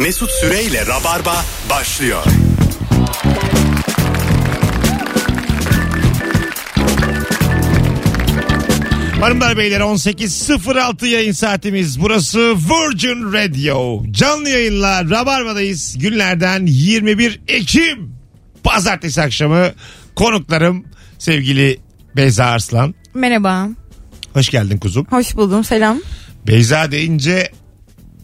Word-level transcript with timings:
Mesut 0.00 0.30
Süreyle 0.30 0.86
Rabarba 0.86 1.44
başlıyor. 1.70 2.24
Hanımlar 9.20 9.56
beyler 9.56 9.80
18.06 9.80 11.06
yayın 11.06 11.32
saatimiz. 11.32 12.00
Burası 12.00 12.38
Virgin 12.54 13.32
Radio. 13.32 14.02
Canlı 14.10 14.48
yayınla 14.48 15.04
Rabarba'dayız. 15.10 15.98
Günlerden 15.98 16.66
21 16.66 17.40
Ekim. 17.48 18.14
Pazartesi 18.64 19.22
akşamı 19.22 19.72
konuklarım 20.16 20.84
sevgili 21.18 21.78
Beyza 22.16 22.44
Arslan. 22.44 22.94
Merhaba. 23.14 23.68
Hoş 24.32 24.48
geldin 24.48 24.78
kuzum. 24.78 25.06
Hoş 25.10 25.36
buldum. 25.36 25.64
Selam. 25.64 25.98
Beyza 26.46 26.90
deyince 26.90 27.50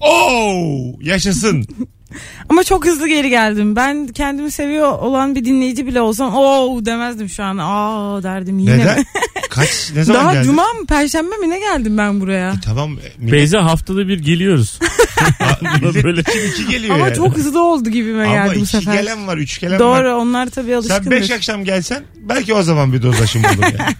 Oo 0.00 0.96
yaşasın. 1.00 1.66
Ama 2.48 2.64
çok 2.64 2.86
hızlı 2.86 3.08
geri 3.08 3.30
geldim. 3.30 3.76
Ben 3.76 4.06
kendimi 4.06 4.50
seviyor 4.50 4.92
olan 4.98 5.34
bir 5.34 5.44
dinleyici 5.44 5.86
bile 5.86 6.00
olsam 6.00 6.34
o 6.34 6.78
demezdim 6.84 7.28
şu 7.28 7.44
an. 7.44 7.58
Aa 7.60 8.22
derdim 8.22 8.58
yine 8.58 8.78
Neden? 8.78 9.04
Kaç 9.50 9.92
ne 9.94 10.04
zaman 10.04 10.24
Daha 10.24 10.32
geldin? 10.32 10.46
cuma 10.46 10.62
mı 10.62 10.86
perşembe 10.86 11.36
mi 11.36 11.50
ne 11.50 11.58
geldim 11.58 11.98
ben 11.98 12.20
buraya? 12.20 12.54
Tamam. 12.64 12.90
e, 12.92 13.22
millet- 13.24 13.32
Beyza 13.32 13.64
haftada 13.64 14.08
bir 14.08 14.18
geliyoruz. 14.18 14.78
Böyle- 16.04 16.20
iki, 16.20 16.38
iki 16.62 16.66
geliyor 16.70 16.94
Ama 16.94 17.06
yani. 17.06 17.16
çok 17.16 17.36
hızlı 17.36 17.62
oldu 17.62 17.90
gibime 17.90 18.24
Ama 18.24 18.34
geldi 18.34 18.54
bu 18.54 18.58
iki 18.58 18.66
sefer. 18.66 18.92
gelen 18.94 19.26
var, 19.26 19.36
üç 19.36 19.60
gelen 19.60 19.78
Doğru 19.78 19.90
var. 19.90 20.04
onlar 20.04 20.46
tabii 20.50 20.76
alışkındır. 20.76 21.02
Sen 21.02 21.10
beş 21.10 21.30
akşam 21.30 21.64
gelsen 21.64 22.02
belki 22.16 22.54
o 22.54 22.62
zaman 22.62 22.92
bir 22.92 23.02
dozlaşım 23.02 23.44
olur 23.44 23.62
yani. 23.62 23.94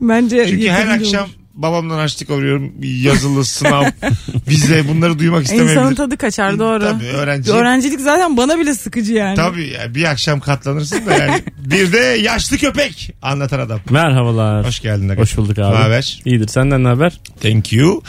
Bence 0.00 0.46
Çünkü 0.48 0.68
her 0.68 0.86
akşam 0.88 1.24
olur. 1.24 1.30
Babamdan 1.56 1.96
harçlık 1.98 2.30
alıyorum. 2.30 2.72
Yazılı, 2.82 3.44
sınav, 3.44 3.84
vize 4.48 4.88
bunları 4.88 5.18
duymak 5.18 5.42
İnsanın 5.42 5.60
istemeyebilir. 5.66 5.96
tadı 5.96 6.16
kaçar 6.16 6.58
doğru. 6.58 6.80
Tabii 6.80 7.04
öğrenci. 7.04 7.52
Öğrencilik 7.52 8.00
zaten 8.00 8.36
bana 8.36 8.58
bile 8.58 8.74
sıkıcı 8.74 9.12
yani. 9.12 9.36
Tabii 9.36 9.68
ya, 9.68 9.94
bir 9.94 10.04
akşam 10.04 10.40
katlanırsın 10.40 11.06
da 11.06 11.14
yani. 11.14 11.42
Bir 11.58 11.92
de 11.92 11.98
yaşlı 11.98 12.58
köpek 12.58 13.10
anlatan 13.22 13.60
adam. 13.60 13.80
Merhabalar. 13.90 14.66
Hoş 14.66 14.80
geldin. 14.80 15.08
Aga. 15.08 15.22
Hoş 15.22 15.36
bulduk 15.36 15.58
abi. 15.58 15.74
Ne 15.74 15.78
haber? 15.80 16.20
İyidir. 16.24 16.48
Senden 16.48 16.84
ne 16.84 16.88
haber? 16.88 17.20
Thank 17.42 17.72
you. 17.72 18.02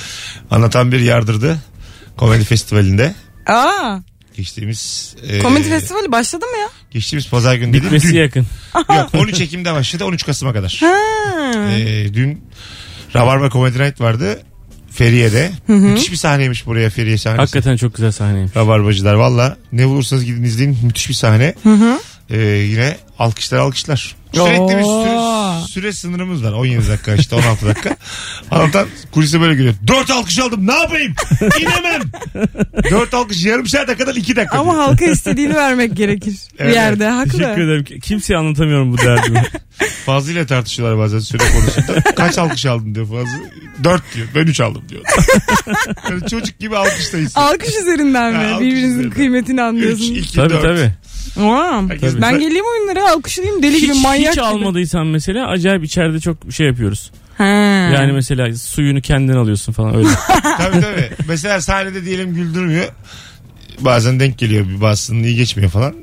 Anlatan 0.52 0.92
bir 0.92 1.00
yardırdı. 1.00 1.58
Komedi 2.18 2.44
festivalinde. 2.44 3.16
Aa, 3.46 4.00
Geçtiğimiz 4.38 5.16
e, 5.30 5.40
komedi 5.40 5.70
festivali 5.70 6.12
başladı 6.12 6.46
mı 6.46 6.58
ya? 6.62 6.68
geçtiğimiz 6.92 7.30
pazar 7.30 7.56
günü 7.56 7.74
dedim. 7.74 7.84
Bitmesi 7.86 8.08
Dün. 8.08 8.18
yakın. 8.18 8.46
Yok 8.76 9.10
13 9.14 9.42
Ekim'de 9.42 9.74
başladı 9.74 10.06
13 10.06 10.26
Kasım'a 10.26 10.54
kadar. 10.54 10.78
Ha. 10.80 10.94
Ee, 11.78 12.14
dün 12.14 12.42
Rabarba 13.16 13.50
Comedy 13.50 13.80
Night 13.80 14.02
vardı. 14.02 14.40
Feriye'de. 14.92 15.52
Müthiş 15.68 16.12
bir 16.12 16.18
sahneymiş 16.18 16.66
buraya 16.66 16.90
Feriye 16.90 17.18
sahnesi. 17.18 17.40
Hakikaten 17.40 17.78
çok 17.78 17.96
güzel 17.96 18.12
sahneymiş. 18.12 18.56
Rabarbacılar 18.56 19.14
valla 19.14 19.58
ne 19.72 19.88
bulursanız 19.88 20.26
gidin 20.26 20.44
izleyin 20.44 20.78
müthiş 20.84 21.10
bir 21.10 21.14
sahne. 21.14 21.56
Ee, 22.30 22.38
yine 22.40 22.98
alkışlar 23.20 23.58
alkışlar. 23.58 24.16
Sürekli 24.34 24.78
bir 24.78 24.84
süre, 24.84 25.68
süre 25.68 25.94
sınırımız 25.94 26.44
var. 26.44 26.52
17 26.52 26.88
dakika 26.90 27.16
işte 27.16 27.36
16 27.36 27.66
dakika. 27.66 27.96
Anlatan 28.52 28.88
kulise 29.12 29.42
böyle 29.42 29.56
gülüyor. 29.56 29.76
4 29.88 30.10
alkış 30.12 30.40
aldım 30.40 30.68
ne 30.68 30.74
yapayım? 30.74 31.14
İnemem. 31.60 32.02
4 32.92 33.14
alkış 33.14 33.46
yarım 33.46 33.68
saate 33.68 33.96
kadar 33.96 34.16
2 34.16 34.36
dakika. 34.36 34.60
Ama 34.60 34.78
halka 34.78 35.06
istediğini 35.06 35.56
vermek 35.56 35.96
gerekir 35.96 36.36
Evet, 36.60 36.72
bir 36.72 36.76
yerde. 36.76 37.08
Haklı. 37.08 37.32
Teşekkür 37.32 37.62
ederim. 37.62 38.00
Kimseye 38.02 38.38
anlatamıyorum 38.38 38.94
bu 38.94 38.98
derdimi. 38.98 39.44
Fazlı 40.06 40.32
ile 40.32 40.46
tartışıyorlar 40.46 40.98
bazen 41.00 41.20
süre 41.20 41.44
konusunda. 41.54 42.02
Kaç 42.16 42.38
alkış 42.38 42.66
aldın 42.66 42.96
diyor 42.96 43.06
Fazlı. 43.08 43.50
4 43.84 44.04
diyor. 44.16 44.28
Ben 44.36 44.42
3 44.46 44.60
aldım 44.62 44.82
diyor. 44.90 45.02
Böyle 46.12 46.28
çocuk 46.28 46.60
gibi 46.60 46.78
alkıştayız. 46.78 47.32
Alkış 47.38 47.70
üzerinden 47.70 48.34
Ha, 48.34 48.40
mi? 48.42 48.46
alkış 48.48 48.60
Birbirinizin 48.68 48.90
üzerinden. 48.94 49.10
kıymetini 49.16 49.56
3, 49.56 49.60
anlıyorsunuz. 49.62 50.10
2, 50.18 50.36
tabii 50.36 50.50
4. 50.54 50.62
tabii. 50.62 50.92
Aa, 51.48 51.82
Herkes- 51.90 52.22
ben 52.22 52.40
geleyim 52.40 52.66
oyunlara 52.66 53.12
alkışlayayım 53.12 53.64
deli 53.64 53.82
gibi 53.82 53.94
Hiç, 53.94 54.04
manyak 54.04 54.28
hiç 54.28 54.34
gibi. 54.36 54.46
almadıysan 54.46 55.08
mesela 55.08 55.48
acayip 55.48 55.84
içeride 55.84 56.20
çok 56.20 56.38
şey 56.52 56.68
yapıyoruz. 56.68 57.12
Ha. 57.38 57.44
Yani 57.94 58.12
mesela 58.12 58.56
suyunu 58.56 59.02
kendin 59.02 59.34
alıyorsun 59.34 59.74
falan 59.74 59.96
öyle. 59.96 60.08
Tabii 60.58 60.82
tabii. 60.82 61.10
Mesela 61.28 61.62
sahnede 61.62 62.06
diyelim 62.06 62.34
güldürmüyor. 62.36 62.86
Bazen 63.80 64.20
denk 64.20 64.38
geliyor 64.38 64.66
bir 64.70 64.82
bazısının 64.82 65.24
iyi 65.24 65.36
geçmiyor 65.36 65.70
falan. 65.72 65.94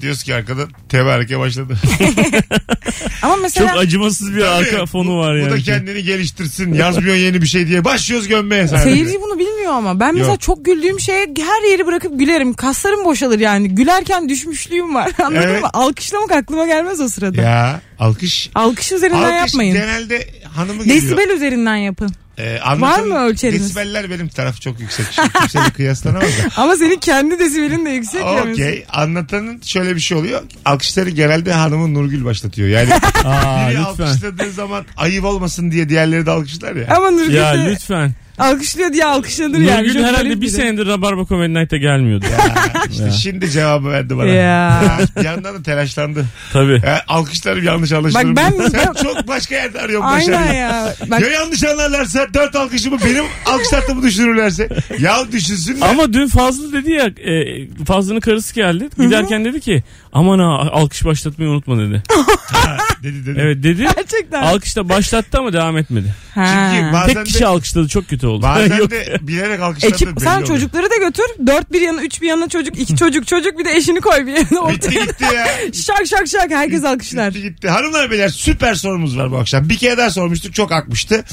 Diyoruz 0.00 0.22
ki 0.22 0.34
arkada 0.34 0.66
tebareke 0.88 1.38
başladı. 1.38 1.76
Ama 3.22 3.36
mesela 3.36 3.68
çok 3.70 3.78
acımasız 3.78 4.34
bir 4.36 4.42
arka 4.42 4.86
fonu 4.86 5.08
bu- 5.08 5.18
var 5.18 5.34
yani. 5.36 5.50
Bu 5.50 5.54
da 5.54 5.58
kendini 5.58 6.02
geliştirsin. 6.02 6.72
Yazmıyor 6.72 7.16
yeni 7.16 7.42
bir 7.42 7.46
şey 7.46 7.66
diye. 7.68 7.84
Başlıyoruz 7.84 8.28
gömmeye 8.28 8.68
sahnede. 8.68 8.84
seyirci 8.84 9.20
bunu 9.22 9.38
bilmiyor 9.38 9.72
ama 9.72 10.00
ben 10.00 10.14
mesela 10.14 10.32
Yok. 10.32 10.40
çok 10.40 10.64
güldüğüm 10.64 11.00
şeye 11.00 11.26
her 11.38 11.70
yeri 11.70 11.86
bırakıp 11.86 12.18
gülerim. 12.18 12.54
Kaslarım 12.54 13.04
boşalır 13.04 13.38
yani. 13.40 13.68
Gülerken 13.68 14.28
düşmüşlüğüm 14.28 14.94
var. 14.94 15.12
Anladın 15.24 15.42
Evet. 15.48 15.62
mı? 15.62 15.68
Alkışlamak 15.72 16.32
aklıma 16.32 16.66
gelmez 16.66 17.00
o 17.00 17.08
sırada. 17.08 17.40
Ya 17.42 17.80
alkış. 17.98 18.50
Alkış 18.54 18.92
üzerinden 18.92 19.22
Alkış 19.22 19.36
yapmayın. 19.38 19.74
genelde 19.74 20.26
hanımı 20.54 20.84
geliyor. 20.84 21.02
Desibel 21.02 21.28
üzerinden 21.36 21.76
yapın. 21.76 22.10
Ee, 22.38 22.58
anlatan- 22.58 23.08
mı 23.08 23.18
ölçeriniz? 23.18 23.62
Desibeller 23.62 24.10
benim 24.10 24.28
tarafı 24.28 24.60
çok 24.60 24.80
yüksek. 24.80 25.06
Şimdi 25.12 25.28
kimseyle 25.32 25.70
kıyaslanamaz 25.76 26.22
da. 26.28 26.62
Ama 26.62 26.76
senin 26.76 26.98
kendi 26.98 27.38
desibelin 27.38 27.86
de 27.86 27.90
yüksek 27.90 28.20
ya 28.20 28.44
mesela. 28.44 28.52
Okey. 28.68 28.84
Anlatanın 28.88 29.60
şöyle 29.64 29.94
bir 29.94 30.00
şey 30.00 30.16
oluyor. 30.18 30.42
Alkışları 30.64 31.10
genelde 31.10 31.52
hanımın 31.52 31.94
Nurgül 31.94 32.24
başlatıyor. 32.24 32.68
Yani 32.68 32.94
Aa, 33.24 33.68
biri 33.70 33.78
lütfen. 33.78 34.04
alkışladığı 34.06 34.50
zaman 34.50 34.84
ayıp 34.96 35.24
olmasın 35.24 35.70
diye 35.70 35.88
diğerleri 35.88 36.26
de 36.26 36.30
alkışlar 36.30 36.76
ya. 36.76 36.86
Ama 36.96 37.10
Nurgül 37.10 37.34
Ya 37.34 37.54
de 37.54 37.70
lütfen. 37.70 38.12
Alkışlıyor 38.38 38.92
diye 38.92 39.04
alkışlanır 39.04 39.58
yani. 39.58 39.78
Nurgül 39.80 39.92
Çok 39.94 40.02
herhalde 40.02 40.22
garip 40.28 40.42
bir 40.42 40.46
de. 40.46 40.50
senedir 40.50 40.86
Rabarba 40.86 41.24
Comedy 41.26 41.54
Night'a 41.60 41.76
gelmiyordu. 41.76 42.24
Ya 42.30 42.82
işte 42.90 43.10
şimdi 43.10 43.50
cevabı 43.50 43.88
verdi 43.88 44.16
bana. 44.18 44.26
Ya. 44.28 44.82
Bir 45.16 45.24
yandan 45.24 45.54
da 45.54 45.62
telaşlandı. 45.62 46.24
Tabii. 46.52 46.80
Ya, 46.86 47.02
alkışlarım 47.08 47.64
yanlış 47.64 47.92
anlaşılır. 47.92 48.24
Bak 48.24 48.36
ben- 48.36 48.50
Sen 48.68 48.72
ben- 48.72 48.92
çok 49.02 49.28
başka 49.28 49.54
yerde 49.54 49.80
arıyorsun 49.80 50.08
Aynen 50.08 50.32
başarıyı. 50.32 50.54
ya. 50.60 50.94
Bak, 51.10 51.20
Ya 51.20 51.28
yanlış 51.28 51.64
anlarlarsa 51.64 52.26
dört 52.34 52.56
alkışımı 52.56 52.98
benim 53.06 53.24
alkış 53.46 53.68
tatlımı 53.68 54.02
düşürürlerse. 54.02 54.68
Ya 54.98 55.16
düşünsünler. 55.32 55.88
Ama 55.88 56.12
dün 56.12 56.26
Fazlı 56.28 56.72
dedi 56.72 56.90
ya 56.92 57.04
e, 57.06 57.68
Fazlı'nın 57.84 58.20
karısı 58.20 58.54
geldi. 58.54 58.88
Giderken 59.00 59.44
dedi 59.44 59.60
ki 59.60 59.82
aman 60.14 60.38
ha 60.38 60.44
alkış 60.72 61.04
başlatmayı 61.04 61.50
unutma 61.50 61.78
dedi. 61.78 62.02
Ha, 62.54 62.76
dedi 63.02 63.26
dedi. 63.26 63.38
Evet 63.42 63.62
dedi. 63.62 63.82
gerçekten. 63.96 64.42
Alkışta 64.42 64.88
başlattı 64.88 65.38
ama 65.38 65.52
devam 65.52 65.76
etmedi. 65.78 66.14
Çünkü 66.34 66.92
bazen 66.92 67.14
Tek 67.14 67.26
kişi 67.26 67.40
de, 67.40 67.46
alkışladı 67.46 67.88
çok 67.88 68.08
kötü 68.08 68.26
oldu. 68.26 68.42
bazen 68.42 68.76
Yok. 68.78 68.90
de 68.90 69.18
bilerek 69.20 69.60
alkışladı 69.60 69.92
Ekip 69.94 70.08
sen 70.20 70.34
oluyor. 70.34 70.46
çocukları 70.48 70.90
da 70.90 70.96
götür. 70.96 71.24
Dört 71.46 71.72
bir 71.72 71.80
yana, 71.80 72.02
üç 72.02 72.22
bir 72.22 72.26
yana 72.26 72.48
çocuk, 72.48 72.78
iki 72.78 72.96
çocuk, 72.96 73.26
çocuk 73.26 73.58
bir 73.58 73.64
de 73.64 73.76
eşini 73.76 74.00
koy 74.00 74.26
bir 74.26 74.32
yana 74.32 74.44
Bitti 74.44 74.58
ortaya. 74.60 75.04
gitti 75.04 75.24
ya. 75.34 75.46
şak 75.72 76.06
şak 76.06 76.28
şak 76.28 76.50
herkes 76.50 76.84
alkışlar. 76.84 77.28
Gitti 77.28 77.42
gitti. 77.42 77.68
Hanımlar 77.68 78.10
beyler 78.10 78.28
süper 78.28 78.74
sorumuz 78.74 79.18
var 79.18 79.30
bu 79.30 79.36
akşam. 79.38 79.68
Bir 79.68 79.76
kere 79.78 79.98
daha 79.98 80.10
sormuştuk 80.10 80.54
çok 80.54 80.72
akmıştı. 80.72 81.24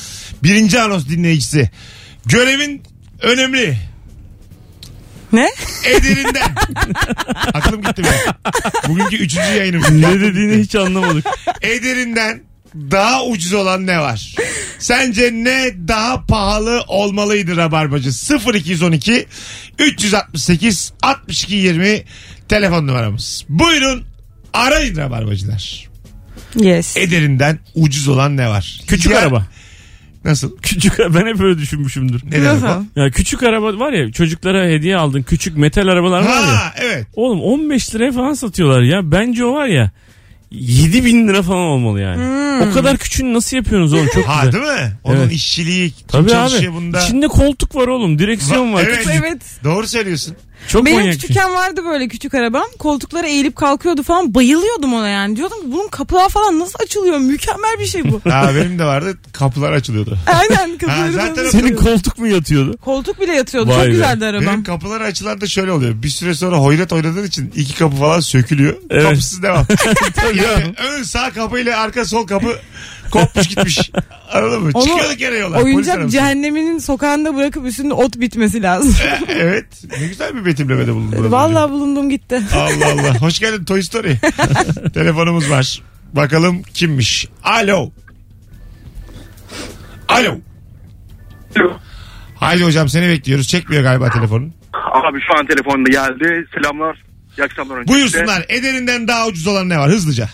Birinci 0.44 0.82
anons 0.82 1.08
dinleyicisi. 1.10 1.70
Görevin 2.26 2.84
önemli. 3.22 3.78
Ne? 5.34 5.50
Ederinden. 5.86 6.42
Aklım 7.54 7.82
gitti 7.82 8.04
benim. 8.04 8.34
Bugünkü 8.88 9.16
üçüncü 9.16 9.58
yayınım. 9.58 10.02
ne 10.02 10.20
dediğini 10.22 10.62
hiç 10.64 10.76
anlamadık. 10.76 11.26
Ederinden 11.62 12.44
daha 12.76 13.26
ucuz 13.26 13.54
olan 13.54 13.88
ne 13.88 14.00
var? 14.00 14.36
Sence 14.80 15.30
ne 15.34 15.72
daha 15.88 16.26
pahalı 16.26 16.84
olmalıydı 16.88 17.58
Rabarbacı? 17.58 18.10
0212 18.54 19.26
368 19.80 20.94
62 21.02 21.56
20 21.56 22.04
telefon 22.50 22.88
numaramız. 22.88 23.46
Buyurun 23.50 24.04
arayın 24.54 24.96
Rabarbacılar. 24.98 25.90
Yes. 26.56 26.98
Ederinden 26.98 27.60
ucuz 27.76 28.08
olan 28.08 28.38
ne 28.38 28.50
var? 28.50 28.82
Küçük 28.88 29.12
Ya- 29.12 29.20
araba. 29.20 29.46
Nasıl? 30.26 30.58
Küçük 30.62 31.00
ben 31.00 31.26
hep 31.28 31.40
öyle 31.42 31.58
düşünmüşümdür. 31.58 32.22
Ne 32.26 32.32
demek 32.32 32.64
o? 32.64 33.00
Ya 33.00 33.10
küçük 33.12 33.44
araba 33.44 33.80
var 33.80 33.94
ya 33.94 34.12
çocuklara 34.12 34.66
hediye 34.68 34.98
aldın 34.98 35.22
küçük 35.24 35.58
metal 35.58 35.88
arabalar 35.88 36.20
var 36.22 36.26
ya. 36.42 36.56
Ha 36.56 36.74
evet. 36.78 37.08
Oğlum 37.14 37.42
15 37.42 37.96
liraya 37.96 38.12
falan 38.12 38.34
satıyorlar 38.34 38.82
ya. 38.82 39.12
Bence 39.12 39.46
o 39.46 39.54
var 39.54 39.68
ya 39.68 39.92
7 40.52 41.06
bin 41.06 41.28
lira 41.28 41.42
falan 41.42 41.62
olmalı 41.62 42.00
yani. 42.02 42.42
O 42.70 42.74
kadar 42.74 42.98
küçüğünü 42.98 43.34
nasıl 43.34 43.58
yapıyorsunuz 43.58 43.94
oğlum 43.94 44.08
çok 44.14 44.26
Ha 44.28 44.46
güzel. 44.46 44.62
değil 44.62 44.80
mi? 44.82 44.94
Onun 45.04 45.18
Evet. 45.18 45.32
işçiliği 45.32 45.92
kim 45.92 46.08
Tabii 46.08 46.30
çalışıyor 46.30 46.74
abi. 46.74 46.82
bunda? 46.82 47.02
İçinde 47.02 47.28
koltuk 47.28 47.76
var 47.76 47.88
oğlum. 47.88 48.20
Direksiyon 48.20 48.74
var. 48.74 48.84
Evet. 48.88 49.08
Evet. 49.22 49.42
Doğru 49.64 49.88
söylüyorsun. 49.88 50.36
Çok 50.68 50.86
Benim 50.86 50.98
manyak. 50.98 51.14
bir 51.14 51.20
şey. 51.20 51.28
küçükken 51.30 51.54
vardı 51.54 51.82
böyle 51.86 52.08
küçük 52.08 52.34
arabam. 52.34 52.64
Koltuklara 52.80 53.28
eğilip 53.28 53.56
kalkıyordu 53.56 54.04
falan. 54.04 54.34
Bayılıyordum 54.34 54.94
ona 54.94 55.08
yani. 55.10 55.36
Diyordum 55.36 55.62
ki 55.62 55.72
bunun 55.72 55.88
kapılar 55.88 56.30
falan 56.30 56.60
nasıl 56.60 56.80
açılıyor? 56.84 57.18
Mükemmel 57.18 57.80
bir 57.80 57.86
şey 57.86 58.12
bu. 58.12 58.22
Ha 58.32 58.52
benim 58.56 58.80
de 58.80 58.86
vardı. 58.86 59.18
Kapılar 59.34 59.72
açılıyordu. 59.72 60.18
Aynen 60.40 60.78
kapıları 60.78 61.12
zaten 61.12 61.36
falan 61.36 61.48
o- 61.48 61.52
Senin 61.52 61.76
koltuk 61.76 62.18
mu 62.20 62.28
yatıyordu? 62.28 62.78
Koltuk 62.78 63.22
bile 63.22 63.34
yatıyordu. 63.36 63.70
Vay 63.70 63.76
Çok 63.78 63.86
be. 63.86 63.92
güzeldi 63.92 64.26
arabam. 64.26 64.46
Benim 64.48 64.64
kapılar 64.64 65.02
açılan 65.02 65.42
da 65.42 65.48
şöyle 65.48 65.72
oluyor. 65.72 66.04
Bir 66.04 66.10
süre 66.10 66.34
sonra 66.34 66.58
hoyrat 66.58 66.94
oynadığın 66.94 67.26
için 67.28 67.52
iki 67.56 67.76
kapı 67.76 67.96
falan 67.96 68.20
sökülüyor. 68.20 68.76
Evet. 68.90 69.04
Kapısız 69.04 69.44
devam. 69.44 69.66
Tabii 70.16 70.38
yani 70.38 70.64
ya. 70.80 70.86
ön 70.90 71.04
sağ 71.04 71.30
kapı 71.32 71.60
ile 71.60 71.76
arka 71.76 72.06
sol 72.06 72.28
kapı 72.28 72.60
Kopmuş 73.12 73.48
gitmiş. 73.48 73.92
Anladın 74.34 74.62
mı? 74.64 74.72
Onu 74.74 74.86
Çıkıyorduk 74.86 75.20
gene 75.20 75.36
yola. 75.36 75.62
Oyuncak 75.64 76.10
cehenneminin 76.10 76.80
sokağında 76.80 77.36
bırakıp 77.36 77.66
üstünde 77.66 77.94
ot 77.94 78.20
bitmesi 78.20 78.62
lazım. 78.64 78.96
E, 79.28 79.34
evet. 79.34 79.66
Ne 80.02 80.08
güzel 80.08 80.36
bir 80.36 80.46
betimlemede 80.46 80.92
bulundun. 80.94 81.12
az 81.12 81.20
önce. 81.20 81.32
Vallahi 81.32 81.72
bulundum 81.72 82.10
gitti. 82.10 82.42
Allah 82.56 82.92
Allah. 82.92 83.16
Hoş 83.22 83.40
geldin 83.40 83.66
Toy 83.66 83.82
Story. 83.82 84.16
Telefonumuz 84.94 85.50
var. 85.50 85.82
Bakalım 86.14 86.62
kimmiş? 86.74 87.28
Alo. 87.44 87.92
Alo. 90.08 90.38
Haydi 92.36 92.64
hocam 92.64 92.90
seni 92.90 93.10
bekliyoruz. 93.10 93.48
Çekmiyor 93.48 93.84
galiba 93.84 94.10
telefonun. 94.10 94.54
Abi 94.94 95.20
şu 95.28 95.40
an 95.40 95.46
telefonda 95.46 95.90
geldi. 95.90 96.46
Selamlar. 96.54 97.04
İyi 97.38 97.44
akşamlar 97.44 97.76
öncelikle. 97.76 97.94
Buyursunlar. 97.94 98.46
Ederinden 98.50 99.08
daha 99.08 99.28
ucuz 99.28 99.48
olan 99.48 99.70
ne 99.70 99.78
var? 99.78 99.90
Hızlıca. 99.90 100.30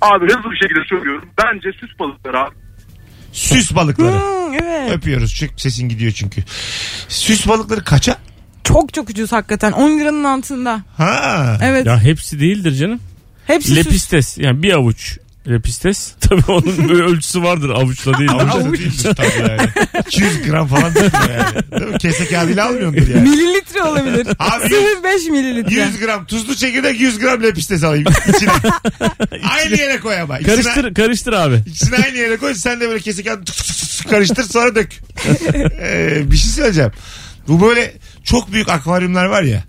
Abi 0.00 0.24
hızlı 0.24 0.50
bir 0.50 0.56
şekilde 0.56 0.80
söylüyorum. 0.88 1.28
Bence 1.38 1.72
süs 1.80 1.98
balıkları 1.98 2.38
abi. 2.40 2.54
Süs 3.32 3.74
balıkları. 3.74 4.16
Hmm, 4.16 4.54
evet. 4.54 4.92
Öpüyoruz. 4.92 5.34
Çık 5.34 5.60
sesin 5.60 5.88
gidiyor 5.88 6.12
çünkü. 6.12 6.42
Süs 7.08 7.48
balıkları 7.48 7.84
kaça? 7.84 8.16
Çok 8.64 8.94
çok 8.94 9.10
ucuz 9.10 9.32
hakikaten. 9.32 9.72
10 9.72 9.98
liranın 9.98 10.24
altında. 10.24 10.80
Ha. 10.96 11.58
Evet. 11.62 11.86
Ya 11.86 12.00
hepsi 12.00 12.40
değildir 12.40 12.72
canım. 12.72 13.00
Hepsi 13.46 13.68
süs. 13.68 13.76
Lepistes 13.86 14.38
yani 14.38 14.62
bir 14.62 14.72
avuç 14.72 15.18
lepistes. 15.48 16.12
Tabii 16.20 16.42
onun 16.48 16.88
böyle 16.88 17.02
ölçüsü 17.02 17.42
vardır 17.42 17.70
avuçla 17.70 18.18
değil. 18.18 18.30
Avuç 18.30 18.54
da 18.54 18.72
değildir 18.72 19.14
tabii 19.16 19.50
yani. 19.50 19.68
200 20.06 20.42
gram 20.42 20.66
falan 20.68 20.94
değildir 20.94 21.12
yani. 21.38 21.80
Değil 21.80 21.92
mi? 21.92 21.98
Kese 21.98 22.26
kağıdıyla 22.26 22.66
almıyordur 22.68 23.08
yani. 23.14 23.28
Mililitre 23.30 23.82
olabilir. 23.82 24.26
Abi, 24.38 24.64
0,5 24.64 25.30
mililitre. 25.30 25.74
100 25.74 25.98
gram 26.00 26.26
tuzlu 26.26 26.54
çekirdek 26.54 27.00
100 27.00 27.18
gram 27.18 27.42
lepistes 27.42 27.84
alayım 27.84 28.06
içine. 28.36 28.50
aynı 29.58 29.76
yere 29.76 30.00
koy 30.00 30.20
ama. 30.20 30.38
İkisini, 30.38 30.62
Karıştır 30.62 30.94
karıştır 30.94 31.32
abi. 31.32 31.62
ikisini 31.66 31.96
aynı 32.04 32.16
yere 32.16 32.36
koy 32.36 32.54
sen 32.54 32.80
de 32.80 32.88
böyle 32.88 33.00
kese 33.00 33.24
kağıdı 33.24 33.44
tık 33.44 33.56
tık 33.56 33.66
tık 33.76 33.90
tık 33.98 34.10
karıştır 34.10 34.42
sonra 34.44 34.74
dök. 34.74 34.88
Ee, 35.80 36.22
bir 36.30 36.36
şey 36.36 36.50
söyleyeceğim. 36.50 36.90
Bu 37.48 37.60
böyle 37.60 37.94
çok 38.24 38.52
büyük 38.52 38.68
akvaryumlar 38.68 39.24
var 39.24 39.42
ya. 39.42 39.62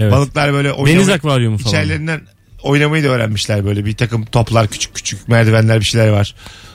Evet. 0.00 0.12
Balıklar 0.12 0.52
böyle 0.52 0.68
Deniz 0.68 0.78
oynamayı, 0.80 1.12
akvaryumu 1.16 1.58
falan. 1.58 1.74
içerilerinden 1.74 2.20
oynamayı 2.62 3.04
da 3.04 3.08
öğrenmişler 3.08 3.64
böyle. 3.64 3.84
Bir 3.84 3.96
takım 3.96 4.24
toplar 4.24 4.68
küçük 4.68 4.94
küçük 4.94 5.28
merdivenler 5.28 5.80
bir 5.80 5.84
şeyler 5.84 6.08
var. 6.08 6.34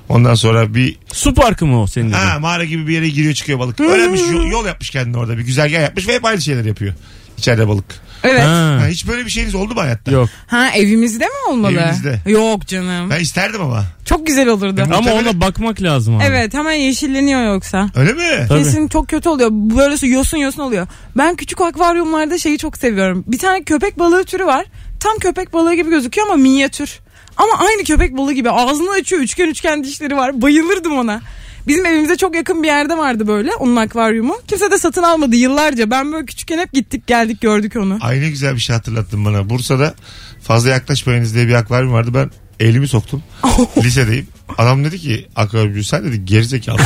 Ondan 0.09 0.35
sonra 0.35 0.73
bir 0.75 0.95
Su 1.13 1.33
parkı 1.33 1.65
mı 1.65 1.81
o 1.81 1.87
senin 1.87 2.09
dediğin? 2.09 2.23
ha, 2.25 2.39
mağara 2.39 2.63
gibi 2.65 2.87
bir 2.87 2.93
yere 2.93 3.09
giriyor 3.09 3.33
çıkıyor 3.33 3.59
balık. 3.59 3.79
Öğrenmiş 3.79 4.21
yol, 4.21 4.45
yol 4.51 4.65
yapmış 4.65 4.89
kendine 4.89 5.17
orada 5.17 5.37
bir 5.37 5.43
güzergah 5.43 5.81
yapmış 5.81 6.07
ve 6.07 6.13
hep 6.15 6.25
aynı 6.25 6.41
şeyler 6.41 6.65
yapıyor. 6.65 6.93
İçeride 7.37 7.67
balık. 7.67 7.85
Evet. 8.23 8.41
Ha. 8.43 8.47
Ha, 8.47 8.77
Ha, 8.81 8.87
hiç 8.87 9.07
böyle 9.07 9.25
bir 9.25 9.29
şeyiniz 9.29 9.55
oldu 9.55 9.73
mu 9.73 9.81
hayatta? 9.81 10.11
yok. 10.11 10.29
evimizde 10.75 11.25
mi 11.25 11.31
olmalı? 11.49 11.71
Evinizde. 11.79 12.19
Yok 12.25 12.67
canım. 12.67 13.09
Ben 13.09 13.19
isterdim 13.19 13.61
ama. 13.61 13.83
Çok 14.05 14.27
güzel 14.27 14.47
olurdu. 14.47 14.81
Ama- 14.85 14.95
Ama 14.95 15.11
ona 15.11 15.41
bakmak 15.41 15.81
lazım 15.81 16.17
abi. 16.17 16.23
Evet 16.23 16.53
hemen 16.53 16.73
yeşilleniyor 16.73 17.53
yoksa. 17.53 17.89
Öyle 17.95 18.13
mi? 18.13 18.45
Tabii. 18.47 18.63
Kesin 18.63 18.87
çok 18.87 19.07
kötü 19.07 19.29
oluyor. 19.29 19.49
Böyle 19.51 20.07
yosun 20.07 20.37
yosun 20.37 20.61
oluyor. 20.61 20.87
Ben 21.17 21.35
küçük 21.35 21.61
akvaryumlarda 21.61 22.37
şeyi 22.37 22.57
çok 22.57 22.77
seviyorum. 22.77 23.23
Bir 23.27 23.39
tane 23.39 23.63
köpek 23.63 23.99
balığı 23.99 24.23
türü 24.23 24.45
var. 24.45 24.65
Tam 25.03 25.17
köpek 25.17 25.53
balığı 25.53 25.73
gibi 25.73 25.89
gözüküyor 25.89 26.27
ama 26.27 26.35
minyatür. 26.35 26.99
Ama 27.37 27.53
aynı 27.59 27.83
köpek 27.83 28.17
balığı 28.17 28.33
gibi 28.33 28.49
ağzını 28.49 28.91
açıyor 28.91 29.21
üçgen 29.21 29.47
üçgen 29.47 29.83
dişleri 29.83 30.17
var. 30.17 30.41
Bayılırdım 30.41 30.97
ona. 30.97 31.21
Bizim 31.67 31.85
evimize 31.85 32.17
çok 32.17 32.35
yakın 32.35 32.63
bir 32.63 32.67
yerde 32.67 32.97
vardı 32.97 33.27
böyle 33.27 33.55
onun 33.55 33.75
akvaryumu. 33.75 34.35
Kimse 34.47 34.71
de 34.71 34.77
satın 34.77 35.03
almadı 35.03 35.35
yıllarca. 35.35 35.91
Ben 35.91 36.13
böyle 36.13 36.25
küçükken 36.25 36.57
hep 36.57 36.73
gittik 36.73 37.07
geldik 37.07 37.41
gördük 37.41 37.75
onu. 37.75 37.97
Ay 38.01 38.21
ne 38.21 38.29
güzel 38.29 38.55
bir 38.55 38.59
şey 38.59 38.75
hatırlattın 38.75 39.25
bana. 39.25 39.49
Bursa'da 39.49 39.93
fazla 40.41 40.69
yaklaşmayınız 40.69 41.35
diye 41.35 41.47
bir 41.47 41.53
akvaryum 41.53 41.93
vardı. 41.93 42.11
Ben 42.13 42.31
elimi 42.63 42.87
soktum. 42.87 43.23
Lisedeyim. 43.83 44.27
Adam 44.57 44.83
dedi 44.85 44.99
ki 44.99 45.27
akvaryumcu 45.35 45.83
sen 45.83 46.03
dedi 46.03 46.25
gerizekalı. 46.25 46.77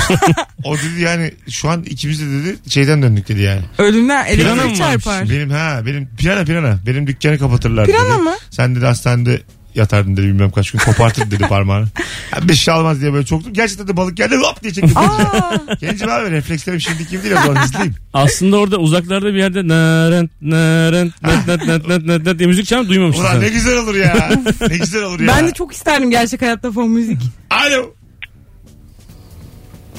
o 0.63 0.77
dedi 0.77 1.01
yani 1.01 1.31
şu 1.49 1.69
an 1.69 1.83
ikimiz 1.83 2.21
de 2.21 2.25
dedi 2.25 2.55
şeyden 2.69 3.01
döndük 3.01 3.27
dedi 3.27 3.41
yani. 3.41 3.61
Ölümden 3.77 4.59
varmış? 4.59 4.77
çarpar. 4.77 5.29
Benim 5.29 5.49
ha 5.49 5.81
benim 5.85 6.09
pirana 6.17 6.43
pirana. 6.45 6.79
Benim 6.87 7.07
dükkanı 7.07 7.37
kapatırlar 7.39 7.85
Pirana 7.85 8.13
dedi. 8.13 8.21
mı? 8.23 8.33
Sen 8.49 8.75
dedi 8.75 8.85
hastanede 8.85 9.41
yatardın 9.77 10.17
dedi 10.17 10.25
bilmem 10.27 10.51
kaç 10.51 10.71
gün 10.71 10.79
kopartır 10.79 11.31
dedi 11.31 11.43
parmağını. 11.49 11.87
Ben 12.35 12.49
bir 12.49 12.53
şey 12.53 12.73
almaz 12.73 13.01
diye 13.01 13.13
böyle 13.13 13.25
çoktum. 13.25 13.53
Gerçekten 13.53 13.87
de 13.87 13.97
balık 13.97 14.17
geldi 14.17 14.35
hop 14.35 14.63
diye 14.63 14.73
çektim. 14.73 14.97
Aa, 14.97 15.55
Gencim 15.81 16.09
abi 16.09 16.31
reflekslerim 16.31 16.81
şimdiki 16.81 17.09
gibi 17.09 17.23
değil 17.23 17.35
o 17.39 17.41
zaman 17.41 17.55
hızlıyım. 17.63 17.95
Aslında 18.13 18.57
orada 18.57 18.77
uzaklarda 18.77 19.25
bir 19.33 19.39
yerde 19.39 19.67
narent 19.67 20.31
narent 20.41 21.23
net 21.23 21.47
net 21.47 21.67
net 21.67 21.87
net 21.87 22.05
net 22.05 22.25
net 22.25 22.39
diye 22.39 22.47
müzik 22.47 22.65
çalıp 22.67 22.89
duymamışsın 22.89 23.23
Ulan 23.23 23.41
ne 23.41 23.49
güzel 23.49 23.77
olur 23.77 23.95
ya. 23.95 24.29
Ne 24.69 24.77
güzel 24.77 25.03
olur 25.03 25.19
ya. 25.19 25.27
ben 25.27 25.47
de 25.47 25.51
çok 25.51 25.73
isterdim 25.73 26.11
gerçek 26.11 26.41
hayatta 26.41 26.71
fon 26.71 26.89
müzik. 26.89 27.21
Alo. 27.49 27.93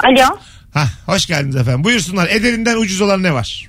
Alo. 0.04 0.38
Hah, 0.74 0.88
hoş 1.06 1.26
geldiniz 1.26 1.56
efendim. 1.56 1.84
Buyursunlar. 1.84 2.28
Ederinden 2.28 2.76
ucuz 2.76 3.00
olan 3.00 3.22
ne 3.22 3.32
var? 3.34 3.68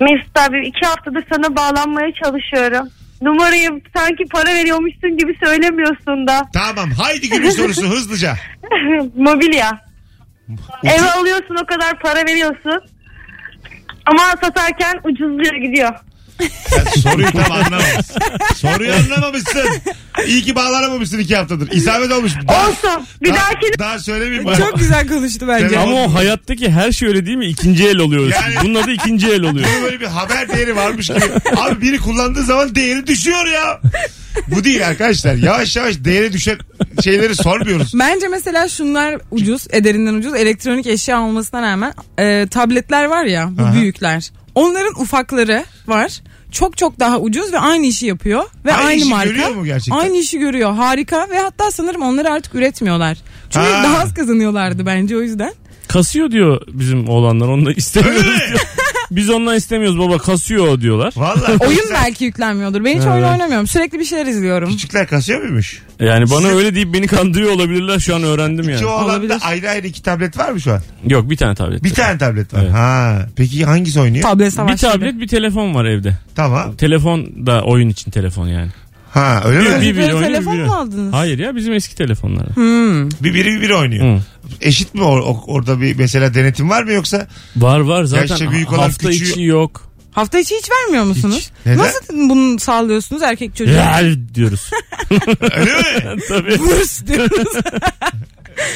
Mesut 0.00 0.38
abi 0.38 0.66
iki 0.68 0.86
haftadır 0.86 1.24
sana 1.32 1.56
bağlanmaya 1.56 2.08
çalışıyorum. 2.24 2.88
Numarayı 3.22 3.82
sanki 3.96 4.24
para 4.24 4.54
veriyormuşsun 4.54 5.16
gibi 5.16 5.36
söylemiyorsun 5.44 6.26
da. 6.26 6.48
Tamam. 6.54 6.90
Haydi 6.90 7.28
günün 7.28 7.50
sorusu 7.50 7.88
hızlıca. 7.90 8.34
Mobilya. 9.16 9.70
Eve 10.84 11.10
alıyorsun 11.10 11.56
o 11.62 11.66
kadar 11.66 11.98
para 11.98 12.26
veriyorsun. 12.26 12.80
Ama 14.06 14.22
satarken 14.42 15.00
ucuzluyor 15.04 15.54
gidiyor. 15.54 15.94
Sen 16.68 16.84
soruyu 17.00 17.30
tam 17.32 17.52
anlamamışsın. 17.52 18.16
Soruyu 18.56 18.92
anlamamışsın. 18.94 19.68
İyi 20.26 20.42
ki 20.42 20.54
bağlanamamışsın 20.54 21.18
iki 21.18 21.36
haftadır. 21.36 21.70
İsabet 21.72 22.12
olmuş. 22.12 22.32
Daha, 22.48 22.68
Olsun. 22.68 23.06
Bir 23.22 23.28
daha, 23.28 23.36
dahakine 23.36 23.78
daha 23.78 23.98
söylemeyeyim 23.98 24.44
bana. 24.44 24.56
Çok 24.56 24.78
güzel 24.78 25.08
konuştu 25.08 25.48
bence. 25.48 25.78
Ama 25.78 25.94
o 26.04 26.14
hayattaki 26.14 26.70
her 26.70 26.92
şey 26.92 27.08
öyle 27.08 27.26
değil 27.26 27.36
mi? 27.36 27.46
İkinci 27.46 27.88
el 27.88 27.98
oluyor. 27.98 28.26
Yani- 28.32 28.54
Bunun 28.64 28.74
adı 28.74 28.90
ikinci 28.90 29.28
el 29.28 29.42
oluyor. 29.42 29.66
Bunun 29.72 29.84
böyle 29.84 30.00
bir 30.00 30.06
haber 30.06 30.48
değeri 30.48 30.76
varmış 30.76 31.06
gibi. 31.06 31.20
Abi 31.56 31.80
biri 31.80 31.98
kullandığı 31.98 32.42
zaman 32.42 32.74
değeri 32.74 33.06
düşüyor 33.06 33.46
ya. 33.46 33.80
Bu 34.48 34.64
değil 34.64 34.86
arkadaşlar. 34.86 35.34
Yavaş 35.34 35.76
yavaş 35.76 35.94
değeri 36.04 36.32
düşen 36.32 36.58
şeyleri 37.04 37.34
sormuyoruz. 37.36 37.92
Bence 37.98 38.28
mesela 38.28 38.68
şunlar 38.68 39.16
ucuz, 39.30 39.66
ederinden 39.70 40.14
ucuz. 40.14 40.34
Elektronik 40.34 40.86
eşya 40.86 41.20
olmasına 41.20 41.62
rağmen 41.62 41.92
e, 42.18 42.46
tabletler 42.50 43.04
var 43.04 43.24
ya, 43.24 43.48
bu 43.50 43.62
Aha. 43.62 43.72
büyükler. 43.74 44.30
Onların 44.54 45.00
ufakları 45.00 45.64
var. 45.86 46.12
Çok 46.50 46.76
çok 46.76 47.00
daha 47.00 47.18
ucuz 47.20 47.52
ve 47.52 47.58
aynı 47.58 47.86
işi 47.86 48.06
yapıyor 48.06 48.42
ve 48.64 48.72
Aynı 48.74 48.86
aynı 48.88 49.00
işi 49.00 49.10
marka. 49.10 49.30
görüyor 49.30 49.50
mu 49.50 49.64
gerçekten? 49.64 50.00
Aynı 50.00 50.16
işi 50.16 50.38
görüyor. 50.38 50.72
Harika 50.72 51.26
ve 51.30 51.38
hatta 51.38 51.70
sanırım 51.70 52.02
onları 52.02 52.30
artık 52.30 52.54
üretmiyorlar. 52.54 53.18
Çünkü 53.50 53.66
Ha. 53.66 53.82
daha 53.84 53.98
az 54.02 54.14
kazanıyorlardı 54.14 54.86
bence 54.86 55.16
o 55.16 55.20
yüzden. 55.20 55.52
Kasıyor 55.88 56.30
diyor 56.30 56.60
bizim 56.68 57.08
oğlanlar. 57.08 57.48
Onu 57.48 57.66
da 57.66 57.72
istemiyoruz 57.72 58.26
Öyle 58.26 58.52
mi? 58.52 58.58
Biz 59.10 59.30
ondan 59.30 59.56
istemiyoruz 59.56 59.98
baba 59.98 60.18
kasıyor 60.18 60.80
diyorlar. 60.80 61.12
Vallahi. 61.16 61.56
Oyun 61.66 61.84
belki 61.92 62.24
yüklenmiyordur. 62.24 62.84
Ben 62.84 62.98
hiç 62.98 63.06
oyun 63.06 63.22
oynamıyorum. 63.24 63.66
Sürekli 63.66 63.98
bir 63.98 64.04
şeyler 64.04 64.26
izliyorum. 64.26 64.70
Küçükler 64.70 65.06
kasıyor 65.08 65.40
muymuş? 65.42 65.82
Yani 66.00 66.30
bana 66.30 66.46
öyle 66.48 66.74
deyip 66.74 66.94
beni 66.94 67.06
kandırıyor 67.06 67.52
olabilirler 67.52 67.98
şu 67.98 68.14
an 68.16 68.22
öğrendim 68.22 68.64
İki 68.64 68.72
yani. 68.72 68.86
oğlanda 68.86 69.04
Olabilir. 69.12 69.36
ayrı 69.44 69.70
ayrı 69.70 69.86
iki 69.86 70.02
tablet 70.02 70.38
var 70.38 70.50
mı 70.52 70.60
şu 70.60 70.72
an? 70.72 70.80
Yok 71.08 71.30
bir 71.30 71.36
tane 71.36 71.54
tablet. 71.54 71.84
Bir 71.84 71.94
tane 71.94 72.18
tablet 72.18 72.54
var. 72.54 72.60
Evet. 72.62 72.72
Ha. 72.72 73.26
Peki 73.36 73.64
hangisi 73.64 74.00
oynuyor? 74.00 74.22
Tablet 74.22 74.46
Bir 74.46 74.50
savaşları. 74.50 74.92
tablet 74.92 75.20
bir 75.20 75.28
telefon 75.28 75.74
var 75.74 75.84
evde. 75.84 76.12
Tamam. 76.34 76.76
Telefon 76.76 77.46
da 77.46 77.62
oyun 77.62 77.88
için 77.88 78.10
telefon 78.10 78.46
yani. 78.48 78.70
Ha 79.10 79.42
öyle 79.44 79.58
mi? 79.58 79.80
Bir, 79.80 79.86
bir, 79.90 79.96
Böyle 79.96 80.14
oynuyor, 80.14 80.30
telefon 80.32 80.54
bir 80.54 80.58
biri- 80.58 80.66
mu 80.66 80.74
aldınız? 80.74 81.12
Hayır 81.14 81.38
ya 81.38 81.56
bizim 81.56 81.72
eski 81.72 81.94
telefonlar. 81.94 82.56
Hmm. 82.56 83.10
Bir 83.10 83.34
biri 83.34 83.44
bir 83.56 83.60
biri 83.60 83.74
oynuyor. 83.74 84.16
Hı. 84.16 84.20
Eşit 84.60 84.94
mi 84.94 85.00
or- 85.00 85.20
o- 85.22 85.44
orada 85.46 85.80
bir 85.80 85.96
mesela 85.96 86.34
denetim 86.34 86.70
var 86.70 86.82
mı 86.82 86.92
yoksa? 86.92 87.26
Var 87.56 87.80
var 87.80 88.04
zaten 88.04 88.26
Yaşça 88.26 88.50
büyük 88.50 88.72
olan 88.72 88.78
hafta 88.78 89.08
küçüğü- 89.08 89.30
içi 89.30 89.42
yok. 89.42 89.90
Hafta 90.12 90.38
içi 90.38 90.54
hiç 90.56 90.70
vermiyor 90.70 91.04
musunuz? 91.04 91.36
Hiç. 91.38 91.50
Neden? 91.66 91.78
Nasıl 91.78 92.00
bunu 92.10 92.58
sağlıyorsunuz 92.60 93.22
erkek 93.22 93.56
çocuğa? 93.56 93.74
Ya 93.74 94.00
diyoruz. 94.34 94.70
Öyle 95.40 95.74
mi? 95.74 96.20
Tabii. 96.28 96.58
Vurs 96.58 97.06
diyoruz. 97.06 97.54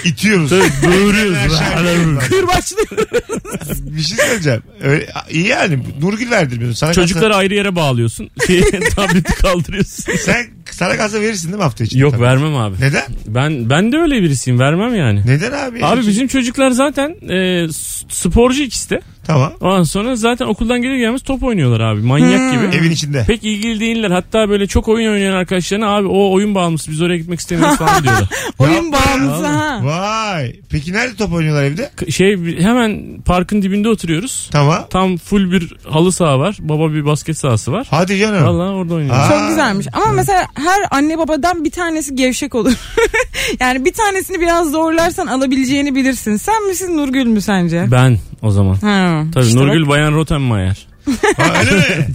İtiyoruz. 0.04 0.50
Tabii 0.50 0.92
doğuruyoruz. 0.92 1.36
Aşağı 1.52 2.18
Kırbaçlıyoruz. 2.18 3.96
bir 3.96 4.02
şey 4.02 4.16
söyleyeceğim. 4.16 4.62
Öyle, 4.82 5.06
iyi 5.30 5.46
yani. 5.46 5.78
Nurgül 6.00 6.30
verdirmiyorsun. 6.30 6.74
Sana 6.78 6.92
Çocukları 6.92 7.36
ayrı 7.36 7.54
yere 7.54 7.76
bağlıyorsun. 7.76 8.30
Şey, 8.46 8.60
tableti 8.96 9.34
kaldırıyorsun. 9.34 10.12
kalsa, 10.12 10.18
sen 10.18 10.46
sana 10.70 10.96
kalsa 10.96 11.20
verirsin 11.20 11.48
değil 11.48 11.56
mi 11.56 11.62
hafta 11.62 11.84
içinde? 11.84 12.02
Yok 12.02 12.12
Tabii. 12.12 12.22
vermem 12.22 12.56
abi. 12.56 12.76
Neden? 12.80 13.02
Ben 13.26 13.70
ben 13.70 13.92
de 13.92 13.98
öyle 13.98 14.22
birisiyim 14.22 14.58
vermem 14.60 14.94
yani. 14.94 15.22
Neden 15.26 15.52
abi? 15.52 15.84
Abi 15.84 16.00
bizim 16.06 16.28
çocuklar 16.28 16.70
zaten 16.70 17.08
e, 17.30 17.66
sporcu 18.10 18.62
ikisi 18.62 18.90
de. 18.90 19.00
Tamam. 19.26 19.52
Ondan 19.60 19.82
sonra 19.82 20.16
zaten 20.16 20.46
okuldan 20.46 20.82
gelir 20.82 20.96
gelmez 20.96 21.22
top 21.22 21.42
oynuyorlar 21.42 21.80
abi. 21.80 22.00
Manyak 22.00 22.52
gibi. 22.52 22.76
Evin 22.76 22.90
içinde. 22.90 23.24
Pek 23.26 23.44
ilgili 23.44 23.80
değiller. 23.80 24.10
Hatta 24.10 24.48
böyle 24.48 24.66
çok 24.66 24.88
oyun 24.88 25.12
oynayan 25.12 25.32
arkadaşlarına 25.32 25.86
abi 25.96 26.06
o 26.08 26.32
oyun 26.32 26.54
bağımlısı 26.54 26.90
biz 26.90 27.02
oraya 27.02 27.18
gitmek 27.18 27.40
istemiyoruz 27.40 27.76
falan 27.78 27.94
diyorlar. 28.02 28.28
Oyun 28.58 28.92
bağımlısı 28.92 29.46
ha. 29.46 29.80
Vay. 29.82 30.52
Peki 30.70 30.92
nerede 30.92 31.16
top 31.16 31.32
oynuyorlar 31.32 31.64
evde? 31.64 31.90
K- 31.96 32.10
Şey 32.10 32.58
hemen 32.58 33.20
parkın 33.26 33.62
dibinde 33.62 33.88
oturuyoruz. 33.88 34.48
Tamam. 34.52 34.86
Tam 34.90 35.16
full 35.16 35.52
bir 35.52 35.72
halı 35.88 36.12
saha 36.12 36.38
var. 36.38 36.56
Baba 36.60 36.92
bir 36.92 37.04
basket 37.06 37.38
sahası 37.38 37.72
var. 37.72 37.86
Hadi 37.90 38.18
canım. 38.18 38.44
Vallahi 38.44 38.74
orada 38.74 38.94
oynuyoruz. 38.94 39.20
Aa. 39.22 39.28
Çok 39.28 39.48
güzelmiş. 39.48 39.86
Ama 39.92 40.12
mesela 40.12 40.46
her 40.54 40.80
anne 40.90 41.18
babadan 41.18 41.64
bir 41.64 41.70
tanesi 41.70 42.14
gevşek 42.16 42.54
olur. 42.54 42.72
yani 43.60 43.84
bir 43.84 43.92
tanesini 43.92 44.40
biraz 44.40 44.70
zorlarsan 44.70 45.26
alabileceğini 45.26 45.94
bilirsin. 45.94 46.36
Sen 46.36 46.68
misin 46.68 46.96
Nurgül 46.96 47.26
mü 47.26 47.40
sence? 47.40 47.86
Ben 47.90 48.18
o 48.42 48.50
zaman. 48.50 48.74
Ha, 48.74 49.13
Tabii 49.34 49.46
işte 49.46 49.58
Nurgül 49.58 49.88
Bayan 49.88 50.12
Rottenmeier. 50.12 50.86
Ha, 51.36 51.52
öyle 51.60 51.72
mi? 51.98 52.06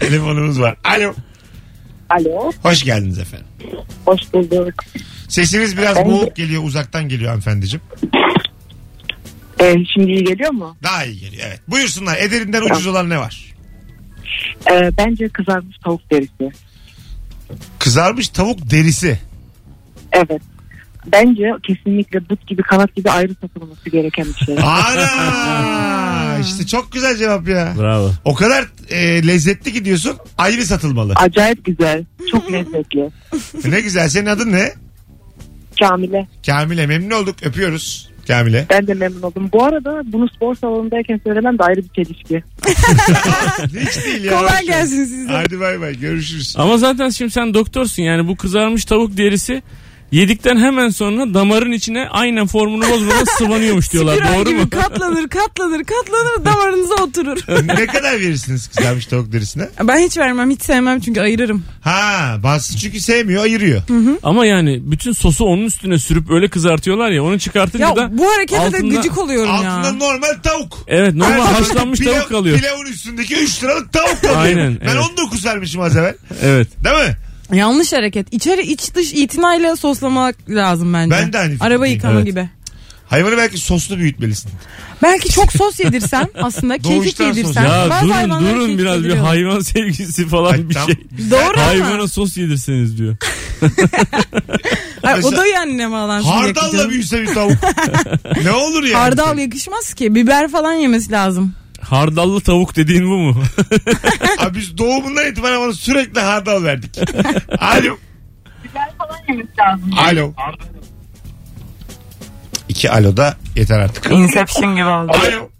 Telefonumuz 0.00 0.60
var. 0.60 0.76
Alo. 0.84 1.14
Alo, 2.10 2.52
Hoş 2.62 2.82
geldiniz 2.84 3.18
efendim. 3.18 3.46
hoş 4.04 4.20
bulduk. 4.32 4.74
Sesiniz 5.28 5.76
biraz 5.78 6.04
boğuk 6.04 6.36
geliyor 6.36 6.62
uzaktan 6.64 7.08
geliyor 7.08 7.28
hanımefendiciğim. 7.28 7.82
Ee, 9.60 9.74
şimdi 9.94 10.12
iyi 10.12 10.24
geliyor 10.24 10.50
mu? 10.52 10.76
Daha 10.82 11.04
iyi 11.04 11.20
geliyor 11.20 11.42
evet. 11.48 11.60
Buyursunlar 11.68 12.16
ederinden 12.18 12.62
ucuz 12.62 12.86
olan 12.86 13.10
ne 13.10 13.18
var? 13.18 13.54
Ee, 14.70 14.90
bence 14.98 15.28
kızarmış 15.28 15.76
tavuk 15.84 16.10
derisi. 16.10 16.50
Kızarmış 17.78 18.28
tavuk 18.28 18.70
derisi. 18.70 19.18
Evet. 20.12 20.42
Bence 21.12 21.52
kesinlikle 21.62 22.30
but 22.30 22.46
gibi 22.46 22.62
kanat 22.62 22.96
gibi 22.96 23.10
ayrı 23.10 23.34
satılması 23.40 23.90
gereken 23.90 24.26
bir 24.26 24.44
şey. 24.46 24.56
Ana 24.62 26.38
işte 26.38 26.66
çok 26.66 26.92
güzel 26.92 27.16
cevap 27.16 27.48
ya. 27.48 27.74
Bravo. 27.78 28.10
O 28.24 28.34
kadar 28.34 28.64
e, 28.90 29.26
lezzetli 29.26 29.72
gidiyorsun 29.72 30.16
ayrı 30.38 30.66
satılmalı. 30.66 31.12
Acayip 31.16 31.64
güzel. 31.64 32.04
Çok 32.30 32.52
lezzetli. 32.52 33.10
ne 33.64 33.80
güzel 33.80 34.08
senin 34.08 34.26
adın 34.26 34.52
ne? 34.52 34.72
Kamile. 35.78 36.28
Kamile 36.46 36.86
memnun 36.86 37.10
olduk 37.10 37.36
öpüyoruz 37.42 38.14
Kamile. 38.26 38.66
Ben 38.70 38.86
de 38.86 38.94
memnun 38.94 39.22
oldum. 39.22 39.50
Bu 39.52 39.64
arada 39.64 40.02
bunu 40.04 40.28
spor 40.28 40.54
salonundayken 40.54 41.20
söylemem 41.24 41.58
de 41.58 41.62
ayrı 41.62 41.82
bir 41.82 41.88
çelişki. 41.88 42.42
Hiç 43.80 44.04
değil 44.04 44.24
ya. 44.24 44.38
Kolay 44.38 44.66
gelsin 44.66 45.04
size. 45.04 45.32
Hadi 45.32 45.60
bay 45.60 45.80
bay 45.80 45.98
görüşürüz. 45.98 46.54
Ama 46.58 46.78
zaten 46.78 47.08
şimdi 47.08 47.30
sen 47.30 47.54
doktorsun 47.54 48.02
yani 48.02 48.28
bu 48.28 48.36
kızarmış 48.36 48.84
tavuk 48.84 49.16
derisi 49.16 49.62
yedikten 50.14 50.56
hemen 50.56 50.88
sonra 50.88 51.34
damarın 51.34 51.72
içine 51.72 52.08
aynen 52.10 52.46
formunu 52.46 52.90
bozmadan 52.90 53.24
sıvanıyormuş 53.38 53.92
diyorlar. 53.92 54.14
Spiral 54.16 54.34
Doğru 54.38 54.48
gibi 54.50 54.60
mu? 54.60 54.70
katlanır 54.70 55.28
katlanır 55.28 55.84
katlanır 55.84 56.44
damarınıza 56.44 56.94
oturur. 56.94 57.38
ne 57.78 57.86
kadar 57.86 58.12
verirsiniz 58.20 58.68
kızarmış 58.68 59.06
tavuk 59.06 59.32
derisine? 59.32 59.68
Ben 59.82 59.98
hiç 59.98 60.18
vermem 60.18 60.50
hiç 60.50 60.62
sevmem 60.62 61.00
çünkü 61.00 61.20
ayırırım. 61.20 61.64
Ha 61.80 62.36
bazısı 62.42 62.78
çünkü 62.78 63.00
sevmiyor 63.00 63.42
ayırıyor. 63.42 63.82
Ama 64.22 64.46
yani 64.46 64.80
bütün 64.82 65.12
sosu 65.12 65.44
onun 65.44 65.64
üstüne 65.64 65.98
sürüp 65.98 66.30
öyle 66.30 66.48
kızartıyorlar 66.48 67.10
ya 67.10 67.24
onu 67.24 67.38
çıkartınca 67.38 67.88
Ya 67.88 67.96
da 67.96 68.18
bu 68.18 68.26
harekete 68.34 68.60
de 68.72 68.76
altında- 68.76 68.96
gıcık 68.96 69.18
oluyorum 69.18 69.50
Altında 69.50 69.86
ya. 69.86 69.92
normal 69.92 70.34
tavuk. 70.42 70.78
Evet 70.86 71.14
normal 71.14 71.46
Her 71.46 71.52
haşlanmış 71.54 72.00
pilav- 72.00 72.12
tavuk 72.18 72.28
kalıyor. 72.28 72.58
Pilavın 72.58 72.86
üstündeki 72.86 73.34
3 73.36 73.62
liralık 73.64 73.92
tavuk 73.92 74.20
kalıyor. 74.22 74.40
Aynen, 74.40 74.78
Ben 74.80 74.86
evet. 74.86 75.04
19 75.10 75.44
vermişim 75.46 75.80
az 75.80 75.96
evvel. 75.96 76.14
Evet. 76.42 76.68
Değil 76.84 76.96
mi? 77.08 77.16
Yanlış 77.52 77.92
hareket. 77.92 78.32
İçeri 78.34 78.62
iç 78.62 78.94
dış 78.94 79.12
itinayla 79.12 79.76
soslamak 79.76 80.36
lazım 80.50 80.92
bence. 80.94 81.10
Ben 81.10 81.32
de 81.32 81.38
aynı 81.38 81.52
Araba 81.60 81.66
fikirdeyim. 81.84 81.94
yıkama 81.94 82.14
Evet. 82.14 82.26
gibi. 82.26 82.48
Hayvanı 83.06 83.36
belki 83.36 83.58
soslu 83.58 83.98
büyütmelisin. 83.98 84.50
Belki 85.02 85.28
çok 85.28 85.52
sos 85.52 85.80
yedirsem 85.80 86.28
aslında 86.42 86.78
kekik 86.78 86.92
Doğuştan 86.92 87.28
sos. 87.28 87.36
yedirsem. 87.36 87.64
Ya 87.64 87.86
bazı 87.90 88.04
durun 88.04 88.12
hayvanlara 88.14 88.54
durun 88.56 88.78
biraz 88.78 89.04
bir 89.04 89.16
hayvan 89.16 89.60
sevgisi 89.60 90.28
falan 90.28 90.52
Ay, 90.52 90.68
bir 90.68 90.74
tam- 90.74 90.86
şey. 90.86 90.96
Doğru 91.30 91.60
Hayvana 91.60 91.94
ama. 91.94 92.08
sos 92.08 92.36
yedirseniz 92.36 92.98
diyor. 92.98 93.16
Ay, 95.02 95.20
o 95.24 95.32
da 95.32 95.46
yani 95.46 95.90
bağlansın. 95.90 96.28
Hardalla 96.28 96.90
büyüse 96.90 97.22
bir 97.22 97.26
tavuk. 97.34 97.56
ne 98.44 98.52
olur 98.52 98.82
yani? 98.82 98.94
Hardal 98.94 99.38
yakışmaz 99.38 99.94
ki. 99.94 100.14
Biber 100.14 100.50
falan 100.50 100.72
yemesi 100.72 101.12
lazım. 101.12 101.54
Hardallı 101.88 102.40
tavuk 102.40 102.76
dediğin 102.76 103.04
bu 103.10 103.16
mu? 103.16 103.42
Abi 104.38 104.58
biz 104.58 104.78
doğumundan 104.78 105.26
itibaren 105.26 105.56
ona 105.60 105.72
sürekli 105.72 106.20
hardal 106.20 106.64
verdik. 106.64 106.98
Alo. 107.58 107.96
Alo. 109.98 110.32
İki 112.68 112.90
alo 112.90 113.16
da 113.16 113.36
yeter 113.56 113.78
artık. 113.78 114.10
Inception 114.10 114.76
gibi 114.76 114.84
oldu. 114.84 115.12
Alo. 115.12 115.50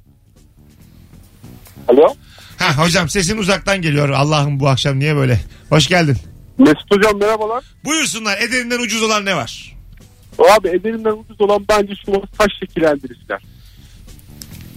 Alo. 1.88 2.14
Ha 2.58 2.84
hocam 2.84 3.08
sesin 3.08 3.38
uzaktan 3.38 3.82
geliyor. 3.82 4.08
Allah'ım 4.08 4.60
bu 4.60 4.68
akşam 4.68 4.98
niye 4.98 5.16
böyle? 5.16 5.40
Hoş 5.68 5.88
geldin. 5.88 6.16
Mesut 6.58 6.90
hocam 6.90 7.18
merhabalar. 7.18 7.64
Buyursunlar 7.84 8.38
ederinden 8.38 8.80
ucuz 8.80 9.02
olan 9.02 9.24
ne 9.24 9.36
var? 9.36 9.76
Abi 10.56 10.68
ederinden 10.68 11.12
ucuz 11.12 11.40
olan 11.40 11.64
bence 11.68 11.92
şu 12.06 12.22
saç 12.38 12.50
şekillendiriciler. 12.60 13.42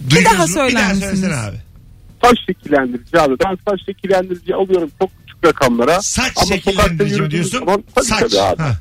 Duydunuz 0.09 0.33
daha 0.33 0.47
söyler 0.47 0.69
Bir 0.69 0.75
daha 0.75 0.87
misiniz? 0.89 1.09
söylesene 1.19 1.35
abi. 1.35 1.57
Saç 2.23 2.37
şekillendirici 2.47 3.19
abi. 3.21 3.35
Ben 3.45 3.57
saç 3.69 3.79
şekillendirici 3.85 4.55
alıyorum 4.55 4.91
çok 5.01 5.09
küçük 5.19 5.45
rakamlara. 5.45 6.01
Saç 6.01 6.33
şekillendirici 6.47 7.21
mi 7.21 7.31
diyorsun? 7.31 7.59
zaman- 7.59 7.83
tabii 7.95 8.05
Saç. 8.05 8.19
tabii 8.19 8.41
abi. 8.41 8.61
Ha, 8.61 8.71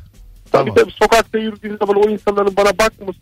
Tabii 0.52 0.68
Tamam. 0.70 0.74
tabii 0.74 0.92
sokakta 1.02 1.38
yürüdüğüm 1.38 1.76
zaman 1.78 1.96
o 1.96 2.10
insanların 2.10 2.56
bana 2.56 2.78
bakması 2.78 3.18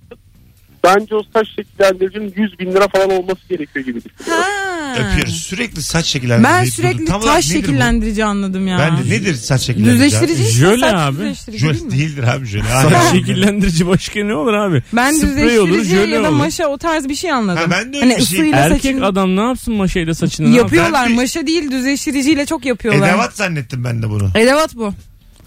bence 0.84 1.14
o 1.14 1.22
saç 1.32 1.46
şekillendiricinin 1.56 2.32
100 2.36 2.58
bin 2.58 2.72
lira 2.72 2.88
falan 2.88 3.10
olması 3.10 3.40
gerekiyor 3.48 3.84
gibi 3.84 4.00
düşünüyorum. 4.04 4.44
Ha. 4.44 4.94
Öpüyoruz. 4.94 5.34
Sürekli 5.34 5.82
saç 5.82 6.06
şekillendirici. 6.06 6.52
Ben 6.52 6.62
deyip 6.62 6.74
sürekli 6.74 6.98
durdun. 6.98 7.06
Tam 7.06 7.20
olarak 7.22 7.34
taş 7.34 7.50
nedir 7.50 7.58
bu? 7.62 7.66
şekillendirici 7.66 8.24
anladım 8.24 8.66
ya. 8.68 8.78
Ben 8.78 8.98
de 9.04 9.10
nedir 9.14 9.34
saç 9.34 9.60
şekillendirici? 9.62 10.04
Düzleştirici 10.04 10.42
işte, 10.42 10.54
Jöle 10.54 10.80
saç 10.80 10.94
abi. 10.94 11.16
düzleştirici 11.16 11.62
değil 11.64 11.74
Jöle 11.74 11.84
mi? 11.86 11.90
değildir 11.92 12.22
abi 12.22 12.46
jöle. 12.46 12.64
Saç 12.82 13.12
şekillendirici 13.12 13.86
başka 13.86 14.24
ne 14.24 14.34
olur 14.34 14.52
abi? 14.52 14.82
Ben 14.92 15.12
Sprey 15.12 15.58
olur, 15.58 15.68
düzleştirici 15.68 15.94
jöle 15.96 16.14
ya 16.14 16.22
da 16.24 16.28
olur. 16.28 16.36
maşa 16.36 16.66
o 16.66 16.78
tarz 16.78 17.08
bir 17.08 17.14
şey 17.14 17.32
anladım. 17.32 17.62
Ha, 17.62 17.70
ben 17.70 17.92
de 17.92 17.96
öyle 17.96 18.00
hani 18.00 18.20
bir 18.20 18.24
şey- 18.26 18.38
ısıyla 18.40 18.58
Erkek 18.58 18.82
saçını 18.82 19.06
adam 19.06 19.36
ne 19.36 19.40
yapsın 19.40 19.74
maşayla 19.74 20.14
saçını? 20.14 20.46
ne 20.52 20.56
yapsın? 20.56 20.64
yapıyorlar. 20.76 21.08
Ben 21.08 21.14
Maşa 21.16 21.46
değil 21.46 21.70
düzleştiriciyle 21.70 22.46
çok 22.46 22.64
yapıyorlar. 22.66 23.08
Edevat 23.08 23.36
zannettim 23.36 23.84
ben 23.84 24.02
de 24.02 24.10
bunu. 24.10 24.30
Edevat 24.34 24.74
bu. 24.76 24.94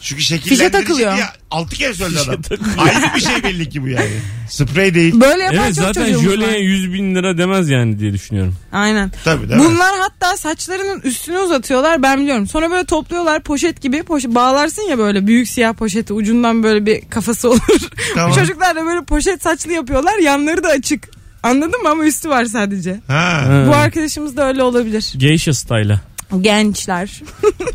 Çünkü 0.02 0.22
şekillendirici 0.22 0.72
takılıyor. 0.72 1.16
diye 1.16 1.26
altı 1.52 1.76
kere 1.76 1.94
söyledi 1.94 2.20
adam. 2.22 2.42
Ayrı 2.78 3.16
bir 3.16 3.22
şey 3.22 3.44
belli 3.44 3.70
ki 3.70 3.84
bu 3.84 3.88
yani. 3.88 4.10
Sprey 4.50 4.94
değil. 4.94 5.22
Böyle 5.22 5.44
yapan 5.44 5.58
Evet 5.60 5.76
çok 5.76 5.84
zaten 5.86 6.06
çocuğumuz 6.06 6.26
var. 6.28 6.32
jöleye 6.32 6.60
100 6.60 6.94
bin 6.94 7.16
lira 7.16 7.38
demez 7.38 7.70
yani 7.70 8.00
diye 8.00 8.14
düşünüyorum. 8.14 8.56
Aynen. 8.72 9.12
Tabii 9.24 9.50
değil 9.50 9.62
mi? 9.62 9.68
Bunlar 9.68 9.92
hatta 10.00 10.38
saçlarının 10.38 11.02
üstüne 11.02 11.40
uzatıyorlar 11.40 12.04
ben 12.04 12.20
biliyorum. 12.22 12.48
Sonra 12.48 12.72
böyle 12.72 12.86
topluyorlar 12.86 13.44
poşet 13.44 13.82
gibi 13.82 14.04
poşet 14.04 14.36
bağlarsın 14.36 14.82
ya 14.82 14.98
böyle 14.98 15.28
büyük 15.28 15.48
siyah 15.50 15.74
poşeti 15.74 16.14
ucundan 16.14 16.64
böyle 16.64 16.86
bir 16.86 17.02
kafası 17.10 17.50
olur. 17.50 17.60
Tamam. 18.16 18.32
Bu 18.32 18.36
çocuklar 18.36 18.76
da 18.76 18.86
böyle 18.86 19.04
poşet 19.06 19.42
saçlı 19.44 19.72
yapıyorlar 19.72 20.18
yanları 20.18 20.64
da 20.64 20.68
açık. 20.68 21.10
Anladın 21.44 21.82
mı 21.84 21.90
ama 21.90 22.06
üstü 22.06 22.30
var 22.30 22.46
sadece. 22.46 23.00
Ha. 23.08 23.42
Ha. 23.48 23.66
Bu 23.68 23.76
arkadaşımız 23.76 24.38
da 24.38 24.48
öyle 24.48 24.64
olabilir. 24.64 25.14
Geisha 25.18 25.54
style'a. 25.54 26.02
Gençler. 26.42 27.22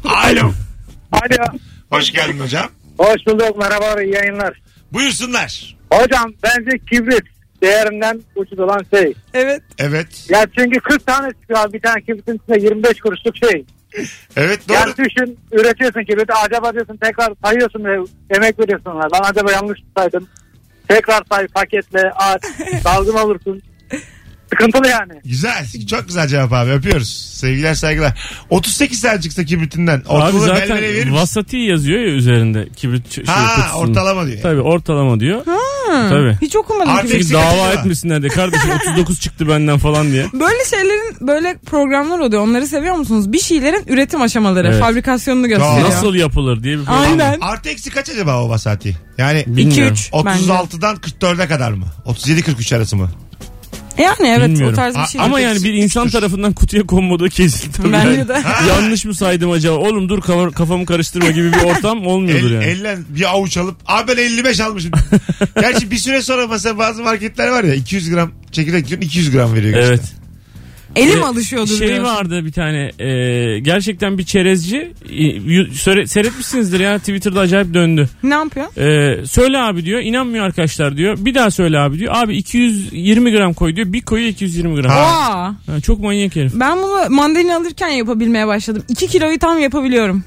Alo. 0.04 0.52
Alo. 1.12 1.58
Hoş 1.92 2.12
geldin 2.12 2.40
hocam. 2.40 2.66
Hoş 2.98 3.26
bulduk. 3.26 3.56
Merhaba. 3.58 4.02
iyi 4.02 4.14
yayınlar. 4.14 4.62
Buyursunlar. 4.92 5.76
Hocam 5.90 6.32
bence 6.42 6.78
kibrit 6.90 7.24
değerinden 7.62 8.20
ucuz 8.36 8.58
olan 8.58 8.80
şey. 8.94 9.14
Evet. 9.34 9.62
Evet. 9.78 10.26
Ya 10.30 10.46
çünkü 10.58 10.80
40 10.80 11.06
tane 11.06 11.28
çıkıyor. 11.40 11.72
Bir 11.72 11.80
tane 11.80 12.02
kibritin 12.02 12.34
içinde 12.44 12.66
25 12.66 13.00
kuruşluk 13.00 13.36
şey. 13.36 13.64
Evet 14.36 14.68
doğru. 14.68 14.76
Yani 14.76 14.92
düşün 14.98 15.38
üretiyorsun 15.52 16.04
kibriti. 16.04 16.32
Acaba 16.32 16.74
diyorsun 16.74 16.96
tekrar 16.96 17.32
sayıyorsun 17.44 17.84
ve 17.84 17.98
emek 18.30 18.58
veriyorsun. 18.58 18.92
Ben 19.12 19.20
acaba 19.30 19.52
yanlış 19.52 19.80
saydım. 19.96 20.28
Tekrar 20.88 21.22
say 21.32 21.46
paketle 21.46 22.12
aç. 22.12 22.42
Dalgın 22.84 23.14
olursun. 23.16 23.62
Sıkıntılı 24.52 24.88
yani. 24.88 25.12
Güzel. 25.24 25.66
Çok 25.90 26.06
güzel 26.08 26.28
cevap 26.28 26.52
abi. 26.52 26.70
Öpüyoruz. 26.70 27.08
Sevgiler 27.34 27.74
saygılar. 27.74 28.18
38 28.50 29.00
tane 29.02 29.20
çıksa 29.20 29.44
kibritinden. 29.44 29.98
Abi 29.98 30.08
Ortalığı 30.08 30.40
zaten 30.40 30.68
belvele 30.68 30.88
verir 30.94 31.04
misin? 31.04 31.12
vasati 31.14 31.56
yazıyor 31.56 32.00
ya 32.00 32.06
üzerinde 32.06 32.68
kibrit 32.76 33.06
ç- 33.06 33.14
şey 33.14 33.24
Ha 33.24 33.56
kutusunun. 33.56 33.90
ortalama 33.90 34.26
diyor. 34.26 34.38
Tabii 34.42 34.60
ortalama 34.60 35.20
diyor. 35.20 35.42
Tabii. 36.08 36.38
Hiç 36.42 36.56
okumadım. 36.56 36.88
Artık- 36.92 37.10
kibrit. 37.10 37.22
Çünkü 37.28 37.36
Eksik 37.44 37.56
dava 37.58 37.72
etmesinler 37.72 38.22
de 38.22 38.28
kardeşim 38.28 38.70
39 38.88 39.20
çıktı 39.20 39.48
benden 39.48 39.78
falan 39.78 40.12
diye. 40.12 40.26
Böyle 40.32 40.64
şeylerin 40.70 41.16
böyle 41.20 41.56
programlar 41.66 42.18
oluyor. 42.18 42.42
Onları 42.42 42.66
seviyor 42.66 42.94
musunuz? 42.94 43.32
Bir 43.32 43.38
şeylerin 43.40 43.84
üretim 43.88 44.22
aşamaları, 44.22 44.68
Evet. 44.68 44.80
fabrikasyonunu 44.80 45.48
gösteriyor. 45.48 45.88
Nasıl 45.90 46.14
yapılır 46.14 46.62
diye 46.62 46.78
bir 46.78 46.84
program. 46.84 47.02
Aynen. 47.02 47.38
Artı 47.40 47.68
eksi 47.68 47.90
kaç 47.90 48.10
acaba 48.10 48.42
o 48.44 48.48
vasati? 48.48 48.96
Yani 49.18 49.44
Bilmiyorum. 49.46 49.94
2-3 49.94 50.24
bence. 50.24 50.44
36'dan 50.52 50.96
44'e 50.96 51.48
kadar 51.48 51.72
mı? 51.72 51.86
37-43 52.06 52.76
arası 52.76 52.96
mı? 52.96 53.10
Yani 53.98 54.28
evet 54.28 54.48
Bilmiyorum. 54.48 54.72
o 54.72 54.76
tarz 54.76 54.94
bir 54.94 55.00
A- 55.00 55.06
şey. 55.06 55.20
Ama 55.20 55.36
Artık 55.36 55.48
yani 55.48 55.62
bir 55.64 55.72
insan 55.74 56.08
tarafından 56.08 56.52
kutuya 56.52 56.82
konmadığı 56.86 57.28
kesin 57.28 57.72
tabii. 57.72 57.92
Bence 57.92 58.08
yani. 58.18 58.28
de. 58.28 58.42
Yanlış 58.68 59.04
mı 59.04 59.14
saydım 59.14 59.50
acaba? 59.50 59.76
Oğlum 59.76 60.08
dur 60.08 60.20
kafa- 60.20 60.50
kafamı 60.50 60.86
karıştırma 60.86 61.30
gibi 61.30 61.52
bir 61.52 61.62
ortam 61.62 62.06
olmuyordur 62.06 62.50
El, 62.50 62.54
yani. 62.54 62.64
Elle 62.64 62.98
bir 63.08 63.30
avuç 63.30 63.56
alıp 63.56 63.76
abi 63.86 64.12
ben 64.12 64.22
55 64.22 64.60
almışım. 64.60 64.90
Gerçi 65.60 65.90
bir 65.90 65.96
süre 65.98 66.22
sonra 66.22 66.46
mesela 66.46 66.78
bazı 66.78 67.02
marketler 67.02 67.48
var 67.48 67.64
ya 67.64 67.74
200 67.74 68.10
gram 68.10 68.32
çekirdek 68.52 68.88
diyorsun 68.88 69.06
200 69.06 69.30
gram 69.30 69.54
veriyor. 69.54 69.78
Evet. 69.78 70.00
işte. 70.04 70.16
Elim 70.96 71.22
Ee, 71.22 71.24
alışıyordur. 71.24 71.78
Şey 71.78 72.02
vardı 72.02 72.44
bir 72.44 72.52
tane 72.52 72.90
e, 72.98 73.58
gerçekten 73.58 74.18
bir 74.18 74.24
çerezci 74.24 74.92
e, 75.10 76.06
seyretmişsinizdir 76.06 76.80
ya 76.80 76.98
Twitter'da 76.98 77.40
acayip 77.40 77.74
döndü. 77.74 78.08
Ne 78.22 78.34
yapıyor? 78.34 78.66
E, 78.76 79.26
söyle 79.26 79.58
abi 79.58 79.84
diyor 79.84 80.00
inanmıyor 80.00 80.44
arkadaşlar 80.44 80.96
diyor. 80.96 81.16
Bir 81.20 81.34
daha 81.34 81.50
söyle 81.50 81.78
abi 81.78 81.98
diyor. 81.98 82.12
Abi 82.16 82.36
220 82.36 83.32
gram 83.32 83.54
koy 83.54 83.76
diyor. 83.76 83.92
Bir 83.92 84.02
koyu 84.02 84.26
220 84.28 84.80
gram. 84.82 84.90
Ha. 84.90 85.54
Ha, 85.66 85.80
çok 85.82 86.00
manyak 86.00 86.36
herif. 86.36 86.52
ben 86.54 86.78
bunu 86.78 87.10
mandalina 87.10 87.56
alırken 87.56 87.88
yapabilmeye 87.88 88.46
başladım. 88.46 88.82
2 88.88 89.06
kiloyu 89.08 89.38
tam 89.38 89.58
yapabiliyorum. 89.58 90.24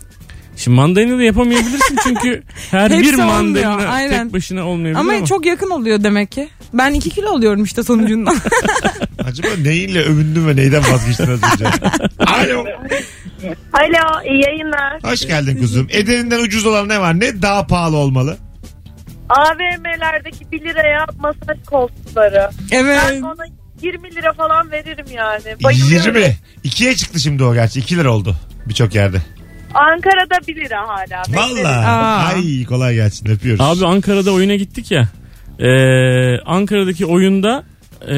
Şimdi 0.57 0.75
mandalina 0.75 1.17
da 1.17 1.23
yapamayabilirsin 1.23 1.97
çünkü 2.03 2.43
her 2.71 2.91
Hepsi 2.91 3.03
bir 3.03 3.13
olmuyor, 3.13 3.27
mandalina 3.27 3.87
aynen. 3.87 4.23
tek 4.23 4.33
başına 4.33 4.67
olmayabilir 4.67 4.99
ama. 4.99 5.13
Ama, 5.13 5.25
çok 5.25 5.45
yakın 5.45 5.69
oluyor 5.69 6.03
demek 6.03 6.31
ki. 6.31 6.49
Ben 6.73 6.93
2 6.93 7.09
kilo 7.09 7.29
oluyorum 7.29 7.63
işte 7.63 7.83
sonucundan. 7.83 8.35
Acaba 9.23 9.47
neyle 9.61 10.01
övündün 10.01 10.47
ve 10.47 10.55
neyden 10.55 10.83
vazgeçtin 10.91 11.23
az 11.31 11.39
önce? 11.53 11.65
Alo. 12.19 12.65
Alo 13.73 14.23
iyi 14.29 14.43
yayınlar. 14.45 15.03
Hoş 15.03 15.27
geldin 15.27 15.57
kuzum. 15.57 15.87
Ederinden 15.89 16.39
ucuz 16.39 16.65
olan 16.65 16.89
ne 16.89 16.99
var? 17.01 17.19
Ne 17.19 17.41
daha 17.41 17.67
pahalı 17.67 17.97
olmalı? 17.97 18.37
AVM'lerdeki 19.29 20.51
1 20.51 20.61
liraya 20.61 21.05
masaj 21.19 21.63
koltukları. 21.65 22.49
evet. 22.71 22.99
Ben 23.11 23.21
ona 23.21 23.45
20 23.81 24.15
lira 24.15 24.33
falan 24.33 24.71
veririm 24.71 25.05
yani. 25.13 25.41
20. 25.73 26.35
İkiye 26.63 26.95
çıktı 26.95 27.19
şimdi 27.19 27.43
o 27.43 27.53
gerçi. 27.53 27.79
2 27.79 27.97
lira 27.97 28.11
oldu 28.11 28.35
birçok 28.65 28.95
yerde. 28.95 29.17
Ankara'da 29.73 30.47
1 30.47 30.55
lira 30.55 30.87
hala. 30.87 31.23
Valla. 31.29 31.69
Aa. 31.69 32.25
Ay 32.27 32.65
kolay 32.65 32.95
gelsin 32.95 33.29
öpüyoruz. 33.29 33.61
Abi 33.61 33.85
Ankara'da 33.85 34.31
oyuna 34.31 34.55
gittik 34.55 34.91
ya. 34.91 35.07
Ee, 35.59 36.37
Ankara'daki 36.45 37.05
oyunda 37.05 37.63
e, 38.07 38.15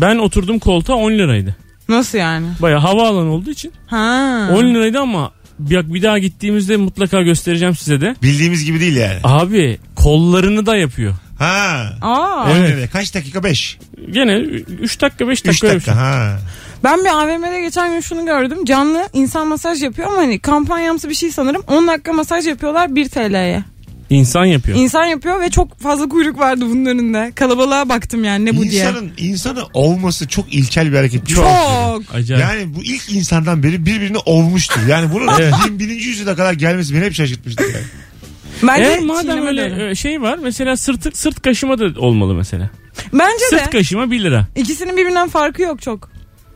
ben 0.00 0.16
oturdum 0.18 0.58
koltuğa 0.58 0.96
10 0.96 1.10
liraydı. 1.12 1.56
Nasıl 1.88 2.18
yani? 2.18 2.46
Baya 2.62 2.82
havaalanı 2.82 3.32
olduğu 3.32 3.50
için 3.50 3.72
Ha. 3.86 4.48
10 4.52 4.64
liraydı 4.74 4.98
ama 5.00 5.30
bir, 5.58 5.94
bir 5.94 6.02
daha 6.02 6.18
gittiğimizde 6.18 6.76
mutlaka 6.76 7.22
göstereceğim 7.22 7.74
size 7.76 8.00
de. 8.00 8.16
Bildiğimiz 8.22 8.64
gibi 8.64 8.80
değil 8.80 8.96
yani. 8.96 9.18
Abi 9.24 9.78
kollarını 9.96 10.66
da 10.66 10.76
yapıyor. 10.76 11.14
Ha. 11.38 11.86
Aa. 12.02 12.50
Evet. 12.50 12.72
Evet. 12.74 12.90
Kaç 12.92 13.14
dakika? 13.14 13.44
5. 13.44 13.78
Gene 14.10 14.36
3 14.36 15.00
dakika 15.02 15.28
5 15.28 15.38
3 15.38 15.46
dakika. 15.46 15.66
öyle 15.66 15.76
bir 15.76 15.84
şey. 15.84 15.94
dakika. 15.94 16.06
Ha. 16.06 16.38
Ben 16.84 17.04
bir 17.04 17.08
AVM'de 17.10 17.60
geçen 17.60 17.92
gün 17.92 18.00
şunu 18.00 18.26
gördüm. 18.26 18.64
Canlı 18.64 19.08
insan 19.12 19.46
masaj 19.46 19.82
yapıyor 19.82 20.08
ama 20.08 20.16
hani 20.16 20.38
kampanyamsı 20.38 21.08
bir 21.08 21.14
şey 21.14 21.30
sanırım. 21.30 21.62
10 21.68 21.88
dakika 21.88 22.12
masaj 22.12 22.46
yapıyorlar 22.46 22.94
1 22.94 23.08
TL'ye. 23.08 23.64
İnsan 24.10 24.44
yapıyor. 24.44 24.78
İnsan 24.78 25.04
yapıyor 25.04 25.40
ve 25.40 25.50
çok 25.50 25.80
fazla 25.80 26.08
kuyruk 26.08 26.38
vardı 26.38 26.64
bunun 26.70 26.86
önünde. 26.86 27.32
Kalabalığa 27.34 27.88
baktım 27.88 28.24
yani 28.24 28.44
ne 28.44 28.56
bu 28.56 28.62
diye. 28.62 28.82
İnsanın, 28.84 29.10
insanı 29.18 29.62
olması 29.74 30.28
çok 30.28 30.54
ilkel 30.54 30.92
bir 30.92 30.96
hareket. 30.96 31.28
Çok. 31.28 32.02
Acayip. 32.14 32.44
Yani 32.44 32.74
bu 32.74 32.82
ilk 32.82 33.12
insandan 33.12 33.62
beri 33.62 33.86
birbirini 33.86 34.18
olmuştur. 34.18 34.80
Yani 34.88 35.12
bunun 35.12 35.28
bin- 35.38 35.78
bininci 35.78 36.08
yüzyıla 36.08 36.36
kadar 36.36 36.52
gelmesi 36.52 36.94
beni 36.94 37.04
hep 37.04 37.14
şaşırtmıştır 37.14 37.64
yani. 37.64 37.84
Bence 38.62 38.82
Eğer 38.82 39.00
madem 39.00 39.46
öyle 39.46 39.90
e, 39.90 39.94
şey 39.94 40.22
var 40.22 40.38
mesela 40.42 40.76
sırt 40.76 41.16
sırt 41.16 41.42
kaşıma 41.42 41.78
da 41.78 41.84
olmalı 42.00 42.34
mesela. 42.34 42.70
Bence 43.12 43.44
Sırt 43.50 43.66
de 43.66 43.70
kaşıma 43.70 44.10
1 44.10 44.20
lira. 44.24 44.46
ikisinin 44.56 44.96
birbirinden 44.96 45.28
farkı 45.28 45.62
yok 45.62 45.82
çok. 45.82 46.10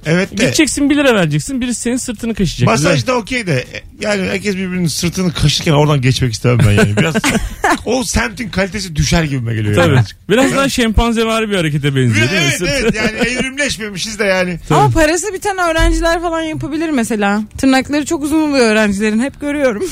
Evet 0.07 0.31
de. 0.31 0.45
Gideceksin 0.45 0.91
1 0.91 0.97
lira 0.97 1.15
vereceksin. 1.15 1.61
Birisi 1.61 1.81
senin 1.81 1.97
sırtını 1.97 2.35
kaşıyacak. 2.35 2.69
Masaj 2.69 3.07
da 3.07 3.15
okey 3.17 3.47
de 3.47 3.65
yani 4.01 4.23
herkes 4.29 4.57
birbirinin 4.57 4.87
sırtını 4.87 5.33
kaşırken 5.33 5.73
oradan 5.73 6.01
geçmek 6.01 6.33
istemem 6.33 6.59
ben 6.67 6.73
yani. 6.73 6.97
Biraz 6.97 7.15
o 7.85 8.05
semtin 8.05 8.49
kalitesi 8.49 8.97
düşer 8.97 9.25
gibime 9.25 9.55
geliyor. 9.55 9.75
Tabii. 9.75 9.95
Yani. 9.95 10.07
Biraz 10.29 10.57
daha 10.57 10.69
şempanzevari 10.69 11.51
bir 11.51 11.57
harekete 11.57 11.97
benziyor 11.97 12.31
değil 12.31 12.43
mi? 12.43 12.49
Evet 12.49 12.59
Sırt- 12.59 12.69
evet 12.81 12.95
yani 13.05 13.29
evrimleşmemişiz 13.29 14.19
de 14.19 14.25
yani. 14.25 14.59
Ama 14.71 14.91
parası 14.91 15.35
biten 15.35 15.59
öğrenciler 15.59 16.23
falan 16.23 16.43
yapabilir 16.43 16.91
mesela. 16.91 17.43
Tırnakları 17.59 18.05
çok 18.05 18.23
uzun 18.23 18.51
oluyor 18.51 18.67
öğrencilerin 18.67 19.21
hep 19.21 19.41
görüyorum. 19.41 19.83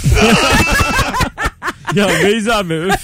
ya 1.94 2.08
Beyza 2.24 2.56
abi 2.56 2.74
öf. 2.74 2.94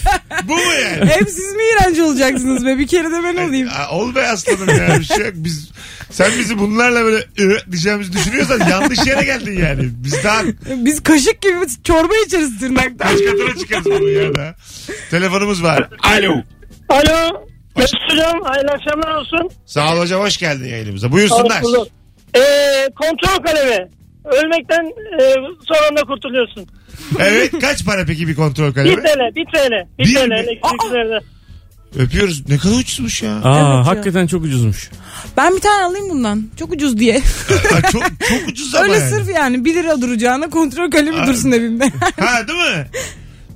Bu 0.44 0.54
mu 0.56 0.62
yani? 0.82 1.10
hep 1.10 1.28
siz 1.30 1.52
mi 1.54 1.62
iğrenç 1.72 1.98
olacaksınız 1.98 2.66
be 2.66 2.78
bir 2.78 2.86
kere 2.86 3.10
de 3.10 3.22
ben 3.24 3.48
olayım. 3.48 3.68
Aa, 3.68 3.96
Ol 3.96 4.14
be 4.14 4.26
aslanım 4.28 4.68
ya 4.68 4.98
bir 5.00 5.04
şey 5.04 5.18
yok. 5.18 5.34
Biz, 5.34 5.70
sen 6.10 6.30
bizi 6.38 6.58
bunlarla 6.58 7.04
böyle 7.04 7.16
ı 7.16 7.58
diyeceğimizi 7.72 8.12
düşünüyorsan 8.12 8.68
yanlış 8.70 9.06
yere 9.06 9.24
geldin 9.24 9.58
yani. 9.58 9.82
Biz 10.04 10.24
daha 10.24 10.42
Biz 10.76 11.02
kaşık 11.02 11.42
gibi 11.42 11.54
çorba 11.84 12.12
içeriz 12.26 12.58
tırnaktan. 12.60 13.08
kaç 13.08 13.18
katına 13.24 13.58
çıkarız 13.60 13.84
bunun 13.86 14.22
ya 14.22 14.34
da. 14.34 14.54
Telefonumuz 15.10 15.62
var. 15.62 15.88
Alo. 16.02 16.34
Alo. 16.88 17.46
Mesut 17.76 17.98
hocam 18.10 18.40
hayırlı 18.44 18.70
akşamlar 18.70 19.14
olsun. 19.14 19.50
Sağ 19.66 19.94
ol 19.94 19.98
hocam 20.00 20.20
hoş 20.20 20.36
geldin 20.36 20.64
yayınımıza. 20.68 21.12
Buyursunlar. 21.12 21.56
Hoş 21.58 21.62
bulduk. 21.62 21.88
Ee, 22.36 22.88
kontrol 23.00 23.44
kalemi. 23.44 23.88
Ölmekten 24.24 24.84
e, 25.20 25.22
son 25.68 25.76
anda 25.90 26.00
kurtuluyorsun. 26.02 26.66
Evet 27.18 27.52
kaç 27.60 27.84
para 27.84 28.04
peki 28.06 28.28
bir 28.28 28.34
kontrol 28.34 28.68
1 28.68 28.74
kalemi? 28.74 28.96
TL, 29.02 29.34
1 29.36 29.44
TL, 29.44 29.86
1 29.98 30.04
Bir 30.04 30.14
TL 30.14 30.28
mi? 30.28 30.34
elektriklerde. 30.34 31.20
Öpüyoruz. 31.98 32.48
Ne 32.48 32.58
kadar 32.58 32.74
ucuzmuş 32.74 33.22
ya. 33.22 33.30
Aa, 33.32 33.36
Evet 33.36 33.44
ya. 33.58 33.86
hakikaten 33.86 34.26
çok 34.26 34.44
ucuzmuş. 34.44 34.90
Ben 35.36 35.54
bir 35.56 35.60
tane 35.60 35.84
alayım 35.84 36.10
bundan. 36.10 36.46
Çok 36.58 36.72
ucuz 36.72 36.98
diye. 36.98 37.16
Aa, 37.74 37.82
çok 37.92 38.02
çok 38.02 38.48
ucuz 38.48 38.74
ama 38.74 38.84
Öyle 38.84 38.96
yani. 38.96 39.10
sırf 39.10 39.28
yani 39.34 39.64
1 39.64 39.74
lira 39.74 40.00
duracağına 40.00 40.50
kontrol 40.50 40.90
kalemi 40.90 41.26
dursun 41.26 41.50
evimde. 41.52 41.84
Ha 42.20 42.48
değil 42.48 42.58
mi? 42.58 42.86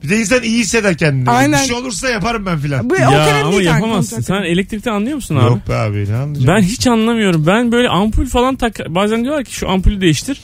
Bir 0.04 0.08
de 0.08 0.16
insan 0.18 0.42
iyi 0.42 0.58
hisseder 0.58 0.96
kendini. 0.96 1.30
Aynen. 1.30 1.62
Bir 1.62 1.66
şey 1.68 1.76
olursa 1.76 2.08
yaparım 2.08 2.46
ben 2.46 2.58
filan. 2.58 2.90
Bu, 2.90 2.94
o 2.94 2.96
ya 2.96 3.08
kalem 3.10 3.42
ama 3.46 3.52
değil 3.52 3.64
yani 3.64 3.74
yapamazsın. 3.74 4.16
kontrol 4.16 4.26
Sen 4.26 4.34
kalemi. 4.36 4.52
elektrikten 4.52 4.92
anlıyor 4.92 5.14
musun 5.16 5.36
abi? 5.36 5.44
Yok 5.44 5.68
be 5.68 5.74
abi 5.74 6.10
ne 6.10 6.16
anlayacağım. 6.16 6.46
Ben 6.56 6.62
hiç 6.62 6.86
anlamıyorum. 6.86 7.46
Ben 7.46 7.72
böyle 7.72 7.88
ampul 7.88 8.26
falan 8.26 8.56
tak 8.56 8.78
bazen 8.88 9.24
diyorlar 9.24 9.44
ki 9.44 9.54
şu 9.54 9.68
ampulü 9.70 10.00
değiştir. 10.00 10.40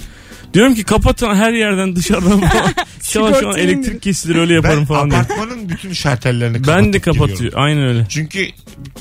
Diyorum 0.55 0.75
ki 0.75 0.85
kapatın 0.85 1.35
her 1.35 1.53
yerden 1.53 1.97
dışarıdan 1.97 2.41
falan. 2.41 2.73
Şu 3.03 3.49
an 3.49 3.59
elektrik 3.59 4.03
kesilir 4.03 4.37
öyle 4.37 4.55
yaparım 4.55 4.79
ben 4.81 4.87
falan 4.87 5.11
diye. 5.11 5.21
apartmanın 5.21 5.69
bütün 5.69 5.93
şartellerini 5.93 6.55
Ben 6.55 6.61
kapatıp 6.65 6.93
de 6.93 6.99
giriyorum. 6.99 7.21
kapatıyor. 7.27 7.53
Aynen 7.57 7.83
öyle. 7.89 8.07
Çünkü 8.09 8.47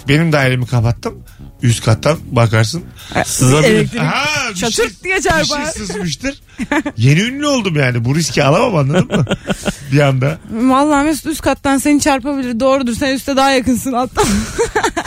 benim 0.07 0.31
dairemi 0.31 0.65
kapattım. 0.65 1.23
Üst 1.61 1.85
kattan 1.85 2.17
bakarsın. 2.31 2.83
Sızabilir. 3.25 3.73
Elektrik 3.73 4.01
Ha, 4.01 4.25
bir 4.51 4.71
şey, 4.71 4.85
diye 5.03 5.15
bir 5.17 5.21
şey 5.21 5.31
çarpar. 5.31 5.65
sızmıştır. 5.65 6.41
Yeni 6.97 7.21
ünlü 7.21 7.47
oldum 7.47 7.75
yani. 7.75 8.05
Bu 8.05 8.15
riski 8.15 8.43
alamam 8.43 8.75
anladın 8.75 9.07
mı? 9.17 9.25
bir 9.91 9.99
anda. 9.99 10.37
Vallahi 10.51 11.05
Mesut 11.05 11.25
üst 11.25 11.41
kattan 11.41 11.77
seni 11.77 12.01
çarpabilir. 12.01 12.59
Doğrudur 12.59 12.93
sen 12.95 13.13
üste 13.15 13.35
daha 13.35 13.51
yakınsın 13.51 13.93
hatta. 13.93 14.21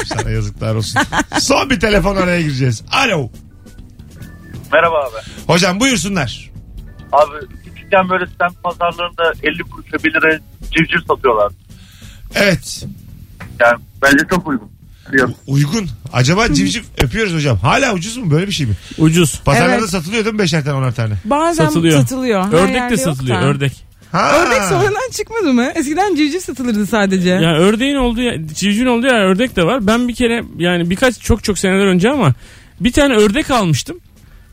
Sana 0.07 0.31
yazıklar 0.31 0.75
olsun. 0.75 1.01
Son 1.41 1.71
bir 1.71 1.81
telefon 1.81 2.17
araya 2.17 2.43
gireceğiz. 2.43 2.83
Alo. 2.93 3.31
Merhaba 4.73 4.97
abi. 5.05 5.17
Hocam 5.47 5.81
buyursunlar. 5.81 6.51
Abi 7.13 7.47
küçükken 7.65 8.09
böyle 8.09 8.27
semt 8.27 8.63
pazarlarında 8.63 9.33
50 9.43 9.59
kuruşa 9.63 9.97
1 10.05 10.15
liraya 10.15 10.41
civciv 10.63 10.99
satıyorlar. 11.09 11.53
Evet. 12.35 12.87
Yani 13.61 13.79
bence 14.03 14.25
çok 14.31 14.49
uygun. 14.49 14.71
Fiyat. 15.11 15.31
Uygun. 15.47 15.89
Acaba 16.13 16.55
civciv 16.55 16.83
öpüyoruz 16.99 17.35
hocam. 17.35 17.57
Hala 17.59 17.95
ucuz 17.95 18.17
mu? 18.17 18.31
Böyle 18.31 18.47
bir 18.47 18.53
şey 18.53 18.67
mi? 18.67 18.75
Ucuz. 18.99 19.41
Pazarlarda 19.45 19.77
Evet. 19.79 19.91
satılıyor 19.91 20.25
değil 20.25 20.35
mi? 20.35 20.39
Beşer 20.39 20.65
tane 20.65 20.77
onar 20.77 20.95
tane. 20.95 21.15
Bazen 21.25 21.65
Satılıyor. 21.67 22.01
satılıyor. 22.01 22.45
Her 22.45 22.53
Ördek 22.53 22.75
yerde 22.75 22.97
de 22.97 23.01
yok 23.01 23.15
satılıyor. 23.15 23.43
da. 23.43 23.45
Ördek. 23.47 23.73
Ha. 24.13 24.33
Ördek 24.39 24.63
sonradan 24.63 25.11
çıkmadı 25.13 25.53
mı? 25.53 25.73
Eskiden 25.75 26.15
civciv 26.15 26.39
satılırdı 26.41 26.87
sadece. 26.87 27.31
Ya 27.31 27.55
ördeğin 27.59 27.97
olduğu 27.97 28.21
yer, 28.21 28.47
civcivin 28.47 28.87
olduğu 28.87 29.07
yer 29.07 29.21
ördek 29.31 29.57
de 29.57 29.65
var. 29.65 29.87
Ben 29.87 30.09
bir 30.09 30.15
kere 30.15 30.45
yani 30.59 30.91
birkaç 30.91 31.21
çok 31.21 31.45
çok 31.45 31.59
seneler 31.59 31.87
önce 31.87 32.11
ama 32.11 32.33
bir 32.81 32.93
tane 32.93 33.15
ördek 33.17 33.51
almıştım. 33.51 34.01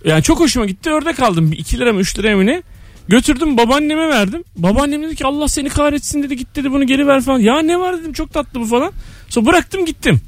Yani 0.06 0.24
çok 0.24 0.40
hoşuma 0.40 0.66
gitti 0.66 0.90
ördek 0.90 1.20
aldım. 1.20 1.52
2 1.52 1.78
lira 1.80 1.94
mı 1.94 2.00
3 2.00 2.20
lira 2.20 2.36
mı 2.36 2.46
ne? 2.46 2.64
Götürdüm 3.08 3.58
babaanneme 3.58 4.08
verdim. 4.10 4.44
Babaannem 4.58 5.04
dedi 5.04 5.16
ki 5.16 5.26
Allah 5.26 5.48
seni 5.48 5.70
kahretsin 5.70 6.24
dedi 6.24 6.38
git 6.38 6.56
dedi 6.56 6.72
bunu 6.72 6.88
geri 6.88 7.08
ver 7.08 7.22
falan. 7.22 7.40
Ya 7.40 7.62
ne 7.62 7.80
var 7.80 8.00
dedim 8.00 8.14
çok 8.14 8.34
tatlı 8.34 8.60
bu 8.60 8.66
falan. 8.66 8.92
Sonra 9.30 9.46
bıraktım 9.46 9.86
gittim. 9.86 10.22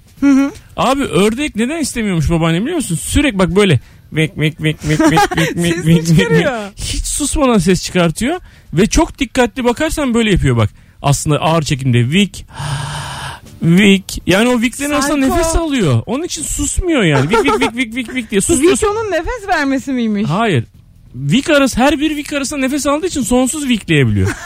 Abi 0.77 1.03
ördek 1.03 1.55
neden 1.55 1.79
istemiyormuş 1.79 2.29
babaannem 2.29 2.61
biliyor 2.61 2.75
musun? 2.77 2.95
Sürekli 2.95 3.39
bak 3.39 3.55
böyle 3.55 3.79
mek 4.11 4.37
mek 4.37 4.59
mek 4.59 4.83
mek 4.85 4.99
mek 4.99 5.09
mek 5.31 5.55
mek 5.55 5.85
mek 5.85 5.85
mek 6.17 6.31
mek. 6.31 6.47
Hiç 6.77 7.05
susmadan 7.05 7.57
ses 7.57 7.83
çıkartıyor 7.83 8.39
ve 8.73 8.87
çok 8.87 9.19
dikkatli 9.19 9.63
bakarsan 9.63 10.13
böyle 10.13 10.31
yapıyor 10.31 10.57
bak. 10.57 10.69
Aslında 11.01 11.37
ağır 11.37 11.61
çekimde 11.63 12.09
vik 12.09 12.45
vik 13.65 14.21
yani 14.27 14.49
o 14.49 14.61
viklerin 14.61 14.91
arasında 14.91 15.15
Psycho. 15.19 15.37
nefes 15.37 15.55
alıyor. 15.55 16.03
Onun 16.05 16.23
için 16.23 16.43
susmuyor 16.43 17.03
yani. 17.03 17.29
Vik 17.29 17.43
vik 17.43 17.59
vik 17.61 17.75
vik 17.75 17.95
vik 17.95 18.13
vik 18.15 18.31
diye 18.31 18.41
susmuyorsun. 18.41 18.87
Vico'nun 18.87 19.11
nefes 19.11 19.47
vermesi 19.47 19.91
miymiş? 19.91 20.29
Hayır. 20.29 20.63
Vik 21.15 21.49
arası 21.49 21.77
her 21.81 21.99
bir 21.99 22.15
vik 22.15 22.33
arasında 22.33 22.59
nefes 22.59 22.87
aldığı 22.87 23.07
için 23.07 23.21
sonsuz 23.21 23.67
vikleyebiliyor. 23.69 24.29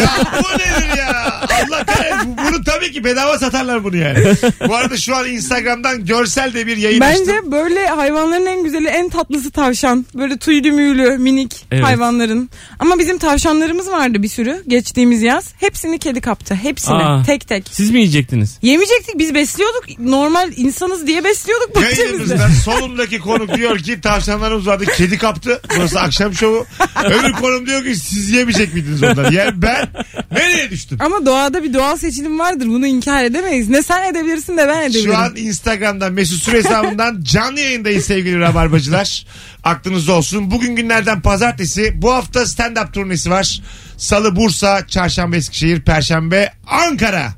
Ya 0.00 0.10
bu 0.44 0.58
nedir 0.58 0.98
ya? 0.98 1.40
Allah 1.40 1.84
kahretsin. 1.86 2.36
Bu- 2.36 2.42
Bunu 2.42 2.55
tabii 2.76 2.92
ki 2.92 3.04
bedava 3.04 3.38
satarlar 3.38 3.84
bunu 3.84 3.96
yani. 3.96 4.18
Bu 4.68 4.74
arada 4.74 4.96
şu 4.96 5.16
an 5.16 5.28
Instagram'dan 5.30 6.06
görsel 6.06 6.54
de 6.54 6.66
bir 6.66 6.76
yayın 6.76 7.00
açtım. 7.00 7.26
Bence 7.28 7.52
böyle 7.52 7.86
hayvanların 7.86 8.46
en 8.46 8.64
güzeli 8.64 8.88
en 8.88 9.08
tatlısı 9.08 9.50
tavşan. 9.50 10.06
Böyle 10.14 10.36
tüylü 10.36 10.72
müylü 10.72 11.18
minik 11.18 11.66
Evet. 11.72 11.84
hayvanların. 11.84 12.50
Ama 12.78 12.98
bizim 12.98 13.18
tavşanlarımız 13.18 13.88
vardı 13.88 14.22
bir 14.22 14.28
sürü 14.28 14.62
geçtiğimiz 14.68 15.22
yaz. 15.22 15.52
Hepsini 15.60 15.98
kedi 15.98 16.20
kaptı. 16.20 16.54
Hepsini 16.54 16.94
Aa. 16.94 17.22
tek 17.22 17.48
tek. 17.48 17.68
Siz 17.72 17.90
mi 17.90 17.98
yiyecektiniz? 17.98 18.58
Yemeyecektik 18.62 19.18
biz 19.18 19.34
besliyorduk. 19.34 19.84
Normal 19.98 20.52
insanız 20.56 21.06
diye 21.06 21.24
besliyorduk 21.24 21.74
bahçemizde. 21.74 22.02
Yayınımızda 22.02 22.48
solumdaki 22.64 23.18
konuk 23.18 23.54
diyor 23.54 23.78
ki 23.78 24.00
tavşanlarımız 24.00 24.66
vardı 24.66 24.84
kedi 24.96 25.18
kaptı. 25.18 25.60
Burası 25.76 26.00
akşam 26.00 26.34
şovu. 26.34 26.66
Öbür 27.04 27.32
konum 27.32 27.66
diyor 27.66 27.84
ki 27.84 27.96
siz 27.96 28.30
yemeyecek 28.30 28.74
miydiniz 28.74 29.02
onları? 29.02 29.34
Yani 29.34 29.62
ben 29.62 29.88
nereye 30.32 30.70
düştüm? 30.70 30.98
Ama 31.00 31.26
doğada 31.26 31.62
bir 31.62 31.74
doğal 31.74 31.96
seçilim 31.96 32.38
vardır. 32.38 32.65
Bunu 32.70 32.86
inkar 32.86 33.24
edemeyiz. 33.24 33.68
Ne 33.68 33.82
sen 33.82 34.10
edebilirsin 34.10 34.56
de 34.56 34.68
ben 34.68 34.82
edebilirim. 34.82 35.12
Şu 35.12 35.18
an 35.18 35.36
Instagram'dan 35.36 36.12
Mesut 36.12 36.42
Süre 36.42 36.56
hesabından 36.56 37.22
canlı 37.22 37.60
yayındayız 37.60 38.04
sevgili 38.04 38.40
Rabarbacılar. 38.40 39.26
Aklınızda 39.64 40.12
olsun. 40.12 40.50
Bugün 40.50 40.76
günlerden 40.76 41.20
pazartesi. 41.20 42.02
Bu 42.02 42.12
hafta 42.12 42.40
stand-up 42.40 42.92
turnesi 42.92 43.30
var. 43.30 43.62
Salı 43.96 44.36
Bursa, 44.36 44.86
Çarşamba 44.86 45.36
Eskişehir, 45.36 45.80
Perşembe 45.80 46.52
Ankara. 46.66 47.32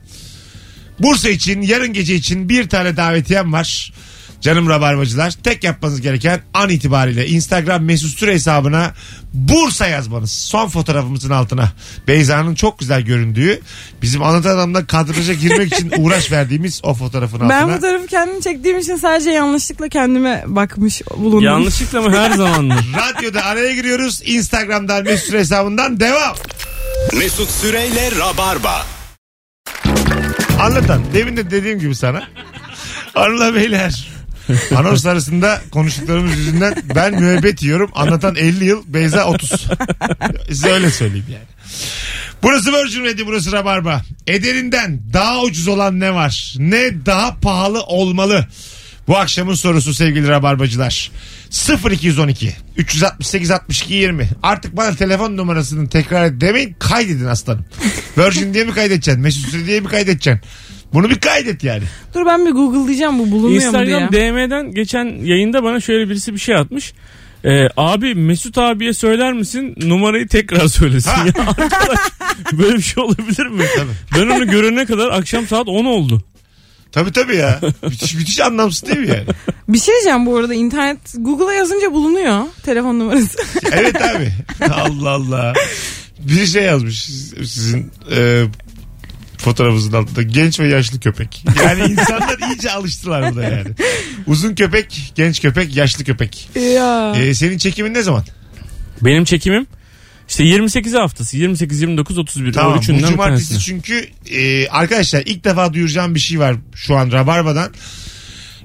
Bursa 0.99 1.29
için 1.29 1.63
yarın 1.63 1.93
gece 1.93 2.15
için 2.15 2.49
bir 2.49 2.69
tane 2.69 2.97
davetiyem 2.97 3.53
var. 3.53 3.93
Canım 4.41 4.69
Rabarbacılar. 4.69 5.31
Tek 5.31 5.65
yapmanız 5.65 6.01
gereken 6.01 6.41
an 6.55 6.69
itibariyle 6.69 7.27
Instagram 7.27 7.85
Mesut 7.85 8.19
Süre 8.19 8.35
hesabına 8.35 8.93
Bursa 9.35 9.87
yazmanız. 9.87 10.33
Son 10.33 10.69
fotoğrafımızın 10.69 11.31
altına. 11.31 11.73
Beyza'nın 12.09 12.55
çok 12.55 12.79
güzel 12.79 13.03
göründüğü 13.03 13.61
bizim 14.03 14.23
anlatan 14.23 14.51
adamla 14.51 14.87
kadraja 14.87 15.33
girmek 15.33 15.75
için 15.75 15.93
uğraş 15.99 16.33
verdiğimiz 16.33 16.81
o 16.83 16.95
fotoğrafın 16.95 17.37
altına. 17.41 17.69
Ben 17.69 17.77
bu 17.77 17.81
tarafı 17.81 18.07
kendim 18.07 18.41
çektiğim 18.41 18.79
için 18.79 18.97
sadece 18.97 19.31
yanlışlıkla 19.31 19.89
kendime 19.89 20.45
bakmış 20.47 21.03
bulundum. 21.17 21.45
Yanlışlıkla 21.45 22.03
mı 22.03 22.17
her 22.17 22.31
zaman 22.31 22.65
mı? 22.65 22.75
Radyoda 22.97 23.45
araya 23.45 23.75
giriyoruz. 23.75 24.23
Instagram'dan 24.25 25.05
Mesut 25.05 25.27
Süre 25.27 25.39
hesabından 25.39 26.01
devam. 26.01 26.37
Mesut 27.19 27.51
Süreyle 27.51 28.11
Rabarba. 28.19 28.87
Anlatan. 30.61 31.03
Demin 31.15 31.37
de 31.37 31.51
dediğim 31.51 31.79
gibi 31.79 31.95
sana. 31.95 32.29
Hanımlar 33.15 33.55
beyler. 33.55 34.18
Anons 34.77 35.07
arasında 35.07 35.61
konuştuklarımız 35.71 36.39
yüzünden 36.39 36.75
ben 36.95 37.21
müebbet 37.23 37.63
yiyorum. 37.63 37.91
Anlatan 37.95 38.37
50 38.37 38.65
yıl, 38.65 38.83
Beyza 38.87 39.25
30. 39.25 39.51
Size 40.49 40.69
öyle 40.69 40.91
söyleyeyim 40.91 41.27
yani. 41.29 41.45
Burası 42.43 42.73
Virgin 42.73 43.05
Radio, 43.05 43.27
burası 43.27 43.53
Rabarba. 43.53 44.03
Ederinden 44.27 45.01
daha 45.13 45.43
ucuz 45.43 45.69
olan 45.69 46.01
ne 46.01 46.15
var? 46.15 46.55
Ne 46.59 47.07
daha 47.07 47.37
pahalı 47.41 47.83
olmalı? 47.83 48.47
Bu 49.09 49.17
akşamın 49.17 49.55
sorusu 49.55 49.95
sevgili 49.95 50.29
Rabarbacılar. 50.29 51.11
0212 51.91 52.57
368 52.77 53.51
62 53.51 53.95
20. 53.95 54.29
Artık 54.43 54.77
bana 54.77 54.95
telefon 54.95 55.37
numarasını 55.37 55.89
tekrar 55.89 56.25
et 56.25 56.41
demeyin 56.41 56.77
kaydedin 56.79 57.25
aslanım. 57.25 57.65
Virgin 58.19 58.55
diye 58.55 58.65
mi 58.65 58.73
kaydedeceksin? 58.75 59.23
Mesut 59.23 59.67
diye 59.67 59.81
mi 59.81 59.89
kaydedeceksin? 59.89 60.41
Bunu 60.93 61.11
bir 61.11 61.19
kaydet 61.21 61.65
yani. 61.65 61.83
Dur 62.15 62.27
ben 62.27 62.47
bir 62.47 62.51
google'layacağım 62.51 63.19
bu 63.19 63.31
bulunuyor 63.31 63.43
mu 63.73 63.87
diye. 63.87 63.97
Instagram 63.97 64.13
DM'den 64.13 64.73
geçen 64.73 65.05
yayında 65.25 65.63
bana 65.65 65.81
şöyle 65.81 66.09
birisi 66.11 66.35
bir 66.35 66.39
şey 66.39 66.57
atmış. 66.57 66.93
Ee, 67.45 67.69
abi 67.77 68.15
Mesut 68.15 68.59
abiye 68.59 68.93
söyler 68.93 69.33
misin 69.33 69.75
numarayı 69.83 70.29
tekrar 70.29 70.69
söylesin 70.69 71.11
Ha. 71.11 71.27
ya 71.27 71.33
arkadaş 71.49 71.99
böyle 72.53 72.77
bir 72.77 72.83
şey 72.83 73.03
olabilir 73.05 73.47
mi? 73.47 73.65
Ben 74.17 74.27
onu 74.27 74.47
görene 74.51 74.87
kadar 74.87 75.09
akşam 75.09 75.47
saat 75.47 75.69
10 75.69 75.85
oldu. 75.85 76.23
Tabii 76.93 77.13
tabii 77.13 77.37
ya. 77.37 77.61
müthiş, 77.83 78.15
müthiş 78.15 78.41
anlamsız 78.41 78.87
değil 78.89 78.99
mi 78.99 79.09
yani? 79.09 79.25
Bir 79.69 79.79
şey 79.79 79.95
diyeceğim 79.95 80.27
bu 80.27 80.37
arada 80.37 80.55
internet 80.55 80.99
Google'a 81.19 81.53
yazınca 81.53 81.93
bulunuyor 81.93 82.43
telefon 82.63 82.99
numarası. 82.99 83.39
Evet 83.73 84.03
abi. 84.03 84.33
Allah 84.73 85.11
Allah. 85.11 85.53
Bir 86.19 86.47
şey 86.47 86.63
yazmış 86.63 87.05
sizin 87.45 87.91
e, 88.17 88.45
fotoğrafınızın 89.49 89.93
altında. 89.93 90.23
Genç 90.23 90.61
ve 90.61 90.69
yaşlı 90.69 91.01
köpek. 91.01 91.45
Yani 91.65 91.93
insanlar 91.93 92.51
iyice 92.51 92.71
alıştılar 92.71 93.33
buna 93.33 93.43
yani. 93.43 93.69
Uzun 94.27 94.55
köpek, 94.55 95.13
genç 95.15 95.43
köpek, 95.43 95.77
yaşlı 95.77 96.05
köpek. 96.05 96.51
ya. 96.75 97.15
E, 97.17 97.35
senin 97.35 97.59
çekimin 97.59 97.95
ne 97.95 98.03
zaman? 98.03 98.25
Benim 99.03 99.25
çekimim 99.25 99.67
işte 100.29 100.45
28 100.45 100.95
haftası 100.95 101.37
28 101.37 101.81
29 101.81 102.19
31 102.19 102.49
o 102.49 102.53
Tamam 102.53 102.79
bu 102.79 103.07
cumartesi 103.07 103.59
çünkü 103.59 104.09
e, 104.31 104.69
arkadaşlar 104.69 105.23
ilk 105.27 105.45
defa 105.45 105.75
duyuracağım 105.75 106.15
bir 106.15 106.21
şey 106.21 106.39
var 106.39 106.57
şu 106.75 106.97
an 106.97 107.13
Rabarba'dan. 107.13 107.73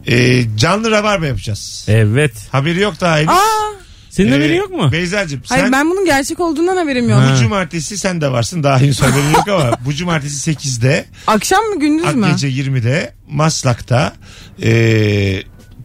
E, 0.08 0.46
canlı 0.58 0.92
Rabarba 0.92 1.26
yapacağız. 1.26 1.86
Evet. 1.88 2.34
Haberi 2.52 2.80
yok 2.80 3.02
daha 3.02 3.18
henüz. 3.18 3.30
Aa, 3.30 3.83
Senin 4.14 4.32
E, 4.32 4.34
haberin 4.36 4.56
yok 4.56 4.72
mu? 4.72 4.92
Beyza'cığım 4.92 5.42
hayır 5.50 5.64
sen 5.64 5.72
ben 5.72 5.90
bunun 5.90 6.06
gerçek 6.06 6.40
olduğundan 6.40 6.78
haberim 6.78 7.10
yok. 7.10 7.20
Ha. 7.20 7.32
bu 7.36 7.40
cumartesi 7.40 7.98
sen 7.98 8.22
de 8.22 8.32
varsın 8.32 8.64
daha 8.64 8.80
henüz 8.80 9.02
haberin 9.02 9.34
yok 9.34 9.48
ama 9.48 9.78
bu 9.86 9.94
cumartesi 9.94 10.52
8'de 10.52 11.06
Akşam 11.28 11.64
mı 11.64 11.80
gündüz 11.80 12.16
mü? 12.16 12.28
gece 12.32 12.48
20'de 12.50 13.14
Maslak'ta 13.28 14.14
e, 14.64 14.72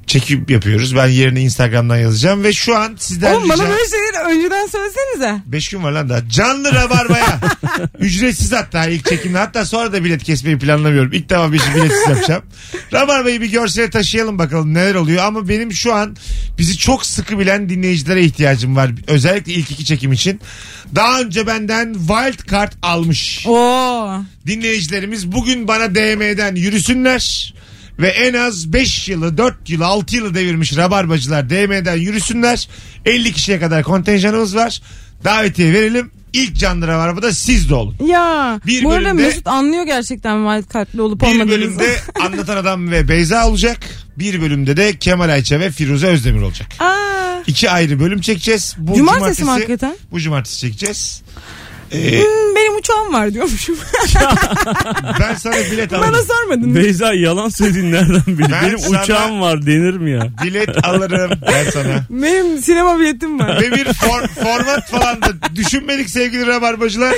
çekim 0.09 0.47
yapıyoruz. 0.49 0.97
Ben 0.97 1.07
yerini 1.07 1.41
Instagram'dan 1.41 1.97
yazacağım 1.97 2.45
ve 2.45 2.53
şu 2.53 2.77
an 2.77 2.97
sizden 2.99 3.35
Oğlum 3.35 3.49
bana 3.49 3.69
böyle 3.69 3.89
şeyleri 3.91 4.37
önceden 4.37 4.67
söylesenize. 4.67 5.43
5 5.47 5.69
gün 5.69 5.83
var 5.83 5.93
lan 5.93 6.09
daha. 6.09 6.29
Canlı 6.29 6.73
rabarbaya. 6.73 7.41
Ücretsiz 7.99 8.53
hatta 8.53 8.87
ilk 8.87 9.05
çekimde. 9.05 9.39
Hatta 9.39 9.65
sonra 9.65 9.93
da 9.93 10.05
bilet 10.05 10.25
kesmeyi 10.25 10.59
planlamıyorum. 10.59 11.13
İlk 11.13 11.31
defa 11.31 11.53
bir 11.53 11.59
şey 11.59 11.75
biletsiz 11.75 12.09
yapacağım. 12.09 12.43
Rabarbayı 12.93 13.41
bir 13.41 13.51
görsele 13.51 13.91
taşıyalım 13.91 14.39
bakalım 14.39 14.75
neler 14.75 14.95
oluyor. 14.95 15.25
Ama 15.25 15.49
benim 15.49 15.73
şu 15.73 15.95
an 15.95 16.17
bizi 16.59 16.79
çok 16.79 17.07
sıkı 17.07 17.39
bilen 17.39 17.69
dinleyicilere 17.69 18.25
ihtiyacım 18.25 18.77
var. 18.77 18.91
Özellikle 19.07 19.53
ilk 19.53 19.71
iki 19.71 19.85
çekim 19.85 20.13
için. 20.13 20.41
Daha 20.95 21.21
önce 21.21 21.47
benden 21.47 21.95
wild 21.95 22.51
card 22.51 22.73
almış 22.83 23.47
Oo. 23.47 24.21
dinleyicilerimiz 24.47 25.33
bugün 25.33 25.69
bana 25.69 25.95
DM'den 25.95 26.55
yürüsünler 26.55 27.55
ve 27.99 28.09
en 28.09 28.35
az 28.35 28.73
5 28.73 29.09
yılı 29.09 29.39
4 29.39 29.71
yılı 29.71 29.87
6 29.87 30.17
yılı 30.17 30.35
devirmiş 30.35 30.77
rabarbacılar 30.77 31.51
DM'den 31.51 31.97
yürüsünler. 31.97 32.69
50 33.05 33.33
kişiye 33.33 33.61
kadar 33.61 33.83
kontenjanımız 33.83 34.57
var. 34.57 34.83
Davetiye 35.25 35.73
verelim. 35.73 36.11
İlk 36.33 36.57
canlı 36.57 36.87
rabarbada 36.89 37.33
siz 37.33 37.69
de 37.71 37.75
olun. 37.75 37.95
Ya. 38.07 38.61
Bir 38.67 38.85
bu 38.85 38.93
arada 38.93 39.05
bölümde- 39.09 39.23
Mesut 39.23 39.47
anlıyor 39.47 39.83
gerçekten 39.85 40.61
wild 40.61 40.75
card'lı 40.75 41.03
olup 41.05 41.21
bir 41.23 41.27
olmadığınızı. 41.27 41.51
bölümde 41.51 41.97
anlatan 42.25 42.57
adam 42.57 42.91
ve 42.91 43.09
Beyza 43.09 43.49
olacak. 43.49 43.79
Bir 44.19 44.41
bölümde 44.41 44.77
de 44.77 44.99
Kemal 44.99 45.29
Ayça 45.29 45.61
ve 45.61 45.71
Firuze 45.71 46.07
Özdemir 46.07 46.43
olacak. 46.43 46.69
Aa. 46.79 47.43
İki 47.47 47.71
ayrı 47.71 48.01
bölüm 48.01 48.21
çekeceğiz. 48.21 48.75
Bu 48.79 48.95
Cumartesi 48.97 49.45
mi 49.45 49.51
hakikaten? 49.51 49.97
bu 50.11 50.21
cumartesi 50.21 50.59
çekeceğiz. 50.59 51.23
Ee, 51.93 52.21
benim 52.59 52.77
uçağım 52.79 53.13
var 53.13 53.35
diyormuşum. 53.35 53.77
ben 55.21 55.35
sana 55.35 55.55
bilet 55.55 55.93
alırım 55.93 56.13
Bana 56.13 56.23
sormadın. 56.23 56.75
Beyza 56.75 57.15
yalan 57.15 57.49
söylediğin 57.49 57.93
nereden 57.93 58.23
bildin? 58.27 58.47
Ben 58.53 58.63
Benim 58.67 58.79
sana- 58.79 59.03
uçağım 59.03 59.41
var 59.41 59.67
denir 59.67 59.95
mi 59.95 60.11
ya? 60.11 60.27
bilet 60.45 60.85
alırım 60.87 61.31
ben 61.53 61.71
sana 61.71 62.05
Benim 62.11 62.59
sinema 62.63 62.99
biletim 62.99 63.39
var. 63.41 63.61
Ve 63.63 63.73
bir 63.73 63.85
for- 63.87 64.29
format 64.29 64.91
falan 64.91 65.23
da 65.23 65.29
düşünmedik 65.57 66.11
sevgili 66.11 66.47
rabarbacılar. 66.47 67.15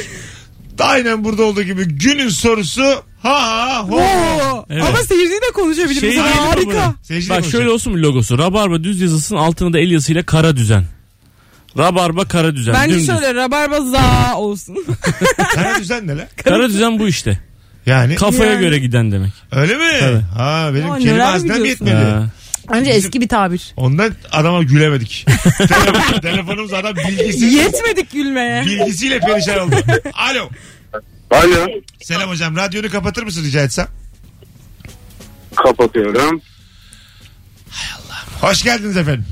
Aynen 0.78 1.24
burada 1.24 1.42
olduğu 1.42 1.62
gibi 1.62 1.84
günün 1.84 2.28
sorusu 2.28 2.82
ha 3.22 3.42
ha 3.42 3.78
ho. 3.88 3.96
Oo. 3.96 4.66
Evet. 4.70 4.84
Ama 4.88 4.98
seyirci 4.98 5.32
de 5.32 5.52
konuşabilir. 5.54 6.00
Şey 6.00 6.16
harika. 6.18 6.94
Bak 7.30 7.44
şöyle 7.44 7.70
olsun 7.70 7.92
mu 7.92 8.02
logosu? 8.02 8.38
Rabarba 8.38 8.84
düz 8.84 9.00
yazısının 9.00 9.38
altına 9.38 9.72
da 9.72 9.78
el 9.78 9.90
yazısıyla 9.90 10.22
kara 10.22 10.56
düzen. 10.56 10.84
Rabarba 11.78 12.24
kara 12.28 12.56
düzen. 12.56 12.74
Bence 12.74 12.94
dümdüz. 12.94 13.06
şöyle 13.06 13.34
rabarba 13.34 13.80
za 13.80 14.34
olsun. 14.36 14.76
Kara 15.54 15.78
düzen 15.80 16.06
ne 16.06 16.16
lan? 16.18 16.26
Kara 16.44 16.68
düzen 16.68 16.98
bu 16.98 17.08
işte. 17.08 17.40
Yani 17.86 18.14
Kafaya 18.14 18.52
Yani. 18.52 18.60
göre 18.60 18.78
giden 18.78 19.12
demek. 19.12 19.32
öyle 19.52 19.74
mi? 19.76 19.84
Tabii. 20.00 20.20
Ha 20.36 20.70
benim 20.74 20.90
Aa, 20.90 20.98
kelime 20.98 21.14
neler 21.14 21.42
biliyorsun. 21.42 21.64
yetmedi. 21.64 21.94
Ha. 21.94 22.26
Bence 22.72 22.90
eski 22.90 23.20
bir 23.20 23.28
tabir. 23.28 23.72
Ondan 23.76 24.12
adama 24.32 24.62
gülemedik. 24.62 25.26
Telefon- 25.58 26.20
Telefonumuz 26.20 26.72
adam 26.72 26.96
bilgisi, 26.96 27.44
Yetmedik 27.44 28.12
gülmeye. 28.12 28.62
bilgisiyle 28.66 29.18
perişan 29.20 29.58
oldu. 29.58 29.74
Alo. 30.14 30.50
Alo. 31.30 31.66
Selam 32.02 32.30
hocam. 32.30 32.56
Radyonu 32.56 32.90
kapatır 32.90 33.22
mısın 33.22 33.44
rica 33.44 33.60
etsem? 33.62 33.86
Kapatıyorum. 35.56 36.40
Hoş 38.40 38.62
geldiniz 38.62 38.96
efendim. 38.96 39.24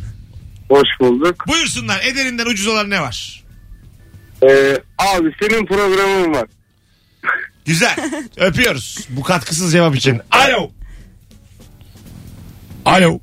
Hoş 0.68 0.88
bulduk. 1.00 1.48
Buyursunlar. 1.48 2.00
Ederinden 2.04 2.46
ucuz 2.46 2.66
olan 2.66 2.90
ne 2.90 3.00
var? 3.00 3.44
Ee, 4.42 4.78
abi 4.98 5.32
senin 5.42 5.66
programın 5.66 6.34
var. 6.34 6.46
Güzel. 7.64 7.96
Öpüyoruz. 8.36 9.06
Bu 9.10 9.22
katkısız 9.22 9.72
cevap 9.72 9.96
için. 9.96 10.20
Alo. 10.30 10.70
Alo. 12.84 13.18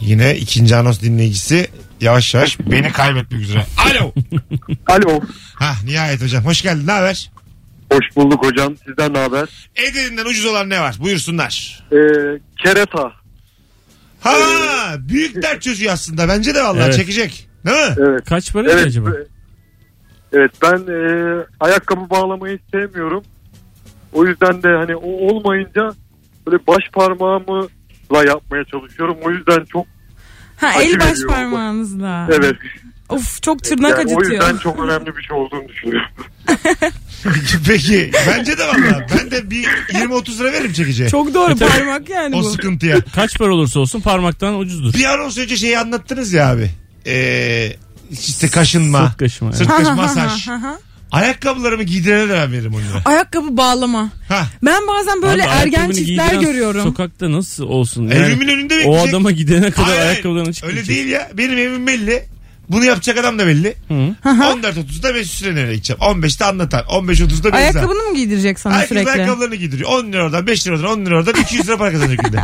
Yine 0.00 0.36
ikinci 0.36 0.76
anons 0.76 1.00
dinleyicisi 1.02 1.68
yavaş 2.00 2.34
yavaş 2.34 2.58
beni 2.60 2.92
kaybetmek 2.92 3.40
üzere. 3.40 3.66
Alo. 3.90 4.12
Alo. 4.86 5.20
Ha 5.54 5.74
nihayet 5.84 6.22
hocam. 6.22 6.44
Hoş 6.44 6.62
geldin. 6.62 6.86
Ne 6.86 6.92
haber? 6.92 7.30
Hoş 7.92 8.16
bulduk 8.16 8.44
hocam. 8.44 8.76
Sizden 8.86 9.14
ne 9.14 9.18
haber? 9.18 9.48
Ederinden 9.76 10.24
ucuz 10.24 10.44
olan 10.44 10.70
ne 10.70 10.80
var? 10.80 10.96
Buyursunlar. 10.98 11.84
Ee, 11.92 11.96
kereta. 12.64 13.12
Ha 14.20 14.36
büyük 14.98 15.42
dert 15.42 15.62
çözüyor 15.62 15.92
aslında. 15.92 16.28
Bence 16.28 16.54
de 16.54 16.62
vallahi 16.62 16.84
Evet. 16.84 16.94
çekecek. 16.96 17.48
Değil 17.66 17.76
mi? 17.90 17.94
Evet. 17.98 18.24
Kaç 18.28 18.52
para 18.52 18.70
Evet. 18.70 18.86
acaba? 18.86 19.10
Evet 20.32 20.50
ben 20.62 20.76
e, 20.92 21.44
ayakkabı 21.60 22.10
bağlamayı 22.10 22.58
sevmiyorum. 22.72 23.24
O 24.12 24.26
yüzden 24.26 24.62
de 24.62 24.68
hani 24.68 24.96
o 24.96 25.08
olmayınca 25.08 25.90
böyle 26.46 26.66
baş 26.66 26.82
parmağımla 26.92 28.24
yapmaya 28.26 28.64
çalışıyorum. 28.64 29.16
O 29.22 29.30
yüzden 29.30 29.64
çok 29.64 29.86
Ha 30.56 30.66
Acı 30.76 30.88
el 30.88 31.00
baş 31.00 31.06
veriyor 31.10 31.28
bu. 31.28 31.32
parmağınızla. 31.32 32.28
evet. 32.32 32.56
Of 33.08 33.42
çok 33.42 33.62
tırnak 33.64 33.90
Yani 33.90 34.14
o 34.14 34.18
acıtıyor. 34.18 34.42
yüzden 34.42 34.56
çok 34.56 34.78
önemli 34.80 35.16
bir 35.16 35.22
şey 35.22 35.36
olduğunu 35.36 35.68
düşünüyorum. 35.68 36.10
Peki 37.66 38.10
bence 38.26 38.58
de 38.58 38.66
vallahi. 38.66 39.04
Ben 39.18 39.30
de 39.30 39.50
bir 39.50 39.64
20-30 39.64 40.38
lira 40.38 40.52
veririm 40.52 40.72
çekeceğe. 40.72 41.08
Çok 41.08 41.34
doğru 41.34 41.56
parmak 41.56 42.08
yani 42.08 42.36
o 42.36 42.40
bu. 42.42 42.50
sıkıntıya. 42.50 43.00
Kaç 43.14 43.38
para 43.38 43.54
olursa 43.54 43.80
olsun 43.80 44.00
parmaktan 44.00 44.58
ucuzdur. 44.58 44.94
Bir 44.94 45.04
anons 45.04 45.38
önce 45.38 45.56
şeyi 45.56 45.78
anlattınız 45.78 46.32
ya 46.32 46.50
abi. 46.50 46.70
Ee, 47.06 47.72
işte 48.10 48.48
kaşınma. 48.48 49.06
Sırt 49.08 49.16
kaşıma. 49.18 49.52
Sırt 49.52 49.68
kaşı 49.68 49.94
masaj. 49.94 50.48
Ayakkabılarımı 51.12 51.82
giydirene 51.82 52.28
de 52.28 52.32
ben 52.34 52.52
veririm 52.52 52.74
10 52.74 52.78
lira. 52.80 53.02
Ayakkabı 53.04 53.56
bağlama. 53.56 54.10
Ha. 54.28 54.46
Ben 54.62 54.82
bazen 54.88 55.22
böyle 55.22 55.42
Abi 55.42 55.48
ergen 55.50 55.56
ayakkabını 55.58 55.94
çiftler 55.94 56.26
giydiren 56.28 56.40
görüyorum. 56.40 56.82
Sokakta 56.82 57.32
nasıl 57.32 57.64
olsun? 57.64 58.02
Yani 58.02 58.14
Evimin 58.14 58.48
önünde 58.48 58.74
o 58.74 58.78
bekleyecek. 58.78 59.08
adama 59.10 59.30
gidene 59.30 59.70
kadar 59.70 59.86
Hayır, 59.86 59.98
hayır. 59.98 60.10
ayakkabılarını 60.12 60.52
çıkacak. 60.52 60.76
Öyle 60.78 60.88
değil 60.88 61.06
ya. 61.08 61.30
Benim 61.34 61.58
evim 61.58 61.86
belli. 61.86 62.24
Bunu 62.72 62.84
yapacak 62.84 63.18
adam 63.18 63.38
da 63.38 63.46
belli. 63.46 63.74
Hı. 63.88 63.94
14.30'da 64.24 65.12
Mesut 65.12 65.34
Süren'e 65.34 65.74
gideceğim. 65.74 66.00
15'te 66.02 66.44
anlatan. 66.44 66.80
15.30'da 66.80 67.44
Beyza. 67.44 67.56
Ayakkabını 67.56 68.02
mı 68.02 68.14
giydirecek 68.16 68.60
sana 68.60 68.74
Herkes 68.74 68.88
sürekli? 68.88 69.10
ayakkabılarını 69.10 69.54
giydiriyor. 69.56 69.90
10 69.90 70.12
lira 70.12 70.24
oradan, 70.24 70.46
5 70.46 70.66
lira 70.66 70.74
oradan, 70.74 70.90
10 71.00 71.06
lira 71.06 71.16
oradan 71.16 71.34
200 71.42 71.68
lira 71.68 71.76
para 71.76 71.92
kazanacak 71.92 72.24
günde. 72.24 72.40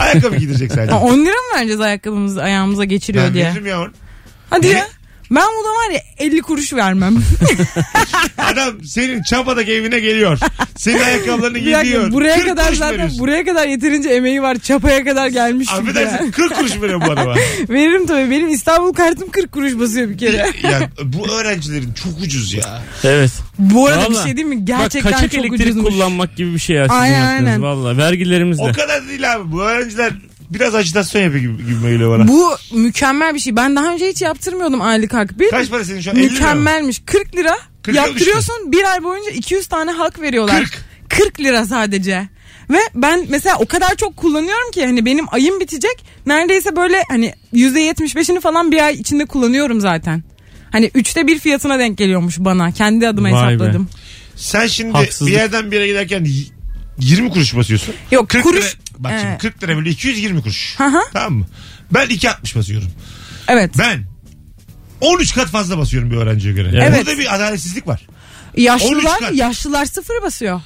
Ayakkabı 0.00 0.36
giydirecek 0.36 0.72
sadece. 0.72 0.92
Ha, 0.92 1.00
10 1.00 1.18
lira 1.18 1.30
mı 1.34 1.56
vereceğiz 1.56 1.80
ayakkabımızı 1.80 2.42
ayağımıza 2.42 2.84
geçiriyor 2.84 3.24
Ben 3.26 3.34
diye? 3.34 3.44
veririm 3.46 3.66
ya 3.66 3.80
onu. 3.82 3.90
Hadi 4.50 4.66
Ne? 4.66 4.70
ya. 4.72 4.86
Ben 5.30 5.42
buna 5.60 5.68
var 5.68 5.90
ya 5.94 6.00
50 6.18 6.40
kuruş 6.40 6.72
vermem. 6.72 7.14
Adam 8.38 8.84
senin 8.84 9.22
çapadaki 9.22 9.72
evine 9.72 10.00
geliyor. 10.00 10.38
Senin 10.78 10.98
ayakkabılarını 11.02 11.54
bir 11.54 11.60
dakika 11.64 11.82
giydiriyor. 11.82 12.12
buraya 12.12 12.36
40 12.36 12.46
kadar 12.48 12.66
kuruş 12.66 12.78
zaten 12.78 12.94
veriyorsun. 12.94 13.18
buraya 13.18 13.44
kadar 13.44 13.66
yeterince 13.68 14.08
emeği 14.08 14.42
var. 14.42 14.56
Çapaya 14.58 15.04
kadar 15.04 15.26
gelmiş 15.28 15.68
çünkü 15.76 15.90
Affedersin 15.90 16.24
ya. 16.24 16.30
40 16.30 16.54
kuruş 16.56 16.80
veriyor 16.82 17.00
bu 17.00 17.10
adama. 17.12 17.34
Veririm 17.68 18.06
tabii. 18.06 18.30
Benim 18.30 18.48
İstanbul 18.48 18.92
kartım 18.92 19.30
40 19.30 19.52
kuruş 19.52 19.78
basıyor 19.78 20.08
bir 20.08 20.18
kere. 20.18 20.46
ya 20.62 20.90
bu 21.04 21.28
öğrencilerin 21.28 21.92
çok 21.92 22.20
ucuz 22.22 22.52
ya. 22.54 22.82
Evet. 23.04 23.30
Bu 23.58 23.86
arada 23.86 24.10
bir 24.10 24.14
Vallahi. 24.14 24.24
şey 24.26 24.36
değil 24.36 24.46
mi? 24.46 24.58
Bak 24.60 24.66
Gerçekten 24.66 25.12
kaçak 25.12 25.32
çok 25.32 25.40
elektrik 25.40 25.60
ucuzmuş. 25.60 25.92
kullanmak 25.94 26.36
gibi 26.36 26.54
bir 26.54 26.58
şey 26.58 26.76
ya 26.76 26.88
sizin 26.88 27.00
Aynen, 27.00 27.20
yaptığınız 27.20 27.48
aynen. 27.50 27.62
valla. 27.62 27.96
Vergilerimizle. 27.96 28.62
O 28.62 28.72
kadar 28.72 29.08
değil 29.08 29.32
abi. 29.34 29.52
Bu 29.52 29.62
öğrenciler 29.62 30.12
biraz 30.54 30.74
ajitasyon 30.74 31.22
yapıyor 31.22 31.42
gibi, 31.42 31.66
gibi 31.66 31.80
geliyor 31.82 32.18
bana. 32.18 32.28
Bu 32.28 32.50
mükemmel 32.74 33.34
bir 33.34 33.38
şey. 33.40 33.56
Ben 33.56 33.76
daha 33.76 33.92
önce 33.92 34.08
hiç 34.08 34.22
yaptırmıyordum 34.22 34.82
aylık 34.82 35.14
hak. 35.14 35.38
Bir 35.38 35.50
Kaç 35.50 35.70
para 35.70 35.84
senin 35.84 36.00
şu 36.00 36.10
an? 36.10 36.16
50 36.16 36.22
lira 36.22 36.30
mı? 36.30 36.34
mükemmelmiş. 36.38 37.02
40 37.06 37.36
lira 37.36 37.56
40 37.82 37.94
lira 37.94 38.06
yaptırıyorsun. 38.06 38.72
Bir 38.72 38.92
ay 38.92 39.02
boyunca 39.04 39.30
200 39.30 39.66
tane 39.66 39.90
hak 39.90 40.20
veriyorlar. 40.20 40.64
40. 41.08 41.24
40 41.24 41.40
lira 41.40 41.64
sadece. 41.66 42.28
Ve 42.70 42.78
ben 42.94 43.26
mesela 43.28 43.56
o 43.58 43.66
kadar 43.66 43.94
çok 43.96 44.16
kullanıyorum 44.16 44.70
ki 44.70 44.86
hani 44.86 45.04
benim 45.06 45.24
ayım 45.30 45.60
bitecek. 45.60 46.04
Neredeyse 46.26 46.76
böyle 46.76 47.02
hani 47.08 47.34
%75'ini 47.54 48.40
falan 48.40 48.72
bir 48.72 48.84
ay 48.86 48.94
içinde 48.94 49.26
kullanıyorum 49.26 49.80
zaten. 49.80 50.22
Hani 50.72 50.90
üçte 50.94 51.26
bir 51.26 51.38
fiyatına 51.38 51.78
denk 51.78 51.98
geliyormuş 51.98 52.38
bana. 52.38 52.72
Kendi 52.72 53.08
adıma 53.08 53.32
Vay 53.32 53.48
be. 53.48 53.52
hesapladım. 53.54 53.88
Sen 54.36 54.66
şimdi 54.66 54.92
Haksızlık. 54.92 55.28
bir 55.28 55.32
yerden 55.36 55.70
bir 55.70 55.76
yere 55.76 55.86
giderken 55.86 56.24
y- 56.24 56.44
20 56.98 57.30
kuruş 57.30 57.56
basıyorsun. 57.56 57.94
Yok 58.10 58.28
40 58.28 58.42
kuruş. 58.42 58.64
Lira, 58.64 58.83
bak 58.98 59.12
şimdi 59.20 59.38
40 59.38 59.62
lira 59.62 59.76
bölü 59.76 59.88
220 59.88 60.42
kuruş. 60.42 60.74
Hı 60.78 60.84
hı. 60.84 61.00
Tamam 61.12 61.32
mı? 61.34 61.46
Ben 61.90 62.06
2.60 62.06 62.56
basıyorum. 62.58 62.90
Evet. 63.48 63.70
Ben 63.78 64.04
13 65.00 65.34
kat 65.34 65.48
fazla 65.48 65.78
basıyorum 65.78 66.10
bir 66.10 66.16
öğrenciye 66.16 66.54
göre. 66.54 66.70
Evet. 66.74 67.06
Burada 67.06 67.18
bir 67.18 67.34
adaletsizlik 67.34 67.86
var. 67.86 68.06
13 68.56 68.64
Yaşlılar 68.66 69.18
kat. 69.20 69.34
yaşlılar 69.34 69.86
sıfır 69.86 70.22
basıyor. 70.22 70.60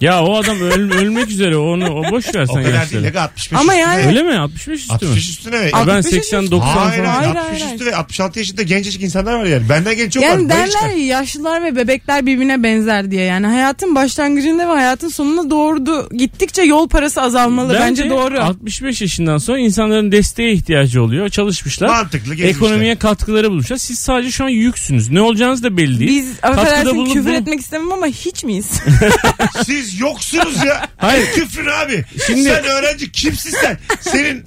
Ya 0.00 0.22
o 0.24 0.36
adam 0.36 0.56
öl- 0.60 0.92
ölmek 0.98 1.28
üzere 1.28 1.56
onu 1.56 1.90
o 1.90 2.10
boş 2.10 2.34
ver 2.34 2.42
O 2.42 2.46
sen 2.54 2.64
değil. 2.64 2.74
yaşları. 2.74 3.06
Aga 3.06 3.22
65 3.22 3.60
Ama 3.60 3.72
üstüne. 3.72 3.80
yani- 3.80 4.06
Öyle 4.06 4.22
mi? 4.22 4.38
65 4.38 4.80
üstü 4.80 4.92
mü? 4.92 4.94
65 4.94 5.28
üstüne 5.28 5.60
ve 5.60 5.64
Ya 5.64 5.72
ben 5.72 5.78
65 5.96 6.04
80 6.14 6.50
90 6.50 6.68
Hayır, 6.68 7.04
falan. 7.04 7.14
hayır, 7.14 7.34
Hayır, 7.34 7.36
60 7.46 7.62
hayır, 7.62 7.72
üstü 7.74 7.86
ve 7.86 7.96
66 7.96 8.38
yaşında 8.38 8.62
gençecik 8.62 9.02
insanlar 9.02 9.34
var 9.34 9.44
yani. 9.44 9.68
Benden 9.68 9.96
genç 9.96 10.12
çok 10.12 10.22
var. 10.22 10.28
Yani 10.28 10.48
Ben 10.48 10.66
hiç 10.66 10.74
derler 10.74 10.94
ya 10.96 11.06
yaşlılar 11.06 11.62
ve 11.64 11.76
bebekler 11.76 12.26
birbirine 12.26 12.62
benzer 12.62 13.10
diye. 13.10 13.22
Yani 13.24 13.46
hayatın 13.46 13.94
başlangıcında 13.94 14.68
ve 14.68 14.72
hayatın 14.72 15.08
sonuna 15.08 15.50
doğru 15.50 16.08
gittikçe 16.16 16.62
yol 16.62 16.88
parası 16.88 17.22
azalmalı. 17.22 17.74
Bence, 17.80 18.10
doğru. 18.10 18.40
65 18.40 19.00
yaşından 19.02 19.38
sonra 19.38 19.58
insanların 19.58 20.12
desteğe 20.12 20.52
ihtiyacı 20.52 21.02
oluyor. 21.02 21.28
Çalışmışlar. 21.28 21.88
Mantıklı 21.88 22.34
gezmişler. 22.34 22.48
Ekonomiye 22.48 22.96
katkıları 22.96 23.50
bulmuşlar. 23.50 23.76
Siz 23.76 23.98
sadece 23.98 24.30
şu 24.30 24.44
an 24.44 24.48
yüksünüz. 24.48 25.10
Ne 25.10 25.20
olacağınız 25.20 25.62
da 25.62 25.76
belli 25.76 25.98
değil. 26.00 26.10
Biz 26.10 26.28
affedersin 26.42 26.96
bulunup 26.96 27.12
küfür 27.12 27.32
etmek 27.32 27.60
istemem 27.60 27.92
ama 27.92 28.06
hiç 28.06 28.44
miyiz? 28.44 28.70
Siz 29.66 29.85
yoksunuz 30.00 30.56
ya. 30.64 30.88
Hayır. 30.96 31.26
Küfrün 31.34 31.66
abi. 31.66 32.04
Şimdi- 32.26 32.42
Sen 32.42 32.64
öğrenci 32.64 33.12
kimsin 33.12 33.50
sen? 33.62 33.78
Senin 34.00 34.44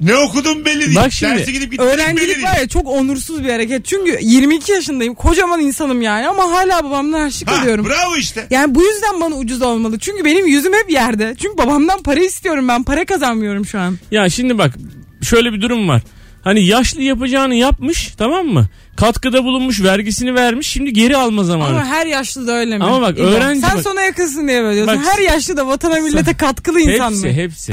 ne 0.00 0.16
okudun 0.16 0.64
belli 0.64 0.80
değil. 0.86 0.96
Bak 0.96 1.12
şimdi, 1.12 1.38
Derse 1.38 1.52
gidip 1.52 1.70
gitmediğin 1.70 2.16
belli 2.16 2.26
değil. 2.34 2.42
var 2.42 2.56
ya 2.60 2.68
çok 2.68 2.86
onursuz 2.86 3.44
bir 3.44 3.50
hareket. 3.50 3.84
Çünkü 3.86 4.18
22 4.20 4.72
yaşındayım. 4.72 5.14
Kocaman 5.14 5.60
insanım 5.60 6.02
yani 6.02 6.28
ama 6.28 6.42
hala 6.52 6.84
babamdan 6.84 7.20
harçlık 7.20 7.50
Ha, 7.50 7.60
alıyorum. 7.60 7.86
bravo 7.88 8.16
işte. 8.16 8.46
Yani 8.50 8.74
bu 8.74 8.82
yüzden 8.84 9.20
bana 9.20 9.34
ucuz 9.34 9.62
olmalı. 9.62 9.98
Çünkü 9.98 10.24
benim 10.24 10.46
yüzüm 10.46 10.72
hep 10.74 10.90
yerde. 10.90 11.34
Çünkü 11.42 11.58
babamdan 11.58 12.02
para 12.02 12.20
istiyorum 12.20 12.68
ben. 12.68 12.82
Para 12.82 13.04
kazanmıyorum 13.04 13.66
şu 13.66 13.78
an. 13.80 13.98
Ya 14.10 14.28
şimdi 14.28 14.58
bak 14.58 14.74
şöyle 15.22 15.52
bir 15.52 15.60
durum 15.60 15.88
var. 15.88 16.02
Hani 16.46 16.64
yaşlı 16.66 17.02
yapacağını 17.02 17.54
yapmış 17.54 18.12
tamam 18.18 18.46
mı? 18.46 18.66
Katkıda 18.96 19.44
bulunmuş 19.44 19.82
vergisini 19.82 20.34
vermiş 20.34 20.66
şimdi 20.66 20.92
geri 20.92 21.16
alma 21.16 21.44
zamanı. 21.44 21.68
Ama 21.68 21.84
her 21.84 22.06
yaşlı 22.06 22.46
da 22.46 22.52
öyle 22.52 22.78
mi? 22.78 22.84
Ama 22.84 23.00
bak, 23.00 23.18
İbo, 23.18 23.26
öğrenci 23.26 23.60
Sen 23.60 23.76
bak- 23.76 23.82
sona 23.82 24.02
yakınsın 24.02 24.48
diye 24.48 24.62
böyle 24.62 24.74
diyorsun. 24.76 24.96
Bak- 24.96 25.04
her 25.12 25.22
yaşlı 25.22 25.56
da 25.56 25.66
vatana 25.66 26.00
millete 26.00 26.34
katkılı 26.34 26.80
insan 26.80 27.10
hepsi, 27.10 27.26
mı? 27.26 27.32
hepsi 27.32 27.72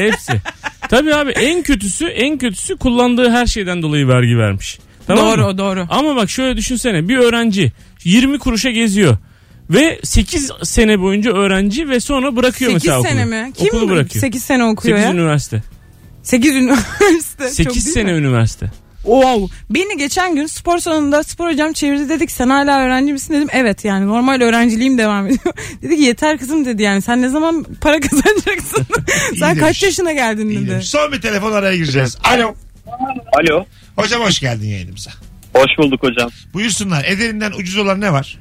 hepsi. 0.00 0.32
Tabii 0.88 1.14
abi 1.14 1.30
en 1.30 1.62
kötüsü 1.62 2.06
en 2.06 2.38
kötüsü 2.38 2.76
kullandığı 2.76 3.30
her 3.30 3.46
şeyden 3.46 3.82
dolayı 3.82 4.08
vergi 4.08 4.38
vermiş. 4.38 4.78
Tamam 5.06 5.26
doğru 5.26 5.46
mı? 5.46 5.58
doğru. 5.58 5.86
Ama 5.90 6.16
bak 6.16 6.30
şöyle 6.30 6.56
düşünsene 6.56 7.08
bir 7.08 7.16
öğrenci 7.18 7.72
20 8.04 8.38
kuruşa 8.38 8.70
geziyor. 8.70 9.16
Ve 9.70 10.00
8 10.02 10.50
sene 10.62 11.00
boyunca 11.00 11.32
öğrenci 11.32 11.88
ve 11.88 12.00
sonra 12.00 12.36
bırakıyor 12.36 12.70
8 12.72 12.84
mesela 12.84 13.02
sene 13.02 13.20
okulu. 13.20 13.30
mi? 13.34 13.52
Kim 13.56 13.66
okulu 13.68 13.88
bırakıyor. 13.90 14.20
8 14.20 14.42
sene 14.42 14.64
okuyor 14.64 14.98
8 14.98 15.08
ya? 15.08 15.14
üniversite. 15.14 15.62
8 16.26 16.50
üniversite. 16.56 17.44
Çok 17.44 17.52
8 17.52 17.84
değil 17.86 17.94
sene 17.94 18.12
mi? 18.12 18.18
üniversite. 18.18 18.70
Wow. 19.02 19.56
Beni 19.70 19.98
geçen 19.98 20.34
gün 20.34 20.46
spor 20.46 20.78
salonunda 20.78 21.22
spor 21.22 21.50
hocam 21.52 21.72
çevirdi 21.72 22.08
dedik 22.08 22.30
sen 22.30 22.48
hala 22.48 22.78
öğrenci 22.80 23.12
misin 23.12 23.34
dedim. 23.34 23.48
Evet 23.52 23.84
yani 23.84 24.06
normal 24.06 24.40
öğrenciliğim 24.40 24.98
devam 24.98 25.26
ediyor. 25.26 25.54
dedi 25.82 25.96
ki 25.96 26.02
yeter 26.02 26.38
kızım 26.38 26.64
dedi 26.64 26.82
yani 26.82 27.02
sen 27.02 27.22
ne 27.22 27.28
zaman 27.28 27.66
para 27.80 28.00
kazanacaksın? 28.08 28.86
sen 29.38 29.54
İyi 29.54 29.58
kaç 29.58 29.60
demiş. 29.60 29.82
yaşına 29.82 30.12
geldin 30.12 30.48
İyi 30.48 30.60
dedi. 30.60 30.70
demiş. 30.70 30.88
Son 30.90 31.12
bir 31.12 31.20
telefon 31.20 31.52
araya 31.52 31.76
gireceğiz. 31.76 32.18
Alo. 32.24 32.54
Alo. 33.32 33.64
Hocam 33.96 34.22
hoş 34.22 34.40
geldin 34.40 34.68
yayınımıza. 34.68 35.10
Hoş 35.54 35.70
bulduk 35.78 36.02
hocam. 36.02 36.30
Buyursunlar. 36.54 37.04
Ederinden 37.04 37.52
ucuz 37.52 37.78
olan 37.78 38.00
ne 38.00 38.12
var? 38.12 38.38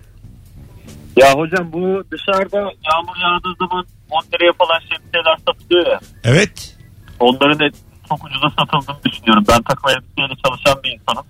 Ya 1.17 1.34
hocam 1.34 1.71
bu 1.74 2.04
dışarıda 2.12 2.58
yağmur 2.58 3.15
yağdığı 3.24 3.56
zaman 3.60 3.86
10 4.10 4.21
liraya 4.34 4.52
falan 4.58 4.80
şemsiyeler 4.80 5.38
satılıyor 5.48 5.91
ya. 5.91 6.00
Evet. 6.24 6.75
Onların 7.19 7.60
da 7.60 7.69
çok 8.10 8.25
ucuza 8.25 8.49
satıldığını 8.49 9.04
düşünüyorum. 9.06 9.43
Ben 9.49 9.62
takım 9.62 9.89
elbiseyle 9.89 10.41
çalışan 10.45 10.84
bir 10.84 10.91
insanım. 10.91 11.25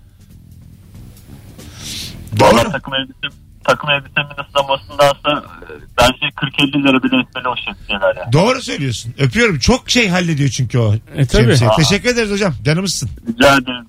Doğru. 2.40 2.72
takım 2.72 2.94
elbisem 2.94 3.30
takım 3.64 3.90
elbisemin 3.90 4.30
ısınmasındansa 4.48 5.44
e, 5.62 5.72
bence 5.98 6.26
40-50 6.26 6.88
lira 6.88 7.02
bile 7.02 7.20
etmeli 7.20 7.48
o 7.48 7.56
şemsiyeler 7.56 8.16
yani. 8.16 8.32
Doğru 8.32 8.62
söylüyorsun. 8.62 9.14
Öpüyorum. 9.18 9.58
Çok 9.58 9.90
şey 9.90 10.08
hallediyor 10.08 10.48
çünkü 10.50 10.78
o. 10.78 10.94
E, 10.94 11.26
tabii. 11.26 11.44
şemsiye. 11.44 11.70
Aa. 11.70 11.76
Teşekkür 11.76 12.08
ederiz 12.08 12.30
hocam. 12.30 12.54
Canımızsın. 12.64 13.10
Rica 13.28 13.56
ederim. 13.56 13.86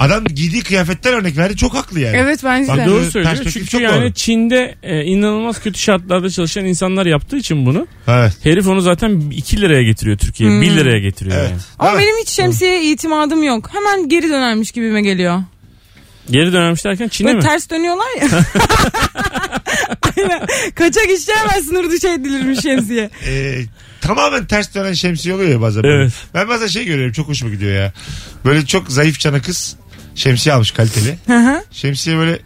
Adam 0.00 0.24
giydiği 0.24 0.62
kıyafetten 0.62 1.12
örnek 1.14 1.36
verdi. 1.36 1.56
Çok 1.56 1.74
haklı 1.74 2.00
yani. 2.00 2.16
Evet 2.16 2.40
bence 2.44 2.68
Bak, 2.72 2.78
de. 2.78 2.86
doğru. 2.86 3.10
Söylüyor. 3.10 3.36
Çünkü 3.44 3.66
çok 3.66 3.80
yani 3.80 4.02
doğru. 4.02 4.12
Çin'de 4.12 4.74
e, 4.82 5.04
inanılmaz 5.04 5.62
kötü 5.62 5.78
şartlarda 5.80 6.30
çalışan 6.30 6.64
insanlar 6.64 7.06
yaptığı 7.06 7.36
için 7.36 7.66
bunu. 7.66 7.86
Evet. 8.08 8.32
Herif 8.42 8.66
onu 8.68 8.80
zaten 8.80 9.20
2 9.30 9.60
liraya 9.60 9.82
getiriyor 9.82 10.18
Türkiye'ye. 10.18 10.54
Hmm. 10.56 10.62
1 10.62 10.70
liraya 10.70 10.98
getiriyor 10.98 11.36
Evet. 11.36 11.50
yani. 11.50 11.60
Ama 11.78 11.92
mi? 11.92 11.98
benim 11.98 12.16
hiç 12.22 12.28
şemsiyeye 12.28 12.92
itimadım 12.92 13.42
yok. 13.42 13.70
Hemen 13.74 14.08
geri 14.08 14.28
dönermiş 14.28 14.72
gibime 14.72 15.02
geliyor. 15.02 15.40
Geri 16.30 16.52
dönmüş 16.52 16.84
derken 16.84 17.08
Çin'e 17.08 17.26
Böyle 17.28 17.38
mi? 17.38 17.44
ters 17.44 17.70
dönüyorlar 17.70 18.06
ya. 18.22 18.28
Aynen. 20.16 20.46
Kaçak 20.74 21.10
işçi 21.10 21.32
hemen 21.34 21.60
sınır 21.60 21.90
dışı 21.90 22.08
edilirmiş 22.08 22.60
şemsiye. 22.60 23.10
Ee, 23.26 23.60
tamamen 24.00 24.46
ters 24.46 24.74
dönen 24.74 24.92
şemsiye 24.92 25.34
oluyor 25.34 25.50
ya 25.50 25.60
bazen. 25.60 25.82
Evet. 25.84 26.12
Ben 26.34 26.48
bazen 26.48 26.66
şey 26.66 26.84
görüyorum 26.84 27.12
çok 27.12 27.28
hoşuma 27.28 27.52
gidiyor 27.54 27.74
ya. 27.74 27.92
Böyle 28.44 28.66
çok 28.66 28.90
zayıf 28.92 29.18
cana 29.18 29.42
kız 29.42 29.76
şemsiye 30.20 30.54
almış 30.54 30.70
kaliteli. 30.70 31.18
Hı 31.26 31.36
hı. 31.38 31.64
Şemsiye 31.70 32.16
böyle 32.16 32.38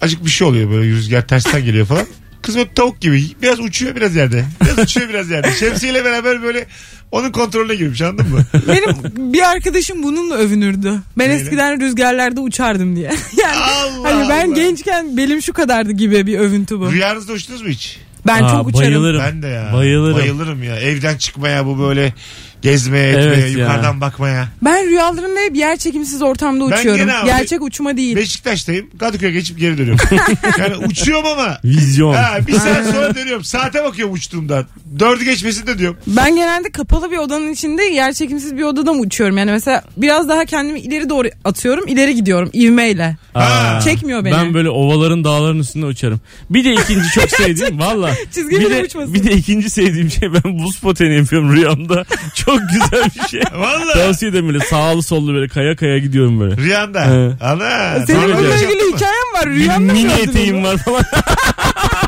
acık 0.00 0.24
bir 0.24 0.30
şey 0.30 0.46
oluyor 0.48 0.70
böyle 0.70 0.88
rüzgar 0.90 1.26
tersten 1.28 1.64
geliyor 1.64 1.86
falan. 1.86 2.06
kız 2.42 2.56
böyle 2.56 2.74
tavuk 2.74 3.00
gibi. 3.00 3.22
Biraz 3.42 3.60
uçuyor 3.60 3.96
biraz 3.96 4.16
yerde. 4.16 4.44
Biraz 4.64 4.78
uçuyor 4.78 5.08
biraz 5.14 5.30
yerde. 5.30 5.52
Şemsiyeyle 5.52 6.04
beraber 6.04 6.42
böyle 6.42 6.66
onun 7.12 7.30
kontrolüne 7.32 7.74
girmiş 7.74 8.02
anladın 8.02 8.28
mı? 8.28 8.44
Benim 8.68 8.96
bir 9.32 9.50
arkadaşım 9.50 10.02
bununla 10.02 10.34
övünürdü. 10.34 10.94
Ben 11.18 11.28
Neyle? 11.30 11.40
eskiden 11.42 11.80
rüzgarlarda 11.80 12.40
uçardım 12.40 12.96
diye. 12.96 13.10
yani 13.42 13.56
Allah 13.56 14.10
hani 14.12 14.28
ben 14.28 14.46
Allah. 14.46 14.54
gençken 14.54 15.16
belim 15.16 15.42
şu 15.42 15.52
kadardı 15.52 15.92
gibi 15.92 16.26
bir 16.26 16.38
övüntü 16.38 16.78
bu. 16.80 16.92
Rüyanızda 16.92 17.32
uçtunuz 17.32 17.62
mu 17.62 17.68
hiç? 17.68 17.98
Ben 18.26 18.42
Aa, 18.42 18.50
çok 18.50 18.66
uçarım. 18.68 18.84
bayılırım. 18.86 19.20
Ben 19.20 19.42
de 19.42 19.46
ya. 19.46 19.70
Bayılırım. 19.74 20.18
Bayılırım 20.18 20.62
ya. 20.62 20.76
Evden 20.76 21.16
çıkmaya 21.16 21.66
bu 21.66 21.78
böyle 21.78 22.12
gezmeye 22.62 23.08
etmeye 23.08 23.24
Evet 23.26 23.38
ya. 23.42 23.48
yukarıdan 23.48 24.00
bakmaya. 24.00 24.48
Ben 24.62 24.86
rüyalarımda 24.86 25.40
hep 25.40 25.56
yer 25.56 25.76
çekimsiz 25.76 26.22
ortamda 26.22 26.64
uçuyorum. 26.64 27.00
gene 27.00 27.14
abi- 27.16 27.26
Gerçek 27.26 27.62
uçma 27.62 27.96
değil. 27.96 28.16
Beşiktaş'tayım. 28.16 28.86
Kadıköy'e 28.98 29.32
geçip 29.32 29.58
geri 29.58 29.78
dönüyorum. 29.78 30.06
yani 30.58 30.76
uçuyorum 30.86 31.26
ama. 31.26 31.58
Vizyon. 31.64 32.14
Ha, 32.14 32.38
bir 32.46 32.52
saat 32.52 32.86
sonra 32.86 33.14
dönüyorum. 33.14 33.44
Saate 33.44 33.84
bakıyorum 33.84 34.14
uçtuğumda. 34.14 34.66
Dördü 34.98 35.24
geçmesin 35.24 35.66
de 35.66 35.78
diyorum. 35.78 35.98
Ben 36.06 36.36
genelde 36.36 36.70
kapalı 36.70 37.10
bir 37.10 37.16
odanın 37.16 37.52
içinde 37.52 37.82
yer 37.82 38.12
çekimsiz 38.12 38.56
bir 38.56 38.62
odada 38.62 38.92
mı 38.92 39.00
uçuyorum? 39.00 39.38
Yani 39.38 39.50
mesela 39.50 39.82
biraz 39.96 40.28
daha 40.28 40.44
kendimi 40.44 40.80
ileri 40.80 41.08
doğru 41.08 41.28
atıyorum. 41.44 41.88
ileri 41.88 42.14
gidiyorum 42.14 42.50
ivmeyle. 42.54 43.16
Aa, 43.34 43.80
Çekmiyor 43.80 44.24
beni. 44.24 44.32
Ben 44.34 44.54
böyle 44.54 44.70
ovaların 44.70 45.24
dağların 45.24 45.58
üstünde 45.58 45.86
uçarım. 45.86 46.20
Bir 46.50 46.64
de 46.64 46.72
ikinci 46.72 47.08
çok 47.14 47.30
sevdiğim 47.30 47.78
valla. 47.80 48.10
Çizgi 48.34 48.60
bir 48.60 48.70
de, 48.70 48.82
uçması. 48.84 49.14
bir 49.14 49.24
de 49.24 49.32
ikinci 49.32 49.70
sevdiğim 49.70 50.10
şey 50.10 50.28
ben 50.32 50.58
buz 50.58 50.80
pateni 50.80 51.16
yapıyorum 51.16 51.52
rüyamda. 51.56 52.04
Çok 52.34 52.47
güzel 52.56 53.04
bir 53.16 53.28
şey. 53.28 53.40
Valla. 53.54 53.92
Tavsiye 53.92 54.30
ederim 54.30 54.46
böyle 54.48 54.60
sağlı 54.60 55.02
sollu 55.02 55.34
böyle 55.34 55.48
kaya 55.48 55.76
kaya 55.76 55.98
gidiyorum 55.98 56.40
böyle. 56.40 56.56
Rüyanda. 56.56 57.04
Evet. 57.04 57.42
Ana. 57.42 58.06
Senin 58.06 58.22
bununla 58.22 58.54
ilgili 58.56 58.94
hikayem 58.94 59.34
var. 59.34 59.46
Rüyamda 59.46 59.92
mı 59.92 59.98
Mini 59.98 60.08
gördün 60.08 60.28
eteğim 60.30 60.64
var 60.64 60.76
falan. 60.76 61.02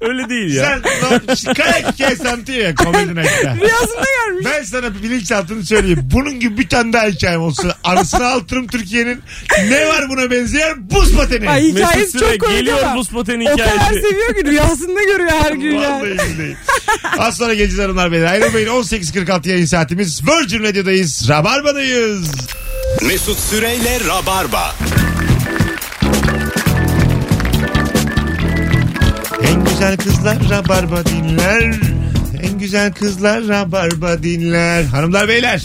Öyle 0.00 0.28
değil 0.28 0.54
ya. 0.54 0.64
Sen 0.64 0.80
no, 1.02 1.54
kayak 1.54 1.92
hikayesi 1.94 2.28
anlatıyor 2.28 2.58
ya 2.58 2.74
Comedy 2.74 3.10
Night'ta. 3.20 3.54
Rüyasında 3.54 4.04
görmüş. 4.26 4.46
Ben 4.56 4.62
sana 4.62 4.94
bir 4.94 5.02
bilinçaltını 5.02 5.66
söyleyeyim. 5.66 6.08
Bunun 6.12 6.40
gibi 6.40 6.58
bir 6.58 6.68
tane 6.68 6.92
daha 6.92 7.06
hikayem 7.06 7.40
olsun. 7.40 7.72
Arasına 7.84 8.26
altırım 8.28 8.66
Türkiye'nin. 8.66 9.20
Ne 9.68 9.86
var 9.86 10.08
buna 10.08 10.30
benzeyen? 10.30 10.90
Buz 10.90 11.16
pateni. 11.16 11.50
Ay 11.50 11.62
hikayesi 11.62 12.18
çok 12.18 12.40
komik 12.40 12.58
geliyor 12.58 12.78
ama. 12.82 12.96
buz 12.96 13.10
pateni 13.10 13.50
O 13.52 13.56
kadar 13.56 13.68
hikayesi. 13.78 14.08
seviyor 14.08 14.34
ki 14.34 14.44
rüyasında 14.44 15.02
görüyor 15.02 15.30
her 15.42 15.52
gün 15.52 15.74
ya. 15.78 15.90
Vallahi 15.90 16.02
billahi. 16.04 16.56
Az 17.18 17.36
sonra 17.36 17.54
geleceğiz 17.54 17.84
hanımlar 17.84 18.12
beyler. 18.12 18.32
Ayrılmayın 18.32 18.68
18.46 18.68 19.48
yayın 19.48 19.66
saatimiz. 19.66 20.22
Virgin 20.28 20.62
Radio'dayız. 20.62 21.28
Rabarba'dayız. 21.28 22.30
Mesut 23.02 23.38
Süreyle 23.38 23.98
Rabarba. 24.08 24.74
Güzel 29.76 29.96
kızlar 29.96 30.50
Rabarba 30.50 31.06
dinler. 31.06 31.80
En 32.42 32.58
güzel 32.58 32.92
kızlar 32.92 33.48
Rabarba 33.48 34.22
dinler. 34.22 34.84
Hanımlar 34.84 35.28
beyler. 35.28 35.62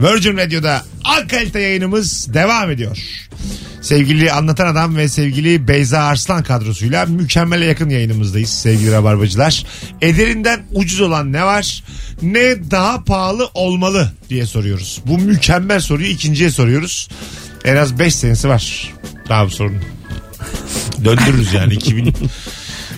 Virgin 0.00 0.36
Radio'da 0.36 0.82
Akkalite 1.04 1.60
yayınımız 1.60 2.34
devam 2.34 2.70
ediyor. 2.70 2.98
Sevgili 3.80 4.32
Anlatan 4.32 4.66
Adam 4.66 4.96
ve 4.96 5.08
sevgili 5.08 5.68
Beyza 5.68 5.98
Arslan 5.98 6.42
kadrosuyla 6.42 7.06
mükemmele 7.06 7.64
yakın 7.64 7.90
yayınımızdayız 7.90 8.50
sevgili 8.50 8.92
Rabarbacılar. 8.92 9.64
Ederinden 10.00 10.60
ucuz 10.72 11.00
olan 11.00 11.32
ne 11.32 11.44
var? 11.44 11.84
Ne 12.22 12.70
daha 12.70 13.04
pahalı 13.04 13.48
olmalı 13.54 14.12
diye 14.28 14.46
soruyoruz. 14.46 15.00
Bu 15.06 15.18
mükemmel 15.18 15.80
soruyu 15.80 16.08
ikinciye 16.08 16.50
soruyoruz. 16.50 17.08
En 17.64 17.76
az 17.76 17.98
5 17.98 18.14
senesi 18.14 18.48
var. 18.48 18.94
Daha 19.28 19.46
bu 19.46 19.50
sorunun. 19.50 19.82
Döndürürüz 21.04 21.52
yani 21.52 21.74
2000 21.74 22.14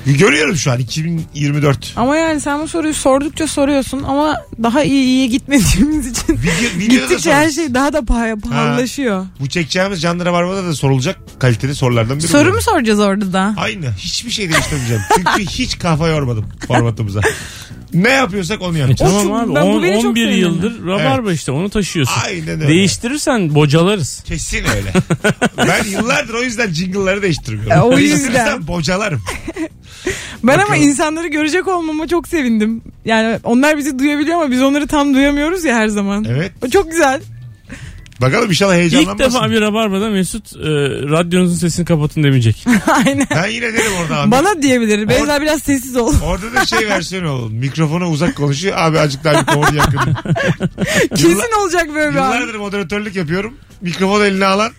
Görüyorum 0.07 0.57
şu 0.57 0.73
an 0.73 0.79
2024. 0.79 1.93
Ama 1.97 2.17
yani 2.17 2.41
sen 2.41 2.63
bu 2.63 2.69
soruyu 2.69 2.95
sordukça 2.95 3.47
soruyorsun 3.47 4.03
ama 4.03 4.37
daha 4.63 4.83
iyi 4.85 5.05
iyi 5.05 5.29
gitmediğimiz 5.31 6.07
için 6.07 6.29
Video, 6.29 6.79
videoda 6.79 7.03
da 7.03 7.05
gittikçe 7.09 7.33
her 7.35 7.51
şey 7.51 7.75
daha 7.75 7.93
da 7.93 7.99
paha- 7.99 8.41
pahalılaşıyor. 8.41 9.27
Bu 9.41 9.49
çekeceğimiz 9.49 10.01
Canlı 10.03 10.25
Rabarba'da 10.25 10.65
da 10.65 10.75
sorulacak 10.75 11.19
kaliteli 11.39 11.75
sorulardan 11.75 12.19
biri. 12.19 12.29
Soru 12.29 12.51
bu. 12.51 12.55
mu 12.55 12.63
soracağız 12.63 13.01
orada 13.01 13.33
da? 13.33 13.55
Aynı. 13.57 13.93
Hiçbir 13.99 14.31
şey 14.31 14.53
değiştirmeyeceğim. 14.53 15.03
Çünkü 15.17 15.51
hiç 15.51 15.79
kafa 15.79 16.09
yormadım 16.09 16.47
formatımıza. 16.69 17.21
Ne 17.95 18.11
yapıyorsak 18.11 18.63
onu 18.63 18.77
E 18.77 18.81
yapacağız. 18.81 19.13
tamam 19.13 19.27
çok- 19.27 19.37
abi 19.49 19.55
ben- 19.55 19.63
bu 19.67 19.69
on- 19.77 19.83
beni 19.83 20.03
çok 20.03 20.11
11 20.11 20.25
sevdim. 20.27 20.39
yıldır 20.41 20.87
rabarba 20.87 21.33
işte 21.33 21.53
onu 21.53 21.71
taşıyorsun. 21.71 22.15
Aynen 22.27 22.49
öyle. 22.61 22.69
Değiştirirsen 22.69 23.55
bocalarız. 23.55 24.23
Kesin 24.27 24.65
öyle. 24.77 24.93
ben 25.59 25.85
yıllardır 25.85 26.35
o 26.35 26.43
yüzden 26.43 26.73
jingle'ları 26.73 27.23
değiştirmiyorum. 27.23 27.73
E, 27.73 27.81
o 27.83 27.97
Değiştirirsem 27.97 28.29
yüzden. 28.29 28.67
bocalarım. 28.67 29.23
Ben 30.45 30.55
ama 30.55 30.63
Bakalım. 30.63 30.83
insanları 30.83 31.27
görecek 31.29 31.69
olmama 31.69 32.09
çok 32.09 32.29
sevindim. 32.29 32.83
Yani 33.05 33.39
onlar 33.45 33.79
bizi 33.79 33.99
duyabiliyor 33.99 34.37
ama 34.43 34.51
biz 34.51 34.63
onları 34.63 34.87
tam 34.87 35.15
duyamıyoruz 35.15 35.65
ya 35.65 35.77
her 35.77 35.89
zaman. 35.89 36.25
Evet. 36.29 36.53
O 36.67 36.71
çok 36.71 36.91
güzel. 36.91 37.21
Bakalım 38.21 38.51
inşallah 38.51 38.75
İlk 38.75 38.81
heyecanlanmasın. 38.81 39.35
defa 39.35 39.51
bir 39.51 39.61
rabarbada 39.61 40.11
Mesut 40.11 40.57
e, 40.57 40.61
radyonuzun 41.11 41.57
sesini 41.57 41.85
kapatın 41.87 42.23
demeyecek. 42.23 42.67
Aynen. 43.07 43.27
Ben 43.35 43.47
yine 43.49 43.73
derim 43.73 43.93
orada. 44.03 44.31
Bana 44.31 44.63
diyebilir. 44.63 45.09
Beyza 45.09 45.41
biraz 45.43 45.63
sessiz 45.63 45.97
ol. 45.97 46.15
Orada 46.25 46.55
da 46.55 46.67
şey 46.67 46.89
versiyonu 46.89 47.31
olun. 47.31 47.53
Mikrofona 47.55 48.09
uzak 48.11 48.37
konuşuyor. 48.37 48.75
Abi 48.79 48.99
azıcık 49.01 49.25
daha 49.25 49.41
mikrofonu 49.41 49.77
yakın. 49.77 50.01
Kesin 51.17 51.61
olacak 51.63 51.89
böyle 51.95 52.11
bir 52.11 52.17
an. 52.19 52.35
Yıllardır 52.35 52.55
moderatörlük 52.55 53.17
yapıyorum. 53.17 53.55
Mikrofonu 53.81 54.25
eline 54.25 54.47
alan 54.47 54.73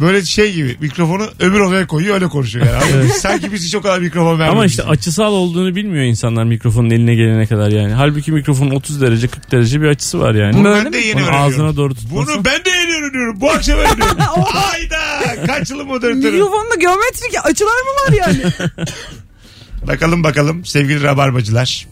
böyle 0.00 0.24
şey 0.24 0.52
gibi 0.52 0.76
mikrofonu 0.80 1.26
öbür 1.40 1.60
odaya 1.60 1.86
koyuyor 1.86 2.14
öyle 2.14 2.26
konuşuyor 2.28 2.66
yani. 2.66 3.04
Mı? 3.04 3.10
Sanki 3.18 3.52
biz 3.52 3.64
hiç 3.66 3.74
o 3.74 3.82
kadar 3.82 3.98
mikrofon 3.98 4.32
vermedik. 4.38 4.52
Ama 4.52 4.66
işte 4.66 4.82
açısal 4.82 5.32
olduğunu 5.32 5.76
bilmiyor 5.76 6.04
insanlar 6.04 6.44
mikrofonun 6.44 6.90
eline 6.90 7.14
gelene 7.14 7.46
kadar 7.46 7.70
yani. 7.70 7.92
Halbuki 7.92 8.32
mikrofonun 8.32 8.70
30 8.70 9.00
derece 9.00 9.28
40 9.28 9.52
derece 9.52 9.80
bir 9.80 9.86
açısı 9.86 10.20
var 10.20 10.34
yani. 10.34 10.54
Bunu 10.54 10.64
Böyle 10.64 10.84
ben 10.84 10.92
de 10.92 10.98
mi? 10.98 11.04
yeni 11.06 11.14
Onu 11.14 11.22
öğreniyorum. 11.24 11.46
ağzına 11.48 11.76
doğru 11.76 11.94
tutması. 11.94 12.14
Bunu 12.32 12.44
ben 12.44 12.64
de 12.64 12.70
yeni 12.70 12.90
öğreniyorum. 13.04 13.40
Bu 13.40 13.50
akşam 13.50 13.78
öğreniyorum. 13.78 14.18
Hayda. 14.44 14.98
Kaç 15.46 15.70
yılın 15.70 15.86
moderatörü. 15.86 16.30
Mikrofonda 16.32 16.74
geometrik 16.80 17.34
açılar 17.44 17.70
mı 17.70 17.90
var 18.06 18.26
yani? 18.26 18.42
Bakalım 19.86 20.24
bakalım 20.24 20.64
sevgili 20.64 21.02
rabarbacılar. 21.02 21.86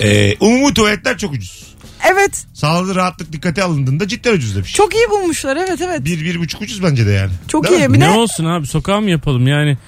Ee, 0.00 0.36
umumi 0.40 0.74
tuvaletler 0.74 1.18
çok 1.18 1.32
ucuz. 1.32 1.71
Evet. 2.12 2.44
Sağlığı 2.54 2.94
rahatlık 2.94 3.32
dikkate 3.32 3.62
alındığında 3.62 4.08
cidden 4.08 4.32
ucuz 4.34 4.56
demiş. 4.56 4.72
Çok 4.74 4.94
iyi 4.94 5.10
bulmuşlar. 5.10 5.56
Evet 5.56 5.80
evet. 5.80 6.04
Bir, 6.04 6.20
bir 6.24 6.38
buçuk 6.40 6.62
ucuz 6.62 6.82
bence 6.82 7.06
de 7.06 7.10
yani. 7.10 7.30
Çok 7.48 7.64
Değil 7.70 7.80
iyi. 7.80 7.88
mi? 7.88 7.94
Bir 7.94 8.00
ne 8.00 8.04
de 8.06 8.10
olsun 8.10 8.44
abi 8.44 8.66
sokağa 8.66 9.00
mı 9.00 9.10
yapalım 9.10 9.46
yani? 9.46 9.78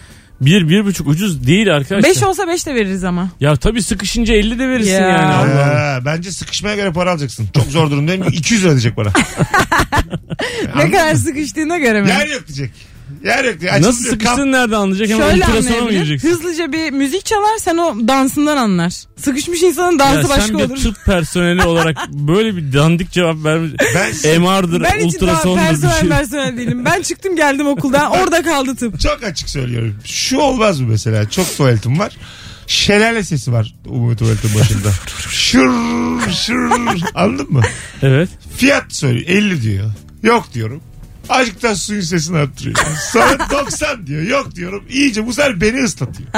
Bir, 0.41 0.69
bir 0.69 0.85
buçuk 0.85 1.07
ucuz 1.09 1.47
değil 1.47 1.75
arkadaşlar. 1.75 2.11
5 2.11 2.23
olsa 2.23 2.49
5 2.49 2.67
de 2.67 2.75
veririz 2.75 3.05
ama. 3.05 3.31
Ya 3.41 3.57
tabii 3.57 3.83
sıkışınca 3.83 4.35
50 4.35 4.59
de 4.59 4.69
verirsin 4.69 4.91
Ya. 4.93 4.99
yani. 5.09 5.35
Allah 5.35 5.65
Allah. 5.65 5.95
Ha, 5.95 5.99
bence 6.05 6.33
sıkışmaya 6.33 6.77
göre 6.77 6.93
para 6.93 7.11
alacaksın. 7.13 7.49
Çok 7.55 7.65
zor 7.67 7.91
durumdayım. 7.91 8.25
200 8.33 8.63
lira 8.65 8.71
diyecek 8.71 8.97
bana. 8.97 9.13
Ne 10.77 10.91
kadar 10.91 11.15
sıkıştığına 11.15 11.79
göre 11.79 12.03
mi? 12.03 12.09
Yer 12.09 12.27
yok 12.27 12.47
diyecek. 12.47 12.71
Yer 13.25 13.45
yok 13.45 13.61
diye. 13.61 13.71
Nasıl 13.73 13.89
Açılmıyor. 13.89 14.13
sıkıştığını 14.13 14.53
nereden 14.53 14.77
anlayacak? 14.77 15.09
Hemen 15.09 15.31
Şöyle 15.31 15.45
ultrasona 15.45 15.71
mı 15.71 15.77
anlayabilir. 15.77 16.05
gireceksin? 16.05 16.29
Hızlıca 16.31 16.73
bir 16.73 16.91
müzik 16.91 17.25
çalar 17.25 17.59
sen 17.59 17.77
o 17.77 18.09
dansından 18.09 18.57
anlar. 18.57 18.93
Sıkışmış 19.17 19.63
insanın 19.63 19.93
Ya 19.93 19.99
dansı 19.99 20.29
sen 20.29 20.39
başka 20.39 20.59
bir 20.59 20.65
olur. 20.65 20.77
tıp 20.77 21.05
personeli 21.05 21.63
olarak 21.67 21.97
böyle 22.13 22.57
bir 22.57 22.73
dandik 22.73 23.11
cevap 23.11 23.45
vermiş. 23.45 23.73
Ben 23.95 24.41
MR'dır, 24.41 24.83
Ben 24.83 24.99
hiç 24.99 25.21
daha 25.21 25.31
ultrasondur 25.31 25.61
bir 25.63 25.67
personel 25.69 26.01
şey. 26.01 26.09
personel 26.09 26.57
değilim. 26.57 26.85
Ben 26.85 27.03
çıktım 27.03 27.37
geldim 27.37 27.67
okuldan 27.67 28.11
orada 28.21 28.43
kaldı 28.43 28.75
tıp. 28.77 29.01
çok 29.01 29.23
açık 29.25 29.49
söylüyorum. 29.49 29.95
Şu 30.05 30.39
olmaz 30.39 30.81
mı 30.81 30.87
mesela? 30.89 31.31
Çok 31.31 31.57
tuvaletim 31.57 31.99
var. 31.99 32.17
Şelale 32.67 33.23
sesi 33.25 33.53
var 33.53 33.75
umumi 33.87 34.17
tuvaletin 34.17 34.51
başında. 34.61 34.89
şur 35.31 35.71
şur 36.47 36.71
anladın 37.15 37.53
mı? 37.53 37.63
Evet. 38.03 38.29
Fiyat 38.57 38.85
söylüyor 38.93 39.29
50 39.29 39.63
diyor. 39.63 39.91
Yok 40.23 40.49
diyorum. 40.55 40.81
Azıcık 41.29 41.63
da 41.63 41.77
suyun 41.77 42.01
sesini 42.01 42.39
arttırıyor. 42.39 42.77
Sonra 43.13 43.39
90 43.51 44.07
diyor. 44.07 44.23
Yok 44.23 44.55
diyorum. 44.55 44.85
İyice 44.91 45.27
bu 45.27 45.33
sefer 45.33 45.61
beni 45.61 45.85
ıslatıyor. 45.85 46.29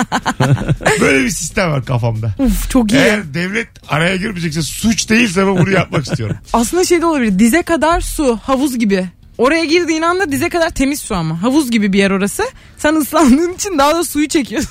Böyle 1.00 1.24
bir 1.24 1.30
sistem 1.30 1.70
var 1.70 1.84
kafamda. 1.84 2.34
Uf 2.38 2.70
çok 2.70 2.92
iyi. 2.92 2.96
Eğer 2.96 3.34
devlet 3.34 3.68
araya 3.88 4.16
girmeyecekse 4.16 4.62
suç 4.62 5.08
değilse 5.08 5.46
ben 5.46 5.56
bunu 5.56 5.70
yapmak 5.70 6.06
istiyorum. 6.06 6.36
Aslında 6.52 6.84
şey 6.84 7.00
de 7.00 7.06
olabilir. 7.06 7.38
Dize 7.38 7.62
kadar 7.62 8.00
su 8.00 8.36
havuz 8.42 8.78
gibi. 8.78 9.06
Oraya 9.38 9.64
girdiğin 9.64 10.02
anda 10.02 10.32
dize 10.32 10.48
kadar 10.48 10.70
temiz 10.70 11.00
su 11.00 11.14
ama. 11.14 11.42
Havuz 11.42 11.70
gibi 11.70 11.92
bir 11.92 11.98
yer 11.98 12.10
orası. 12.10 12.42
Sen 12.78 12.94
ıslandığın 12.94 13.52
için 13.54 13.78
daha 13.78 13.94
da 13.94 14.04
suyu 14.04 14.28
çekiyorsun. 14.28 14.70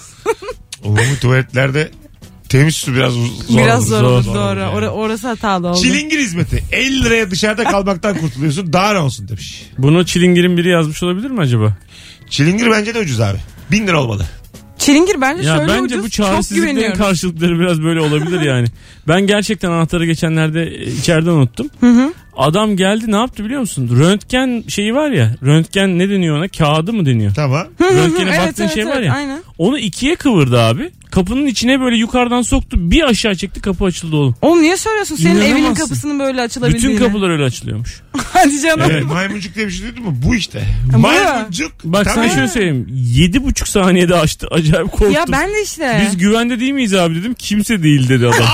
Umumi 0.83 1.19
tuvaletlerde 1.21 1.91
temiz 2.49 2.75
su 2.75 2.93
biraz 2.95 3.13
zor. 3.13 3.57
Biraz 3.57 3.87
zor, 3.87 4.03
olur 4.03 4.23
zor 4.23 4.35
doğru. 4.35 4.59
yani. 4.59 4.75
Ora- 4.75 4.89
orası 4.89 5.27
hatalı 5.27 5.67
oldu. 5.67 5.81
Çilingir 5.81 6.19
hizmeti. 6.19 6.63
50 6.71 7.03
liraya 7.03 7.31
dışarıda 7.31 7.63
kalmaktan 7.63 8.17
kurtuluyorsun. 8.17 8.73
Daha 8.73 8.93
ne 8.93 8.99
olsun 8.99 9.27
demiş. 9.27 9.63
Bunu 9.77 10.05
çilingirin 10.05 10.57
biri 10.57 10.69
yazmış 10.69 11.03
olabilir 11.03 11.31
mi 11.31 11.39
acaba? 11.41 11.77
Çilingir 12.29 12.71
bence 12.71 12.93
de 12.95 12.99
ucuz 12.99 13.21
abi. 13.21 13.37
1000 13.71 13.87
lira 13.87 14.01
olmalı. 14.01 14.25
Çilingir 14.77 15.21
bence 15.21 15.47
Ya 15.47 15.55
şöyle 15.57 15.67
bence 15.73 15.81
ucuz. 15.83 15.97
bu 16.03 16.09
çok 16.09 16.27
çaresizliklerin 16.27 16.71
güveniyorum. 16.71 16.97
karşılıkları 16.97 17.59
biraz 17.59 17.81
böyle 17.81 17.99
olabilir 18.01 18.41
yani. 18.41 18.67
Ben 19.07 19.21
gerçekten 19.27 19.71
anahtarı 19.71 20.05
geçenlerde 20.05 20.63
e, 20.63 20.91
içeride 20.91 21.29
unuttum. 21.31 21.69
Adam 22.37 22.77
geldi 22.77 23.11
ne 23.11 23.15
yaptı 23.15 23.45
biliyor 23.45 23.59
musun? 23.61 23.97
Röntgen 23.99 24.63
şeyi 24.67 24.95
var 24.95 25.09
ya. 25.11 25.35
Röntgen 25.43 25.99
ne 25.99 26.09
deniyor 26.09 26.37
ona? 26.37 26.47
Kağıdı 26.47 26.93
mı 26.93 27.05
deniyor? 27.05 27.33
Tamam. 27.35 27.67
Röntgene 27.81 28.29
Evet, 28.29 28.39
baktığın 28.47 28.63
evet, 28.63 28.73
şey 28.75 28.85
var 28.87 29.01
ya. 29.01 29.13
Aynen. 29.13 29.39
Onu 29.57 29.79
ikiye 29.79 30.15
kıvırdı 30.15 30.59
abi. 30.59 30.91
Kapının 31.15 31.45
içine 31.45 31.79
böyle 31.79 31.95
yukarıdan 31.97 32.41
soktu. 32.41 32.77
Bir 32.91 33.03
aşağı 33.03 33.35
çekti 33.35 33.61
kapı 33.61 33.85
açıldı 33.85 34.15
oğlum. 34.15 34.35
Oğlum 34.41 34.61
niye 34.61 34.77
söylüyorsun 34.77 35.15
senin 35.15 35.35
evinin 35.35 35.49
İnanamazsın. 35.55 35.83
kapısının 35.83 36.19
böyle 36.19 36.41
açılabildiğini? 36.41 36.95
Bütün 36.95 37.05
kapılar 37.05 37.29
öyle 37.29 37.43
açılıyormuş. 37.43 38.01
Hadi 38.33 38.61
canım. 38.61 38.87
Evet, 38.91 39.03
maymuncuk 39.05 39.55
diye 39.55 39.67
bir 39.67 39.71
şey 39.71 39.87
duydun 39.87 40.03
mu? 40.03 40.15
Bu 40.25 40.35
işte. 40.35 40.63
Bu. 40.93 40.97
Maymuncuk. 40.97 41.71
Bak 41.83 42.05
Tamam. 42.05 42.15
sana 42.25 42.35
şöyle 42.35 42.47
söyleyeyim. 42.47 42.87
Yedi 42.91 43.43
buçuk 43.43 43.67
saniyede 43.67 44.15
açtı. 44.15 44.47
Acayip 44.51 44.91
korktum. 44.91 45.11
Ya 45.11 45.25
ben 45.31 45.49
de 45.49 45.63
işte. 45.63 46.01
Biz 46.07 46.17
güvende 46.17 46.59
değil 46.59 46.71
miyiz 46.71 46.93
abi 46.93 47.15
dedim. 47.15 47.33
Kimse 47.33 47.83
değil 47.83 48.09
dedi 48.09 48.27
adam. 48.27 48.43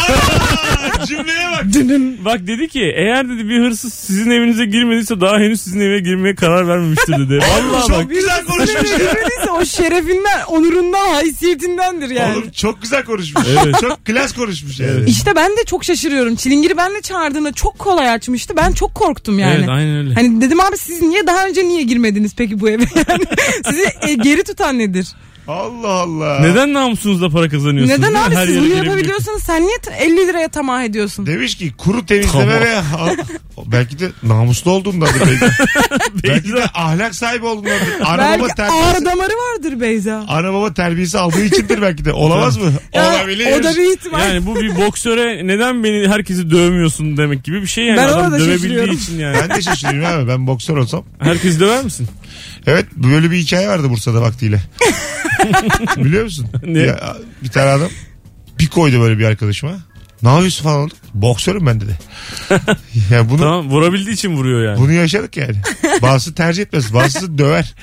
Aa, 1.01 1.05
cümleye 1.05 1.30
bak. 1.65 2.25
Bak 2.25 2.47
dedi 2.47 2.67
ki 2.67 2.93
eğer 2.95 3.29
dedi 3.29 3.49
bir 3.49 3.59
hırsız 3.59 3.93
sizin 3.93 4.31
evinize 4.31 4.65
girmediyse 4.65 5.21
daha 5.21 5.37
henüz 5.37 5.61
sizin 5.61 5.79
eve 5.79 5.99
girmeye 5.99 6.35
karar 6.35 6.67
vermemiştir 6.67 7.13
dedi. 7.13 7.39
Vallahi 7.71 7.87
çok 7.87 7.97
bak. 7.97 8.09
güzel 8.09 8.45
konuşmuş 8.45 8.91
ya. 8.91 8.97
Girmediyse 8.97 9.51
o 9.51 9.65
şerefinden, 9.65 10.41
onurundan, 10.47 11.13
haysiyetindendir 11.13 12.09
yani. 12.09 12.37
Oğlum 12.37 12.51
çok 12.51 12.81
güzel 12.81 13.03
konuşmuş. 13.03 13.43
Evet. 13.63 13.75
Çok 13.81 14.05
klas 14.05 14.33
konuşmuş 14.33 14.79
yani. 14.79 15.09
İşte 15.09 15.35
ben 15.35 15.51
de 15.51 15.65
çok 15.65 15.83
şaşırıyorum. 15.83 16.35
Çilingiri 16.35 16.77
ben 16.77 16.95
de 16.95 17.01
çağırdığımda 17.01 17.51
çok 17.51 17.79
kolay 17.79 18.09
açmıştı. 18.09 18.53
Ben 18.57 18.71
çok 18.71 18.95
korktum 18.95 19.39
yani. 19.39 19.55
Evet 19.57 19.69
aynen 19.69 19.97
öyle. 19.97 20.13
Hani 20.13 20.41
dedim 20.41 20.59
abi 20.59 20.77
siz 20.77 21.01
niye 21.01 21.27
daha 21.27 21.47
önce 21.47 21.63
niye 21.63 21.83
girmediniz 21.83 22.35
peki 22.37 22.59
bu 22.59 22.69
eve? 22.69 22.83
Yani 23.09 23.23
sizi 23.65 23.85
e, 24.07 24.13
geri 24.13 24.43
tutan 24.43 24.79
nedir? 24.79 25.07
Allah 25.51 25.87
Allah. 25.87 26.39
Neden 26.39 26.73
namusunuzla 26.73 27.29
para 27.29 27.49
kazanıyorsunuz? 27.49 27.99
Neden 27.99 28.13
abi 28.13 28.35
Her 28.35 28.45
siz 28.47 28.55
yere 28.55 28.65
bunu 28.65 28.75
yapabiliyorsanız 28.85 29.43
sen 29.43 29.61
niye 29.67 29.77
t- 29.77 29.91
50 29.91 30.27
liraya 30.27 30.47
tamah 30.47 30.83
ediyorsun? 30.83 31.25
Demiş 31.25 31.55
ki 31.55 31.73
kuru 31.77 32.05
temizleme 32.05 32.45
Tamam. 32.45 32.61
ve 32.61 32.75
ha- 32.75 33.15
belki 33.71 33.99
de 33.99 34.09
namuslu 34.23 34.71
olduğundandır 34.71 35.19
belki. 35.21 35.45
belki 36.27 36.53
de 36.53 36.63
ahlak 36.73 37.15
sahibi 37.15 37.45
olduğundandır. 37.45 37.87
Ana 38.05 38.17
baba 38.17 38.43
Belki 38.43 38.55
terbiyesi. 38.55 38.85
ağır 38.85 39.05
damarı 39.05 39.31
vardır 39.33 39.79
Beyza. 39.81 40.25
Ana 40.27 40.53
baba 40.53 40.73
terbiyesi 40.73 41.19
aldığı 41.19 41.43
içindir 41.45 41.81
belki 41.81 42.05
de. 42.05 42.13
Olamaz 42.13 42.57
mı? 42.57 42.71
Ya, 42.93 43.09
Olabilir. 43.15 43.59
O 43.59 43.63
da 43.63 43.75
bir 43.75 43.93
ihtimal. 43.97 44.19
Yani 44.19 44.45
bu 44.45 44.55
bir 44.55 44.75
boksöre 44.75 45.47
neden 45.47 45.83
beni 45.83 46.07
herkesi 46.07 46.51
dövmüyorsun 46.51 47.17
demek 47.17 47.43
gibi 47.43 47.61
bir 47.61 47.67
şey 47.67 47.85
yani. 47.85 47.97
Ben 47.97 48.07
ona 48.07 48.13
Adam 48.15 48.31
da 48.31 48.39
dövebildiği 48.39 48.57
şaşırıyorum. 48.59 48.93
için 48.95 49.19
yani. 49.19 49.37
Ben 49.41 49.57
de 49.57 49.61
şaşırıyorum 49.61 50.19
abi. 50.21 50.27
Ben 50.27 50.47
boksör 50.47 50.77
olsam. 50.77 51.03
Herkes 51.19 51.59
döver 51.59 51.83
misin? 51.83 52.07
Evet 52.67 52.85
böyle 52.95 53.31
bir 53.31 53.37
hikaye 53.37 53.67
vardı 53.67 53.89
Bursa'da 53.89 54.21
vaktiyle. 54.21 54.61
Biliyor 55.97 56.23
musun? 56.23 56.47
Ne? 56.65 56.79
Ya, 56.79 57.17
bir 57.43 57.49
tane 57.49 57.69
adam 57.69 57.89
bir 58.59 58.67
koydu 58.67 59.01
böyle 59.01 59.19
bir 59.19 59.25
arkadaşıma. 59.25 59.71
Ne 60.23 60.29
yapıyorsun 60.29 60.63
falan 60.63 60.79
oldu. 60.79 60.93
Boksörüm 61.13 61.65
ben 61.65 61.81
dedi. 61.81 61.97
ya 63.11 63.29
bunu 63.29 63.37
Tamam 63.39 63.69
vurabildiği 63.69 64.15
için 64.15 64.35
vuruyor 64.35 64.63
yani. 64.69 64.79
bunu 64.79 64.91
yaşadık 64.91 65.37
yani. 65.37 65.55
Bazısı 66.01 66.35
tercih 66.35 66.61
etmez. 66.63 66.93
Bazısı 66.93 67.37
döver. 67.37 67.75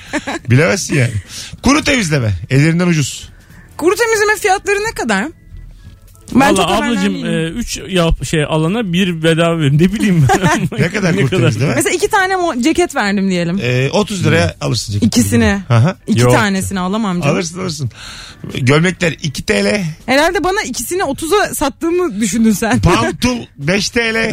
Bilemezsin 0.49 0.95
yani. 0.95 1.13
Kuru 1.63 1.83
temizleme. 1.83 2.33
Ellerinden 2.49 2.87
ucuz. 2.87 3.29
Kuru 3.77 3.95
temizleme 3.95 4.35
fiyatları 4.35 4.77
ne 4.79 4.91
kadar? 4.91 5.27
Ben 6.35 6.57
Valla 6.57 6.95
değilim. 7.05 7.57
3 7.57 7.79
yap 7.87 8.25
şey 8.25 8.43
alana 8.43 8.93
bir 8.93 9.23
bedava 9.23 9.59
verin. 9.59 9.73
Ne 9.79 9.93
bileyim 9.93 10.27
ben. 10.29 10.67
Ne 10.79 10.89
kadar 10.89 11.15
kuru 11.15 11.29
temizleme? 11.29 11.75
Mesela 11.75 11.95
iki 11.95 12.07
tane 12.07 12.33
mo- 12.33 12.63
ceket 12.63 12.95
verdim 12.95 13.29
diyelim. 13.29 13.59
Ee, 13.63 13.89
30 13.93 14.25
liraya 14.25 14.55
alırsın. 14.61 14.93
ceketi. 14.93 15.19
İkisini. 15.19 15.59
Aha. 15.69 15.95
İki 16.07 16.19
Yok. 16.19 16.31
tanesini 16.31 16.79
alamam 16.79 17.21
canım. 17.21 17.35
Alırsın 17.35 17.59
alırsın. 17.59 17.89
Gömlekler 18.61 19.11
2 19.11 19.45
TL. 19.45 19.81
Herhalde 20.05 20.43
bana 20.43 20.61
ikisini 20.61 21.01
30'a 21.01 21.55
sattığımı 21.55 22.21
düşündün 22.21 22.51
sen. 22.51 22.79
Pantul 22.81 23.37
5 23.57 23.89
TL. 23.89 24.31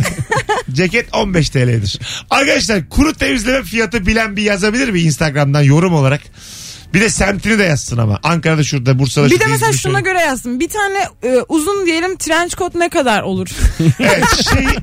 Ceket 0.73 1.15
15 1.15 1.51
TL'dir. 1.51 1.99
Arkadaşlar 2.31 2.89
kuru 2.89 3.13
temizleme 3.15 3.63
fiyatı 3.63 4.07
bilen 4.07 4.37
bir 4.37 4.43
yazabilir 4.43 4.89
mi 4.89 5.01
Instagram'dan 5.01 5.63
yorum 5.63 5.95
olarak? 5.95 6.21
Bir 6.95 7.01
de 7.01 7.11
semtini 7.11 7.59
de 7.59 7.63
yazsın 7.63 7.99
ama. 7.99 8.21
Ankara'da 8.23 8.65
şurada, 8.65 8.99
Bursa'da 8.99 9.25
bir 9.27 9.31
şurada. 9.31 9.45
de 9.45 9.49
mesela 9.51 9.71
İzmir'de 9.71 9.83
şuna 9.83 9.99
şöyle. 9.99 10.11
göre 10.11 10.21
yazsın. 10.21 10.61
Bir 10.61 10.69
tane 10.69 10.99
e, 11.23 11.41
uzun 11.49 11.87
diyelim 11.87 12.17
trench 12.17 12.57
coat 12.57 12.75
ne 12.75 12.89
kadar 12.89 13.23
olur? 13.23 13.49
Evet, 14.01 14.25
şehir, 14.53 14.79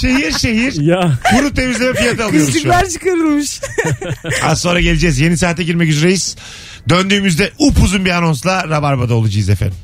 şehir 0.00 0.38
şehir 0.38 0.82
ya 0.82 1.12
kuru 1.36 1.54
temizleme 1.54 1.94
fiyatı 1.94 2.24
alıyoruz 2.24 2.62
şu 2.62 2.74
an. 2.74 2.88
Çıkarılmış. 2.88 3.60
Az 4.42 4.60
sonra 4.60 4.80
geleceğiz. 4.80 5.18
Yeni 5.20 5.36
saate 5.36 5.62
girmek 5.62 5.88
üzereyiz. 5.88 6.36
Döndüğümüzde 6.88 7.52
upuzun 7.58 8.04
bir 8.04 8.10
anonsla 8.10 8.68
Rabarba'da 8.68 9.14
olacağız 9.14 9.48
efendim. 9.48 9.76